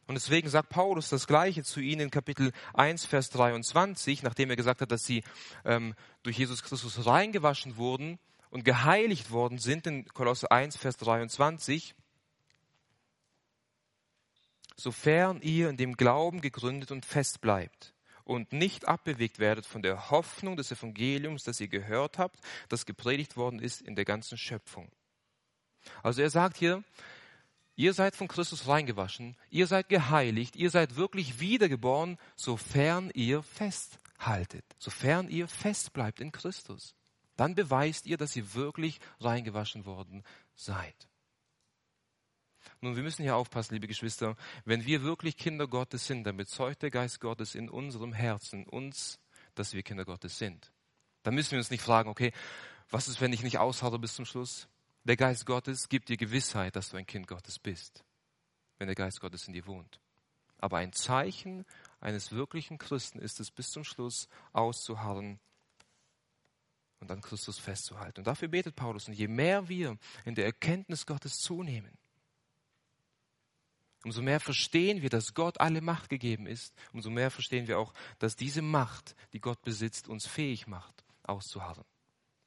Und 0.06 0.14
deswegen 0.14 0.48
sagt 0.48 0.68
Paulus 0.68 1.08
das 1.08 1.26
Gleiche 1.26 1.62
zu 1.62 1.80
ihnen 1.80 2.02
in 2.02 2.10
Kapitel 2.10 2.52
1, 2.74 3.06
Vers 3.06 3.30
23, 3.30 4.22
nachdem 4.22 4.50
er 4.50 4.56
gesagt 4.56 4.80
hat, 4.80 4.90
dass 4.90 5.04
sie 5.04 5.24
ähm, 5.64 5.94
durch 6.22 6.38
Jesus 6.38 6.62
Christus 6.62 7.06
reingewaschen 7.06 7.76
wurden 7.76 8.18
und 8.50 8.64
geheiligt 8.64 9.30
worden 9.30 9.58
sind, 9.58 9.86
in 9.86 10.06
Kolosse 10.06 10.50
1, 10.50 10.76
Vers 10.76 10.96
23 10.98 11.94
sofern 14.76 15.40
ihr 15.40 15.68
in 15.68 15.76
dem 15.76 15.96
Glauben 15.96 16.40
gegründet 16.40 16.90
und 16.90 17.06
fest 17.06 17.40
bleibt 17.40 17.94
und 18.24 18.52
nicht 18.52 18.88
abbewegt 18.88 19.38
werdet 19.38 19.66
von 19.66 19.82
der 19.82 20.10
Hoffnung 20.10 20.56
des 20.56 20.70
Evangeliums, 20.70 21.44
das 21.44 21.60
ihr 21.60 21.68
gehört 21.68 22.18
habt, 22.18 22.40
das 22.68 22.86
gepredigt 22.86 23.36
worden 23.36 23.60
ist 23.60 23.82
in 23.82 23.94
der 23.96 24.04
ganzen 24.04 24.38
Schöpfung. 24.38 24.90
Also 26.02 26.22
er 26.22 26.30
sagt 26.30 26.56
hier, 26.56 26.82
ihr 27.76 27.92
seid 27.92 28.16
von 28.16 28.28
Christus 28.28 28.66
reingewaschen, 28.66 29.36
ihr 29.50 29.66
seid 29.66 29.88
geheiligt, 29.88 30.56
ihr 30.56 30.70
seid 30.70 30.96
wirklich 30.96 31.40
wiedergeboren, 31.40 32.18
sofern 32.36 33.10
ihr 33.14 33.42
festhaltet, 33.42 34.64
sofern 34.78 35.28
ihr 35.28 35.48
fest 35.48 35.92
bleibt 35.92 36.20
in 36.20 36.32
Christus. 36.32 36.94
Dann 37.36 37.54
beweist 37.54 38.06
ihr, 38.06 38.16
dass 38.16 38.36
ihr 38.36 38.54
wirklich 38.54 39.00
reingewaschen 39.20 39.86
worden 39.86 40.22
seid. 40.54 41.08
Nun, 42.80 42.96
wir 42.96 43.02
müssen 43.02 43.22
hier 43.22 43.36
aufpassen, 43.36 43.74
liebe 43.74 43.88
Geschwister. 43.88 44.36
Wenn 44.64 44.84
wir 44.86 45.02
wirklich 45.02 45.36
Kinder 45.36 45.66
Gottes 45.66 46.06
sind, 46.06 46.24
dann 46.24 46.36
bezeugt 46.36 46.82
der 46.82 46.90
Geist 46.90 47.20
Gottes 47.20 47.54
in 47.54 47.68
unserem 47.68 48.12
Herzen 48.12 48.66
uns, 48.66 49.18
dass 49.54 49.72
wir 49.72 49.82
Kinder 49.82 50.04
Gottes 50.04 50.38
sind. 50.38 50.72
Dann 51.22 51.34
müssen 51.34 51.52
wir 51.52 51.58
uns 51.58 51.70
nicht 51.70 51.82
fragen, 51.82 52.08
okay, 52.08 52.32
was 52.90 53.08
ist, 53.08 53.20
wenn 53.20 53.32
ich 53.32 53.42
nicht 53.42 53.58
aushalte 53.58 53.98
bis 53.98 54.14
zum 54.14 54.24
Schluss? 54.24 54.68
Der 55.04 55.16
Geist 55.16 55.44
Gottes 55.44 55.88
gibt 55.88 56.08
dir 56.08 56.16
Gewissheit, 56.16 56.76
dass 56.76 56.90
du 56.90 56.96
ein 56.96 57.06
Kind 57.06 57.26
Gottes 57.26 57.58
bist, 57.58 58.04
wenn 58.78 58.86
der 58.86 58.94
Geist 58.94 59.20
Gottes 59.20 59.46
in 59.46 59.52
dir 59.52 59.66
wohnt. 59.66 60.00
Aber 60.58 60.78
ein 60.78 60.92
Zeichen 60.92 61.66
eines 62.00 62.32
wirklichen 62.32 62.78
Christen 62.78 63.18
ist 63.18 63.38
es, 63.38 63.50
bis 63.50 63.70
zum 63.70 63.84
Schluss 63.84 64.28
auszuharren 64.52 65.38
und 67.00 67.10
an 67.10 67.20
Christus 67.20 67.58
festzuhalten. 67.58 68.20
Und 68.20 68.26
dafür 68.26 68.48
betet 68.48 68.76
Paulus. 68.76 69.06
Und 69.08 69.14
je 69.14 69.28
mehr 69.28 69.68
wir 69.68 69.98
in 70.24 70.34
der 70.34 70.46
Erkenntnis 70.46 71.06
Gottes 71.06 71.38
zunehmen, 71.38 71.98
Umso 74.04 74.20
mehr 74.20 74.38
verstehen 74.38 75.00
wir, 75.00 75.08
dass 75.08 75.32
Gott 75.32 75.60
alle 75.60 75.80
Macht 75.80 76.10
gegeben 76.10 76.46
ist. 76.46 76.74
Umso 76.92 77.08
mehr 77.08 77.30
verstehen 77.30 77.68
wir 77.68 77.78
auch, 77.78 77.94
dass 78.18 78.36
diese 78.36 78.60
Macht, 78.60 79.16
die 79.32 79.40
Gott 79.40 79.62
besitzt, 79.62 80.08
uns 80.08 80.26
fähig 80.26 80.66
macht, 80.66 81.04
auszuharren. 81.22 81.84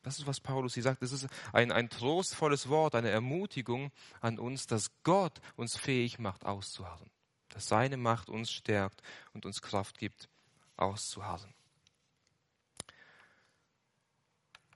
Das 0.03 0.19
ist, 0.19 0.27
was 0.27 0.39
Paulus 0.39 0.75
hier 0.75 0.83
sagt. 0.83 1.01
Das 1.01 1.11
ist 1.11 1.27
ein, 1.51 1.71
ein 1.71 1.89
trostvolles 1.89 2.69
Wort, 2.69 2.95
eine 2.95 3.09
Ermutigung 3.09 3.91
an 4.21 4.39
uns, 4.39 4.67
dass 4.67 4.91
Gott 5.03 5.41
uns 5.55 5.77
fähig 5.77 6.19
macht, 6.19 6.45
auszuharren. 6.45 7.09
Dass 7.49 7.67
seine 7.67 7.97
Macht 7.97 8.29
uns 8.29 8.51
stärkt 8.51 9.01
und 9.33 9.45
uns 9.45 9.61
Kraft 9.61 9.97
gibt, 9.97 10.29
auszuharren. 10.77 11.53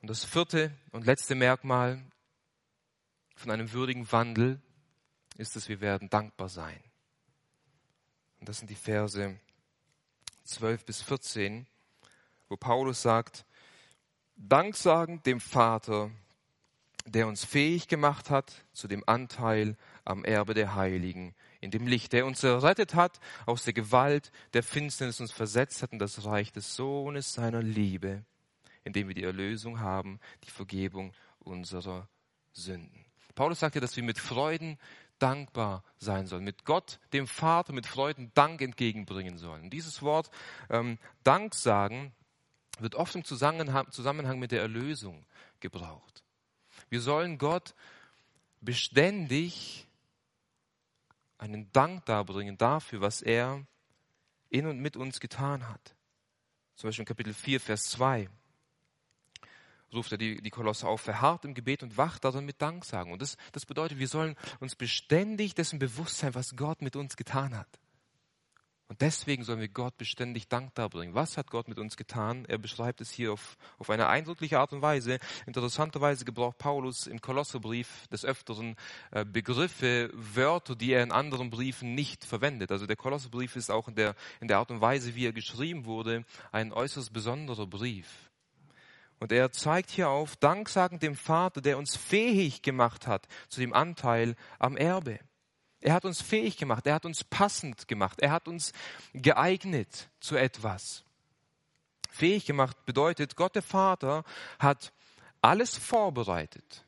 Und 0.01 0.09
das 0.09 0.25
vierte 0.25 0.75
und 0.91 1.05
letzte 1.05 1.35
Merkmal 1.35 2.03
von 3.35 3.51
einem 3.51 3.71
würdigen 3.71 4.11
Wandel 4.11 4.59
ist 5.37 5.55
es, 5.55 5.69
wir 5.69 5.79
werden 5.79 6.09
dankbar 6.09 6.49
sein. 6.49 6.81
Und 8.39 8.49
das 8.49 8.57
sind 8.57 8.69
die 8.69 8.75
Verse 8.75 9.39
12 10.43 10.85
bis 10.85 11.01
14, 11.01 11.67
wo 12.49 12.57
Paulus 12.57 13.01
sagt, 13.01 13.45
Dank 14.43 14.75
sagen 14.75 15.21
dem 15.23 15.39
Vater, 15.39 16.09
der 17.05 17.27
uns 17.27 17.45
fähig 17.45 17.87
gemacht 17.87 18.31
hat 18.31 18.65
zu 18.73 18.87
dem 18.87 19.03
Anteil 19.05 19.77
am 20.03 20.25
Erbe 20.25 20.55
der 20.55 20.73
Heiligen, 20.73 21.35
in 21.59 21.69
dem 21.69 21.85
Licht, 21.85 22.11
der 22.11 22.25
uns 22.25 22.43
errettet 22.43 22.95
hat 22.95 23.19
aus 23.45 23.63
der 23.65 23.73
Gewalt 23.73 24.31
der 24.53 24.63
Finsternis, 24.63 25.19
uns 25.19 25.31
versetzt 25.31 25.83
hat 25.83 25.93
in 25.93 25.99
das 25.99 26.25
Reich 26.25 26.51
des 26.51 26.75
Sohnes 26.75 27.33
seiner 27.33 27.61
Liebe, 27.61 28.25
in 28.83 28.93
dem 28.93 29.07
wir 29.07 29.15
die 29.15 29.23
Erlösung 29.23 29.79
haben, 29.79 30.19
die 30.43 30.51
Vergebung 30.51 31.13
unserer 31.37 32.09
Sünden. 32.51 33.05
Paulus 33.35 33.59
sagt 33.59 33.75
ja, 33.75 33.81
dass 33.81 33.95
wir 33.95 34.03
mit 34.03 34.17
Freuden 34.17 34.79
dankbar 35.19 35.83
sein 35.99 36.25
sollen, 36.25 36.43
mit 36.43 36.65
Gott, 36.65 36.99
dem 37.13 37.27
Vater, 37.27 37.73
mit 37.73 37.85
Freuden 37.85 38.31
Dank 38.33 38.59
entgegenbringen 38.61 39.37
sollen. 39.37 39.69
dieses 39.69 40.01
Wort 40.01 40.31
ähm, 40.71 40.97
Dank 41.23 41.53
sagen 41.53 42.11
wird 42.79 42.95
oft 42.95 43.15
im 43.15 43.23
Zusammenhang, 43.23 44.39
mit 44.39 44.51
der 44.51 44.61
Erlösung 44.61 45.25
gebraucht. 45.59 46.23
Wir 46.89 47.01
sollen 47.01 47.37
Gott 47.37 47.75
beständig 48.61 49.87
einen 51.37 51.71
Dank 51.71 52.05
darbringen 52.05 52.57
dafür, 52.57 53.01
was 53.01 53.21
er 53.21 53.65
in 54.49 54.67
und 54.67 54.79
mit 54.79 54.97
uns 54.97 55.19
getan 55.19 55.67
hat. 55.67 55.95
Zum 56.75 56.87
Beispiel 56.87 57.03
in 57.03 57.07
Kapitel 57.07 57.33
4, 57.33 57.59
Vers 57.59 57.83
2 57.91 58.29
ruft 59.93 60.11
er 60.11 60.17
die, 60.17 60.41
die 60.41 60.49
Kolosse 60.49 60.87
auf, 60.87 61.01
verharrt 61.01 61.45
im 61.45 61.53
Gebet 61.53 61.83
und 61.83 61.97
wacht 61.97 62.23
darin 62.23 62.45
mit 62.45 62.61
Danksagen. 62.61 63.11
Und 63.11 63.21
das, 63.21 63.37
das 63.51 63.65
bedeutet, 63.65 63.99
wir 63.99 64.07
sollen 64.07 64.35
uns 64.59 64.75
beständig 64.75 65.53
dessen 65.53 65.79
bewusst 65.79 66.17
sein, 66.17 66.33
was 66.33 66.55
Gott 66.55 66.81
mit 66.81 66.95
uns 66.95 67.17
getan 67.17 67.57
hat. 67.57 67.80
Und 68.91 68.99
deswegen 68.99 69.45
sollen 69.45 69.61
wir 69.61 69.69
Gott 69.69 69.97
beständig 69.97 70.49
Dank 70.49 70.75
darbringen. 70.75 71.15
Was 71.15 71.37
hat 71.37 71.49
Gott 71.49 71.69
mit 71.69 71.79
uns 71.79 71.95
getan? 71.95 72.43
Er 72.49 72.57
beschreibt 72.57 72.99
es 72.99 73.09
hier 73.09 73.31
auf, 73.31 73.55
auf 73.77 73.89
eine 73.89 74.09
eindrückliche 74.09 74.59
Art 74.59 74.73
und 74.73 74.81
Weise. 74.81 75.17
Interessanterweise 75.45 76.25
gebraucht 76.25 76.57
Paulus 76.57 77.07
im 77.07 77.21
Kolosserbrief 77.21 78.09
des 78.09 78.25
Öfteren 78.25 78.75
äh, 79.11 79.23
Begriffe, 79.23 80.09
Wörter, 80.11 80.75
die 80.75 80.91
er 80.91 81.03
in 81.03 81.13
anderen 81.13 81.49
Briefen 81.49 81.95
nicht 81.95 82.25
verwendet. 82.25 82.69
Also 82.69 82.85
der 82.85 82.97
Kolosserbrief 82.97 83.55
ist 83.55 83.71
auch 83.71 83.87
in 83.87 83.95
der, 83.95 84.13
in 84.41 84.49
der 84.49 84.57
Art 84.57 84.71
und 84.71 84.81
Weise, 84.81 85.15
wie 85.15 85.25
er 85.25 85.31
geschrieben 85.31 85.85
wurde, 85.85 86.25
ein 86.51 86.73
äußerst 86.73 87.13
besonderer 87.13 87.67
Brief. 87.67 88.29
Und 89.21 89.31
er 89.31 89.53
zeigt 89.53 89.91
hier 89.91 90.09
auf, 90.09 90.35
Danksagen 90.35 90.99
dem 90.99 91.15
Vater, 91.15 91.61
der 91.61 91.77
uns 91.77 91.95
fähig 91.95 92.61
gemacht 92.61 93.07
hat 93.07 93.25
zu 93.47 93.61
dem 93.61 93.71
Anteil 93.71 94.35
am 94.59 94.75
Erbe. 94.75 95.21
Er 95.81 95.93
hat 95.93 96.05
uns 96.05 96.21
fähig 96.21 96.57
gemacht, 96.57 96.85
er 96.85 96.93
hat 96.93 97.05
uns 97.05 97.23
passend 97.23 97.87
gemacht, 97.87 98.21
er 98.21 98.31
hat 98.31 98.47
uns 98.47 98.71
geeignet 99.13 100.09
zu 100.19 100.35
etwas. 100.35 101.03
Fähig 102.09 102.45
gemacht 102.45 102.85
bedeutet, 102.85 103.35
Gott 103.35 103.55
der 103.55 103.63
Vater 103.63 104.23
hat 104.59 104.93
alles 105.41 105.75
vorbereitet, 105.75 106.85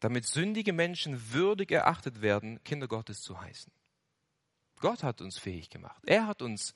damit 0.00 0.26
sündige 0.26 0.72
Menschen 0.72 1.32
würdig 1.32 1.70
erachtet 1.70 2.20
werden, 2.20 2.62
Kinder 2.64 2.88
Gottes 2.88 3.20
zu 3.20 3.40
heißen. 3.40 3.72
Gott 4.80 5.02
hat 5.02 5.20
uns 5.20 5.38
fähig 5.38 5.70
gemacht. 5.70 6.02
Er 6.06 6.26
hat 6.26 6.42
uns 6.42 6.74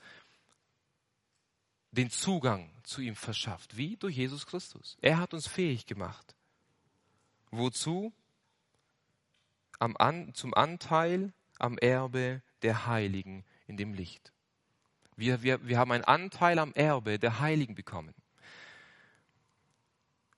den 1.92 2.10
Zugang 2.10 2.70
zu 2.84 3.00
ihm 3.00 3.16
verschafft. 3.16 3.76
Wie? 3.76 3.96
Durch 3.96 4.16
Jesus 4.16 4.46
Christus. 4.46 4.96
Er 5.00 5.18
hat 5.18 5.34
uns 5.34 5.46
fähig 5.46 5.86
gemacht. 5.86 6.34
Wozu? 7.50 8.12
Am 9.82 9.96
An, 9.96 10.32
zum 10.32 10.54
Anteil 10.54 11.32
am 11.58 11.76
Erbe 11.76 12.40
der 12.62 12.86
Heiligen 12.86 13.44
in 13.66 13.76
dem 13.76 13.94
Licht. 13.94 14.32
Wir, 15.16 15.42
wir, 15.42 15.66
wir 15.66 15.76
haben 15.76 15.90
einen 15.90 16.04
Anteil 16.04 16.60
am 16.60 16.72
Erbe 16.74 17.18
der 17.18 17.40
Heiligen 17.40 17.74
bekommen. 17.74 18.14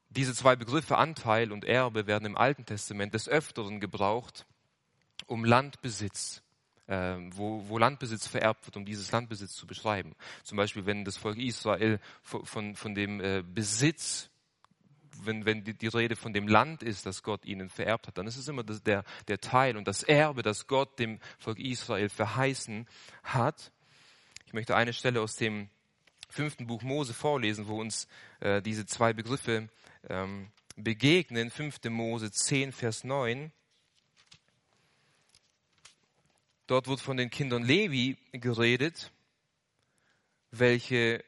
Diese 0.09 0.35
zwei 0.35 0.57
Begriffe 0.57 0.97
Anteil 0.97 1.53
und 1.53 1.67
Erbe 1.67 2.07
werden 2.07 2.25
im 2.25 2.39
Alten 2.39 2.65
Testament 2.65 3.13
des 3.13 3.29
Öfteren 3.29 3.81
gebraucht, 3.81 4.47
um 5.27 5.45
Landbesitz 5.45 6.43
ähm, 6.89 7.31
wo, 7.37 7.69
wo 7.69 7.77
Landbesitz 7.77 8.27
vererbt 8.27 8.67
wird, 8.67 8.79
um 8.79 8.87
dieses 8.87 9.13
Landbesitz 9.13 9.55
zu 9.55 9.67
beschreiben. 9.67 10.15
Zum 10.43 10.57
Beispiel, 10.57 10.87
wenn 10.87 11.05
das 11.05 11.19
Volk 11.19 11.39
Israel 11.39 12.01
von, 12.23 12.47
von, 12.47 12.77
von 12.77 12.95
dem 12.95 13.21
äh, 13.21 13.43
Besitz 13.43 14.31
wenn, 15.23 15.45
wenn 15.45 15.65
die, 15.65 15.75
die 15.75 15.89
Rede 15.89 16.17
von 16.17 16.33
dem 16.33 16.49
Land 16.49 16.83
ist, 16.83 17.07
das 17.07 17.23
Gott 17.23 17.45
ihnen 17.45 17.69
vererbt 17.69 18.07
hat, 18.07 18.19
dann 18.19 18.27
ist 18.27 18.37
es 18.37 18.49
immer 18.49 18.63
das, 18.63 18.83
der, 18.83 19.05
der 19.29 19.41
Teil 19.41 19.77
und 19.77 19.87
das 19.87 20.03
Erbe, 20.03 20.43
das 20.43 20.67
Gott 20.67 20.99
dem 20.99 21.19
Volk 21.39 21.59
Israel 21.59 22.09
verheißen 22.09 22.87
hat. 23.23 23.73
Ich 24.47 24.53
möchte 24.53 24.77
eine 24.77 24.93
Stelle 24.93 25.21
aus 25.21 25.37
dem 25.37 25.69
fünften 26.29 26.67
Buch 26.67 26.83
Mose 26.83 27.15
vorlesen, 27.15 27.69
wo 27.69 27.81
uns 27.81 28.09
äh, 28.41 28.61
diese 28.61 28.87
zwei 28.87 29.13
Begriffe 29.13 29.69
ähm, 30.09 30.51
begegnen. 30.77 31.51
5. 31.51 31.85
Mose 31.91 32.31
10, 32.31 32.73
Vers 32.73 33.05
9. 33.05 33.53
Dort 36.67 36.89
wird 36.89 37.01
von 37.01 37.17
den 37.17 37.31
Kindern 37.31 37.63
Levi 37.63 38.17
geredet, 38.33 39.13
welche 40.51 41.23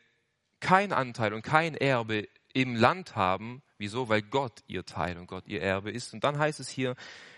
kein 0.60 0.92
Anteil 0.92 1.34
und 1.34 1.42
kein 1.42 1.74
Erbe 1.74 2.28
im 2.54 2.74
Land 2.74 3.16
haben. 3.16 3.62
Wieso? 3.78 4.08
Weil 4.08 4.22
Gott 4.22 4.62
ihr 4.66 4.84
Teil 4.84 5.18
und 5.18 5.26
Gott 5.26 5.46
ihr 5.46 5.62
Erbe 5.62 5.90
ist. 5.90 6.14
Und 6.14 6.24
dann 6.24 6.38
heißt 6.38 6.60
es 6.60 6.68
hier 6.68 6.96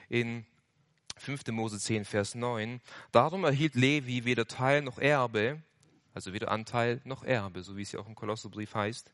in 0.08 0.46
5. 1.16 1.46
Mose 1.48 1.78
10, 1.78 2.04
Vers 2.04 2.34
9. 2.34 2.80
Darum 3.12 3.44
erhielt 3.44 3.74
Levi 3.74 4.24
weder 4.24 4.46
Teil 4.46 4.82
noch 4.82 4.98
Erbe, 4.98 5.60
also 6.14 6.32
weder 6.32 6.50
Anteil 6.50 7.00
noch 7.04 7.24
Erbe, 7.24 7.62
so 7.62 7.76
wie 7.76 7.82
es 7.82 7.92
ja 7.92 8.00
auch 8.00 8.06
im 8.06 8.14
Kolosserbrief 8.14 8.74
heißt, 8.74 9.10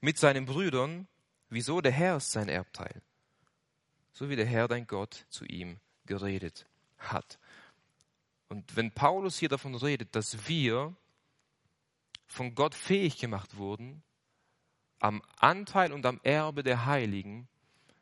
mit 0.00 0.18
seinen 0.18 0.46
Brüdern. 0.46 1.08
Wieso? 1.50 1.80
Der 1.80 1.92
Herr 1.92 2.18
ist 2.18 2.32
sein 2.32 2.48
Erbteil. 2.48 3.02
So 4.12 4.28
wie 4.28 4.36
der 4.36 4.46
Herr, 4.46 4.68
dein 4.68 4.86
Gott, 4.86 5.26
zu 5.28 5.44
ihm 5.44 5.78
geredet 6.06 6.66
hat. 6.98 7.38
Und 8.48 8.76
wenn 8.76 8.92
Paulus 8.92 9.38
hier 9.38 9.48
davon 9.48 9.74
redet, 9.74 10.14
dass 10.14 10.48
wir 10.48 10.94
von 12.26 12.54
Gott 12.54 12.74
fähig 12.74 13.18
gemacht 13.18 13.56
wurden, 13.56 14.02
am 14.98 15.22
Anteil 15.38 15.92
und 15.92 16.04
am 16.06 16.20
Erbe 16.22 16.62
der 16.62 16.86
Heiligen, 16.86 17.48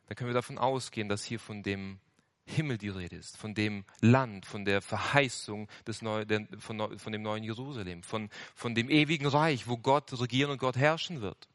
dann 0.07 0.17
können 0.17 0.31
wir 0.31 0.35
davon 0.35 0.59
ausgehen, 0.59 1.09
dass 1.09 1.25
hier 1.25 1.41
von 1.41 1.63
dem 1.63 1.99
Himmel 2.47 2.79
die 2.79 2.89
Rede 2.89 3.17
ist, 3.17 3.37
von 3.37 3.55
dem 3.55 3.85
Land, 4.01 4.47
von 4.47 4.65
der 4.65 4.81
Verheißung 4.81 5.69
des 5.87 6.01
Neu, 6.01 6.25
der, 6.25 6.47
von, 6.59 6.97
von 6.99 7.13
dem 7.13 7.23
neuen 7.23 7.43
Jerusalem, 7.43 8.05
von, 8.05 8.31
von 8.55 8.75
dem 8.75 8.89
ewigen 8.89 9.27
Reich, 9.27 9.67
wo 9.67 9.77
Gott 9.77 10.19
regieren 10.21 10.53
und 10.53 10.59
Gott 10.59 10.77
herrschen 10.77 11.21
wird. 11.21 11.49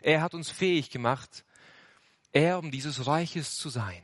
Er 0.00 0.20
hat 0.20 0.34
uns 0.34 0.50
fähig 0.50 0.90
gemacht, 0.90 1.44
Erben 2.32 2.70
dieses 2.70 3.06
Reiches 3.06 3.54
zu 3.54 3.68
sein. 3.68 4.02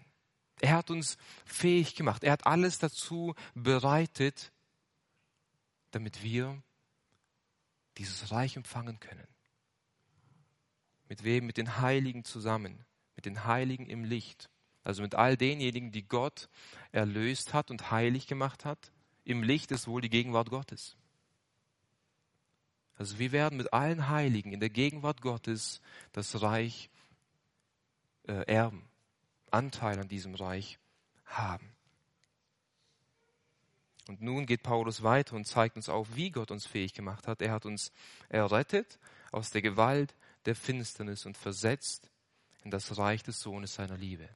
Er 0.61 0.77
hat 0.77 0.91
uns 0.91 1.19
fähig 1.45 1.95
gemacht. 1.95 2.25
Er 2.25 2.33
hat 2.33 2.47
alles 2.47 2.79
dazu 2.79 3.35
bereitet, 3.55 4.53
damit 5.91 6.23
wir 6.23 6.63
dieses 7.99 8.31
Reich 8.31 8.57
empfangen 8.57 8.99
können. 8.99 9.27
Mit 11.15 11.23
wem? 11.23 11.47
Mit 11.47 11.59
den 11.59 11.79
Heiligen 11.79 12.25
zusammen, 12.25 12.85
mit 13.15 13.25
den 13.25 13.45
Heiligen 13.45 13.87
im 13.87 14.03
Licht. 14.03 14.51
Also 14.83 15.01
mit 15.01 15.15
all 15.15 15.37
denjenigen, 15.37 15.93
die 15.93 16.03
Gott 16.03 16.49
erlöst 16.91 17.55
hat 17.55 17.71
und 17.71 17.93
heilig 17.93 18.27
gemacht 18.27 18.65
hat. 18.65 18.91
Im 19.23 19.45
Licht 19.45 19.71
ist 19.71 19.87
wohl 19.87 20.01
die 20.01 20.11
Gegenwart 20.11 20.51
Gottes. 20.51 20.97
Also 22.97 23.21
wir 23.21 23.31
werden 23.31 23.57
mit 23.57 23.73
allen 23.73 24.09
Heiligen 24.09 24.53
in 24.53 24.59
der 24.59 24.71
Gegenwart 24.71 25.23
Gottes 25.23 25.81
das 26.11 26.43
Reich 26.43 26.91
äh, 28.27 28.45
erben, 28.53 28.85
Anteil 29.53 30.01
an 30.01 30.09
diesem 30.09 30.35
Reich 30.35 30.81
haben. 31.27 31.71
Und 34.09 34.21
nun 34.21 34.47
geht 34.47 34.65
Paulus 34.65 35.05
weiter 35.05 35.37
und 35.37 35.47
zeigt 35.47 35.77
uns 35.77 35.89
auf, 35.89 36.17
wie 36.17 36.31
Gott 36.33 36.51
uns 36.51 36.67
fähig 36.67 36.93
gemacht 36.93 37.29
hat. 37.29 37.41
Er 37.41 37.53
hat 37.53 37.67
uns 37.67 37.93
errettet 38.29 38.99
aus 39.31 39.53
der 39.53 39.63
Gewalt 39.63 40.13
der 40.47 40.55
Finsternis 40.55 41.27
und 41.27 41.37
versetzt 41.37 42.11
in 42.63 42.71
das 42.71 42.97
Reich 42.97 43.23
des 43.23 43.41
Sohnes 43.41 43.75
seiner 43.75 43.97
Liebe. 43.97 44.29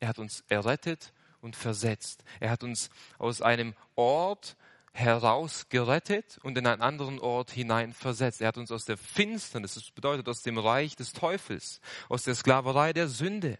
Er 0.00 0.08
hat 0.08 0.18
uns 0.18 0.44
errettet 0.48 1.12
und 1.40 1.56
versetzt. 1.56 2.24
Er 2.40 2.50
hat 2.50 2.62
uns 2.62 2.90
aus 3.18 3.42
einem 3.42 3.74
Ort 3.94 4.56
herausgerettet 4.92 6.38
und 6.42 6.56
in 6.58 6.66
einen 6.66 6.82
anderen 6.82 7.18
Ort 7.18 7.50
hinein 7.50 7.92
versetzt. 7.92 8.40
Er 8.40 8.48
hat 8.48 8.58
uns 8.58 8.70
aus 8.70 8.84
der 8.84 8.98
Finsternis, 8.98 9.74
das 9.74 9.90
bedeutet 9.90 10.28
aus 10.28 10.42
dem 10.42 10.58
Reich 10.58 10.96
des 10.96 11.12
Teufels, 11.12 11.80
aus 12.08 12.24
der 12.24 12.34
Sklaverei 12.34 12.92
der 12.92 13.08
Sünde, 13.08 13.58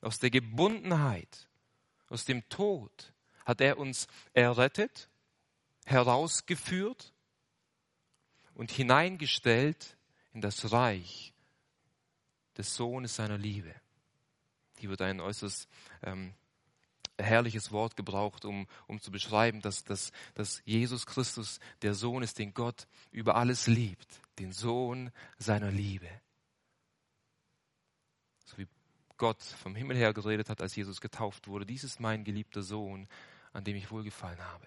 aus 0.00 0.18
der 0.18 0.30
Gebundenheit, 0.30 1.48
aus 2.08 2.24
dem 2.24 2.48
Tod, 2.48 3.12
hat 3.44 3.60
er 3.60 3.78
uns 3.78 4.06
errettet, 4.32 5.08
herausgeführt 5.86 7.12
und 8.54 8.70
hineingestellt 8.70 9.96
in 10.34 10.40
das 10.40 10.72
Reich 10.72 11.32
des 12.56 12.74
Sohnes 12.74 13.16
seiner 13.16 13.38
Liebe. 13.38 13.74
Hier 14.78 14.90
wird 14.90 15.00
ein 15.00 15.20
äußerst 15.20 15.68
ähm, 16.02 16.34
herrliches 17.18 17.70
Wort 17.70 17.96
gebraucht, 17.96 18.44
um, 18.44 18.66
um 18.86 19.00
zu 19.00 19.10
beschreiben, 19.10 19.60
dass, 19.60 19.84
dass, 19.84 20.12
dass 20.34 20.60
Jesus 20.64 21.06
Christus 21.06 21.60
der 21.82 21.94
Sohn 21.94 22.22
ist, 22.22 22.38
den 22.38 22.52
Gott 22.52 22.88
über 23.12 23.36
alles 23.36 23.66
liebt, 23.68 24.20
den 24.38 24.52
Sohn 24.52 25.10
seiner 25.38 25.70
Liebe. 25.70 26.08
So 28.44 28.58
wie 28.58 28.66
Gott 29.16 29.40
vom 29.42 29.76
Himmel 29.76 29.96
her 29.96 30.12
geredet 30.12 30.50
hat, 30.50 30.60
als 30.60 30.74
Jesus 30.74 31.00
getauft 31.00 31.46
wurde, 31.46 31.64
dies 31.64 31.84
ist 31.84 32.00
mein 32.00 32.24
geliebter 32.24 32.62
Sohn, 32.62 33.08
an 33.52 33.62
dem 33.62 33.76
ich 33.76 33.90
wohlgefallen 33.92 34.40
habe. 34.40 34.66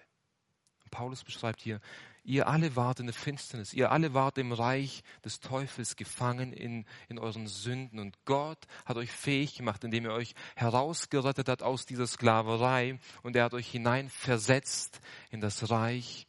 Paulus 0.88 1.24
beschreibt 1.24 1.60
hier, 1.60 1.80
ihr 2.24 2.46
alle 2.46 2.76
wart 2.76 3.00
in 3.00 3.06
der 3.06 3.14
Finsternis, 3.14 3.72
ihr 3.72 3.90
alle 3.90 4.14
wart 4.14 4.38
im 4.38 4.52
Reich 4.52 5.02
des 5.24 5.40
Teufels 5.40 5.96
gefangen 5.96 6.52
in, 6.52 6.84
in 7.08 7.18
euren 7.18 7.46
Sünden 7.46 7.98
und 7.98 8.16
Gott 8.24 8.66
hat 8.84 8.96
euch 8.96 9.10
fähig 9.10 9.56
gemacht, 9.56 9.82
indem 9.84 10.04
er 10.04 10.12
euch 10.12 10.34
herausgerettet 10.56 11.48
hat 11.48 11.62
aus 11.62 11.86
dieser 11.86 12.06
Sklaverei 12.06 12.98
und 13.22 13.36
er 13.36 13.44
hat 13.44 13.54
euch 13.54 13.70
hineinversetzt 13.70 15.00
in 15.30 15.40
das 15.40 15.70
Reich 15.70 16.26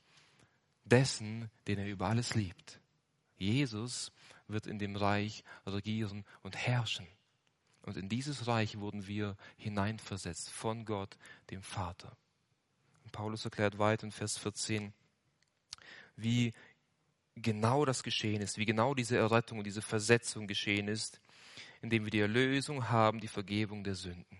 dessen, 0.85 1.49
den 1.67 1.79
er 1.79 1.87
über 1.87 2.07
alles 2.07 2.35
liebt. 2.35 2.79
Jesus 3.37 4.11
wird 4.47 4.67
in 4.67 4.79
dem 4.79 4.95
Reich 4.95 5.43
regieren 5.65 6.25
und 6.41 6.55
herrschen. 6.55 7.07
Und 7.83 7.97
in 7.97 8.09
dieses 8.09 8.47
Reich 8.47 8.79
wurden 8.79 9.07
wir 9.07 9.35
hineinversetzt 9.57 10.49
von 10.49 10.85
Gott, 10.85 11.17
dem 11.49 11.61
Vater. 11.61 12.15
Paulus 13.09 13.45
erklärt 13.45 13.77
weiter 13.79 14.05
in 14.05 14.11
Vers 14.11 14.37
14, 14.37 14.93
wie 16.15 16.53
genau 17.35 17.85
das 17.85 18.03
geschehen 18.03 18.41
ist, 18.41 18.57
wie 18.57 18.65
genau 18.65 18.93
diese 18.93 19.17
Errettung 19.17 19.59
und 19.59 19.63
diese 19.65 19.81
Versetzung 19.81 20.47
geschehen 20.47 20.87
ist, 20.87 21.21
indem 21.81 22.05
wir 22.05 22.11
die 22.11 22.19
Erlösung 22.19 22.89
haben, 22.89 23.19
die 23.19 23.27
Vergebung 23.27 23.83
der 23.83 23.95
Sünden. 23.95 24.37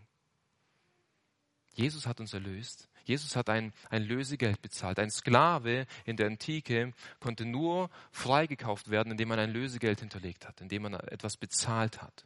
Jesus 1.73 2.05
hat 2.05 2.19
uns 2.19 2.33
erlöst. 2.33 2.89
Jesus 3.05 3.35
hat 3.35 3.49
ein, 3.49 3.73
ein 3.89 4.03
Lösegeld 4.03 4.61
bezahlt. 4.61 4.99
Ein 4.99 5.09
Sklave 5.09 5.87
in 6.05 6.17
der 6.17 6.27
Antike 6.27 6.93
konnte 7.19 7.45
nur 7.45 7.89
freigekauft 8.11 8.89
werden, 8.91 9.11
indem 9.11 9.29
man 9.29 9.39
ein 9.39 9.51
Lösegeld 9.51 10.01
hinterlegt 10.01 10.47
hat, 10.47 10.61
indem 10.61 10.83
man 10.83 10.93
etwas 10.93 11.37
bezahlt 11.37 12.01
hat. 12.01 12.25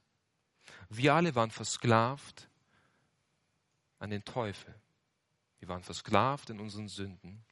Wir 0.89 1.13
alle 1.13 1.35
waren 1.35 1.51
versklavt 1.51 2.49
an 3.99 4.09
den 4.09 4.25
Teufel. 4.25 4.73
Wir 5.63 5.69
waren 5.69 5.81
versklavt 5.81 6.49
in 6.49 6.59
unseren 6.59 6.89
Sünden. 6.89 7.45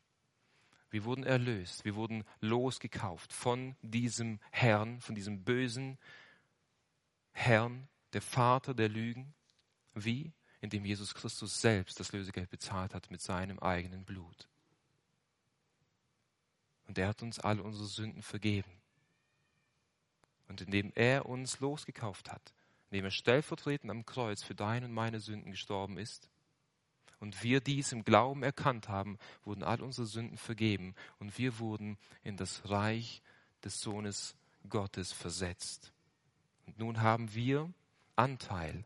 Wir 0.89 1.05
wurden 1.05 1.23
erlöst. 1.23 1.85
Wir 1.85 1.95
wurden 1.95 2.25
losgekauft 2.41 3.31
von 3.31 3.77
diesem 3.81 4.41
Herrn, 4.51 4.99
von 4.99 5.15
diesem 5.15 5.45
bösen 5.45 5.97
Herrn, 7.31 7.87
der 8.11 8.21
Vater 8.21 8.73
der 8.73 8.89
Lügen. 8.89 9.33
Wie? 9.93 10.33
Indem 10.59 10.83
Jesus 10.83 11.13
Christus 11.13 11.61
selbst 11.61 12.01
das 12.01 12.11
Lösegeld 12.11 12.49
bezahlt 12.49 12.93
hat 12.93 13.09
mit 13.11 13.21
seinem 13.21 13.59
eigenen 13.59 14.03
Blut. 14.03 14.49
Und 16.87 16.97
er 16.97 17.07
hat 17.07 17.21
uns 17.21 17.39
alle 17.39 17.63
unsere 17.63 17.87
Sünden 17.87 18.23
vergeben. 18.23 18.81
Und 20.49 20.59
indem 20.59 20.91
er 20.95 21.27
uns 21.27 21.61
losgekauft 21.61 22.29
hat, 22.29 22.53
indem 22.89 23.05
er 23.05 23.11
stellvertretend 23.11 23.89
am 23.89 24.05
Kreuz 24.05 24.43
für 24.43 24.53
deine 24.53 24.87
und 24.87 24.91
meine 24.91 25.21
Sünden 25.21 25.51
gestorben 25.51 25.97
ist, 25.97 26.29
und 27.21 27.43
wir 27.43 27.61
dies 27.61 27.91
im 27.91 28.03
Glauben 28.03 28.41
erkannt 28.41 28.89
haben, 28.89 29.17
wurden 29.45 29.63
all 29.63 29.81
unsere 29.81 30.07
Sünden 30.07 30.37
vergeben 30.37 30.95
und 31.19 31.37
wir 31.37 31.59
wurden 31.59 31.97
in 32.23 32.35
das 32.35 32.67
Reich 32.69 33.21
des 33.63 33.79
Sohnes 33.79 34.35
Gottes 34.67 35.11
versetzt. 35.11 35.93
Und 36.65 36.79
nun 36.79 37.01
haben 37.01 37.33
wir 37.33 37.71
Anteil 38.15 38.83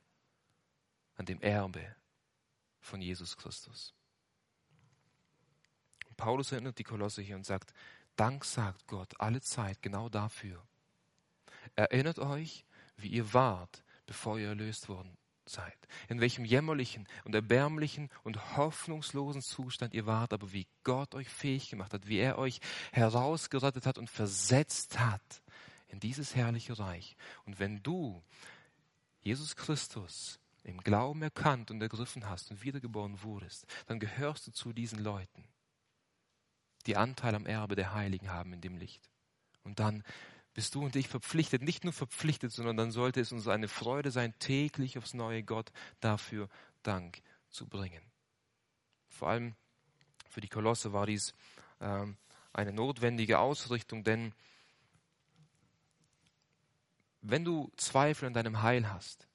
an 1.15 1.25
dem 1.25 1.41
Erbe 1.41 1.95
von 2.81 3.01
Jesus 3.01 3.37
Christus. 3.37 3.93
Und 6.09 6.17
Paulus 6.17 6.51
erinnert 6.51 6.77
die 6.77 6.83
Kolosse 6.83 7.21
hier 7.21 7.37
und 7.37 7.45
sagt, 7.45 7.73
Dank 8.17 8.43
sagt 8.43 8.85
Gott 8.87 9.13
alle 9.17 9.41
Zeit 9.41 9.81
genau 9.81 10.09
dafür. 10.09 10.61
Erinnert 11.75 12.19
euch, 12.19 12.65
wie 12.97 13.07
ihr 13.07 13.33
wart, 13.33 13.83
bevor 14.05 14.37
ihr 14.37 14.49
erlöst 14.49 14.89
worden 14.89 15.17
seid, 15.49 15.77
in 16.09 16.21
welchem 16.21 16.45
jämmerlichen 16.45 17.07
und 17.23 17.35
erbärmlichen 17.35 18.09
und 18.23 18.57
hoffnungslosen 18.57 19.41
Zustand 19.41 19.93
ihr 19.93 20.05
wart, 20.05 20.33
aber 20.33 20.51
wie 20.51 20.67
Gott 20.83 21.15
euch 21.15 21.29
fähig 21.29 21.69
gemacht 21.69 21.93
hat, 21.93 22.07
wie 22.07 22.17
er 22.17 22.37
euch 22.37 22.59
herausgerettet 22.91 23.85
hat 23.85 23.97
und 23.97 24.09
versetzt 24.09 24.99
hat 24.99 25.41
in 25.87 25.99
dieses 25.99 26.35
herrliche 26.35 26.77
Reich. 26.77 27.15
Und 27.45 27.59
wenn 27.59 27.81
du 27.83 28.23
Jesus 29.21 29.55
Christus 29.55 30.39
im 30.63 30.79
Glauben 30.81 31.21
erkannt 31.21 31.71
und 31.71 31.81
ergriffen 31.81 32.29
hast 32.29 32.51
und 32.51 32.63
wiedergeboren 32.63 33.21
wurdest, 33.23 33.65
dann 33.85 33.99
gehörst 33.99 34.47
du 34.47 34.51
zu 34.51 34.73
diesen 34.73 34.99
Leuten, 34.99 35.43
die 36.85 36.97
Anteil 36.97 37.35
am 37.35 37.45
Erbe 37.45 37.75
der 37.75 37.93
Heiligen 37.93 38.31
haben 38.31 38.53
in 38.53 38.61
dem 38.61 38.77
Licht. 38.77 39.09
Und 39.63 39.79
dann 39.79 40.03
bist 40.55 40.73
du 40.73 40.85
und 40.85 40.95
ich 40.95 41.09
verpflichtet, 41.09 41.61
nicht 41.61 41.83
nur 41.83 41.91
verpflichtet, 41.93 42.53
sondern 42.53 42.77
dann 42.77 42.91
sollte 42.91 43.19
es 43.19 43.33
uns 43.33 43.47
eine 43.47 43.67
Freude 43.67 44.09
sein, 44.09 44.33
täglich 44.39 44.97
aufs 44.97 45.13
neue 45.13 45.43
Gott 45.43 45.71
dafür 45.99 46.49
Dank 46.81 47.21
zu 47.49 47.67
bringen. 47.67 48.01
Vor 49.09 49.27
allem 49.27 49.55
für 50.29 50.39
die 50.39 50.47
Kolosse 50.47 50.93
war 50.93 51.05
dies 51.05 51.33
äh, 51.79 52.05
eine 52.53 52.71
notwendige 52.71 53.39
Ausrichtung, 53.39 54.05
denn 54.05 54.33
wenn 57.21 57.43
du 57.43 57.69
Zweifel 57.75 58.27
an 58.27 58.33
deinem 58.33 58.61
Heil 58.61 58.89
hast, 58.89 59.27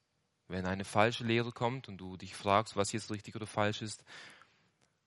wenn 0.47 0.65
eine 0.65 0.85
falsche 0.85 1.23
Lehre 1.23 1.51
kommt 1.51 1.87
und 1.87 1.97
du 1.97 2.17
dich 2.17 2.35
fragst, 2.35 2.75
was 2.75 2.91
jetzt 2.93 3.11
richtig 3.11 3.35
oder 3.35 3.47
falsch 3.47 3.83
ist, 3.83 4.03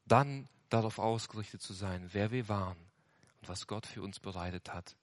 dann 0.06 0.48
darauf 0.68 1.00
ausgerichtet 1.00 1.60
zu 1.60 1.72
sein, 1.72 2.10
wer 2.12 2.30
wir 2.30 2.48
waren 2.48 2.78
und 3.40 3.48
was 3.48 3.66
Gott 3.66 3.86
für 3.86 4.02
uns 4.02 4.20
bereitet 4.20 4.72
hat, 4.72 4.96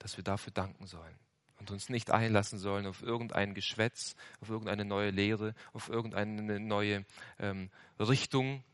dass 0.00 0.16
wir 0.16 0.24
dafür 0.24 0.52
danken 0.52 0.86
sollen 0.86 1.18
und 1.60 1.70
uns 1.70 1.88
nicht 1.88 2.10
einlassen 2.10 2.58
sollen 2.58 2.86
auf 2.86 3.02
irgendein 3.02 3.54
Geschwätz, 3.54 4.16
auf 4.40 4.48
irgendeine 4.48 4.84
neue 4.84 5.10
Lehre, 5.10 5.54
auf 5.72 5.88
irgendeine 5.88 6.58
neue 6.58 7.04
ähm, 7.38 7.70
Richtung, 8.00 8.64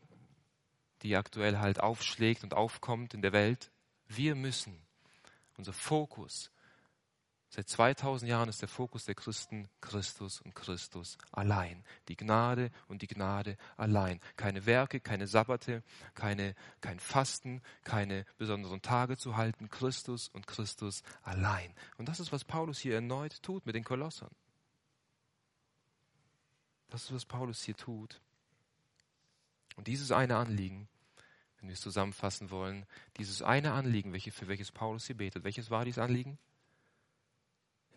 die 1.03 1.15
aktuell 1.15 1.59
halt 1.59 1.79
aufschlägt 1.79 2.43
und 2.43 2.55
aufkommt 2.55 3.13
in 3.13 3.21
der 3.21 3.33
Welt. 3.33 3.69
Wir 4.07 4.35
müssen 4.35 4.81
unser 5.57 5.73
Fokus 5.73 6.49
Seit 7.49 7.69
2000 7.69 8.29
Jahren 8.29 8.49
ist 8.49 8.61
der 8.61 8.67
Fokus 8.67 9.05
der 9.05 9.15
Christen 9.15 9.69
Christus 9.79 10.41
und 10.41 10.53
Christus 10.53 11.17
allein. 11.31 11.83
Die 12.09 12.17
Gnade 12.17 12.71
und 12.87 13.01
die 13.01 13.07
Gnade 13.07 13.57
allein. 13.77 14.19
Keine 14.35 14.65
Werke, 14.65 14.99
keine 14.99 15.27
Sabbate, 15.27 15.81
keine, 16.13 16.55
kein 16.81 16.99
Fasten, 16.99 17.61
keine 17.83 18.25
besonderen 18.37 18.81
Tage 18.81 19.17
zu 19.17 19.37
halten. 19.37 19.69
Christus 19.69 20.27
und 20.27 20.45
Christus 20.45 21.03
allein. 21.23 21.73
Und 21.97 22.09
das 22.09 22.19
ist, 22.19 22.33
was 22.33 22.43
Paulus 22.43 22.79
hier 22.79 22.95
erneut 22.95 23.41
tut 23.41 23.65
mit 23.65 23.75
den 23.75 23.85
Kolossern. 23.85 24.31
Das 26.89 27.05
ist, 27.05 27.13
was 27.13 27.25
Paulus 27.25 27.63
hier 27.63 27.75
tut. 27.75 28.21
Und 29.77 29.87
dieses 29.87 30.11
eine 30.11 30.35
Anliegen, 30.35 30.89
wenn 31.59 31.69
wir 31.69 31.73
es 31.73 31.81
zusammenfassen 31.81 32.51
wollen, 32.51 32.85
dieses 33.17 33.41
eine 33.41 33.71
Anliegen, 33.71 34.11
welche, 34.11 34.31
für 34.31 34.49
welches 34.49 34.71
Paulus 34.71 35.07
hier 35.07 35.17
betet, 35.17 35.45
welches 35.45 35.69
war 35.69 35.85
dieses 35.85 35.99
Anliegen? 35.99 36.37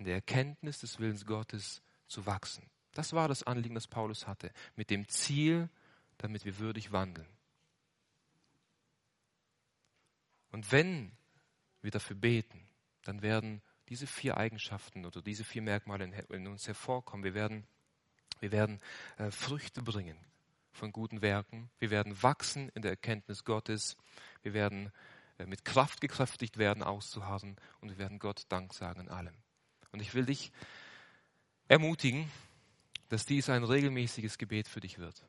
In 0.00 0.06
der 0.06 0.14
Erkenntnis 0.14 0.78
des 0.78 0.98
Willens 0.98 1.26
Gottes 1.26 1.82
zu 2.08 2.24
wachsen. 2.24 2.68
Das 2.92 3.12
war 3.12 3.28
das 3.28 3.42
Anliegen, 3.42 3.74
das 3.74 3.86
Paulus 3.86 4.26
hatte, 4.26 4.50
mit 4.74 4.88
dem 4.88 5.06
Ziel, 5.08 5.68
damit 6.16 6.46
wir 6.46 6.58
würdig 6.58 6.90
wandeln. 6.90 7.28
Und 10.52 10.72
wenn 10.72 11.12
wir 11.82 11.90
dafür 11.90 12.16
beten, 12.16 12.66
dann 13.02 13.20
werden 13.20 13.60
diese 13.90 14.06
vier 14.06 14.38
Eigenschaften 14.38 15.04
oder 15.04 15.20
diese 15.20 15.44
vier 15.44 15.60
Merkmale 15.60 16.10
in, 16.30 16.46
uns 16.48 16.66
hervorkommen. 16.66 17.22
Wir 17.22 17.34
werden, 17.34 17.66
wir 18.40 18.52
werden 18.52 18.80
äh, 19.18 19.30
Früchte 19.30 19.82
bringen 19.82 20.16
von 20.72 20.92
guten 20.92 21.20
Werken. 21.20 21.70
Wir 21.78 21.90
werden 21.90 22.22
wachsen 22.22 22.70
in 22.70 22.80
der 22.80 22.92
Erkenntnis 22.92 23.44
Gottes. 23.44 23.98
Wir 24.40 24.54
werden 24.54 24.92
äh, 25.36 25.44
mit 25.44 25.66
Kraft 25.66 26.00
gekräftigt 26.00 26.56
werden, 26.56 26.82
auszuharren. 26.82 27.56
Und 27.80 27.90
wir 27.90 27.98
werden 27.98 28.18
Gott 28.18 28.44
Dank 28.48 28.72
sagen 28.72 29.02
in 29.02 29.08
allem. 29.10 29.36
Und 29.92 30.00
ich 30.00 30.14
will 30.14 30.26
dich 30.26 30.52
ermutigen, 31.68 32.30
dass 33.08 33.26
dies 33.26 33.48
ein 33.50 33.64
regelmäßiges 33.64 34.38
Gebet 34.38 34.68
für 34.68 34.80
dich 34.80 34.98
wird. 34.98 35.26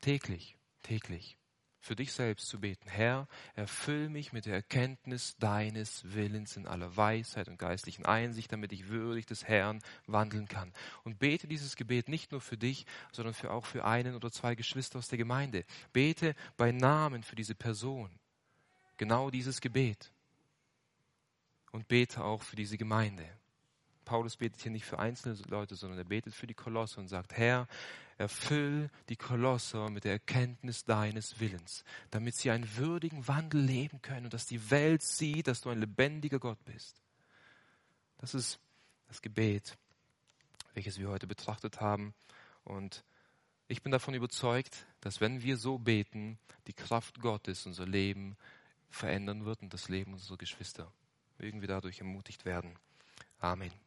Täglich, 0.00 0.56
täglich. 0.82 1.36
Für 1.78 1.94
dich 1.94 2.12
selbst 2.12 2.48
zu 2.48 2.58
beten. 2.58 2.88
Herr, 2.88 3.28
erfüll 3.54 4.08
mich 4.08 4.32
mit 4.32 4.46
der 4.46 4.54
Erkenntnis 4.54 5.36
deines 5.38 6.02
Willens 6.14 6.56
in 6.56 6.66
aller 6.66 6.96
Weisheit 6.96 7.46
und 7.48 7.58
geistlichen 7.58 8.04
Einsicht, 8.04 8.50
damit 8.52 8.72
ich 8.72 8.88
würdig 8.88 9.26
des 9.26 9.44
Herrn 9.44 9.80
wandeln 10.06 10.48
kann. 10.48 10.72
Und 11.04 11.20
bete 11.20 11.46
dieses 11.46 11.76
Gebet 11.76 12.08
nicht 12.08 12.32
nur 12.32 12.40
für 12.40 12.56
dich, 12.56 12.86
sondern 13.12 13.34
für 13.34 13.52
auch 13.52 13.66
für 13.66 13.84
einen 13.84 14.16
oder 14.16 14.32
zwei 14.32 14.56
Geschwister 14.56 14.98
aus 14.98 15.08
der 15.08 15.18
Gemeinde. 15.18 15.64
Bete 15.92 16.34
bei 16.56 16.72
Namen 16.72 17.22
für 17.22 17.36
diese 17.36 17.54
Person. 17.54 18.10
Genau 18.96 19.30
dieses 19.30 19.60
Gebet. 19.60 20.12
Und 21.70 21.86
bete 21.86 22.24
auch 22.24 22.42
für 22.42 22.56
diese 22.56 22.78
Gemeinde. 22.78 23.28
Paulus 24.06 24.36
betet 24.36 24.62
hier 24.62 24.70
nicht 24.70 24.86
für 24.86 24.98
einzelne 24.98 25.36
Leute, 25.48 25.74
sondern 25.74 25.98
er 25.98 26.04
betet 26.04 26.32
für 26.32 26.46
die 26.46 26.54
Kolosse 26.54 27.00
und 27.00 27.08
sagt, 27.08 27.34
Herr, 27.34 27.66
erfüll 28.16 28.88
die 29.10 29.16
Kolosse 29.16 29.90
mit 29.90 30.04
der 30.04 30.12
Erkenntnis 30.12 30.84
deines 30.84 31.38
Willens, 31.40 31.84
damit 32.10 32.36
sie 32.36 32.50
einen 32.50 32.76
würdigen 32.76 33.28
Wandel 33.28 33.60
leben 33.60 34.00
können 34.00 34.26
und 34.26 34.32
dass 34.32 34.46
die 34.46 34.70
Welt 34.70 35.02
sieht, 35.02 35.48
dass 35.48 35.60
du 35.60 35.70
ein 35.70 35.80
lebendiger 35.80 36.38
Gott 36.38 36.64
bist. 36.64 37.02
Das 38.18 38.32
ist 38.32 38.58
das 39.08 39.20
Gebet, 39.20 39.76
welches 40.72 40.98
wir 40.98 41.08
heute 41.08 41.26
betrachtet 41.26 41.80
haben. 41.80 42.14
Und 42.64 43.04
ich 43.68 43.82
bin 43.82 43.92
davon 43.92 44.14
überzeugt, 44.14 44.86
dass 45.00 45.20
wenn 45.20 45.42
wir 45.42 45.56
so 45.56 45.78
beten, 45.78 46.38
die 46.68 46.72
Kraft 46.72 47.20
Gottes 47.20 47.66
unser 47.66 47.86
Leben 47.86 48.36
verändern 48.88 49.44
wird 49.44 49.62
und 49.62 49.74
das 49.74 49.88
Leben 49.88 50.14
unserer 50.14 50.38
Geschwister. 50.38 50.90
Mögen 51.38 51.60
wir 51.60 51.68
dadurch 51.68 51.98
ermutigt 51.98 52.44
werden. 52.44 52.78
Amen. 53.40 53.85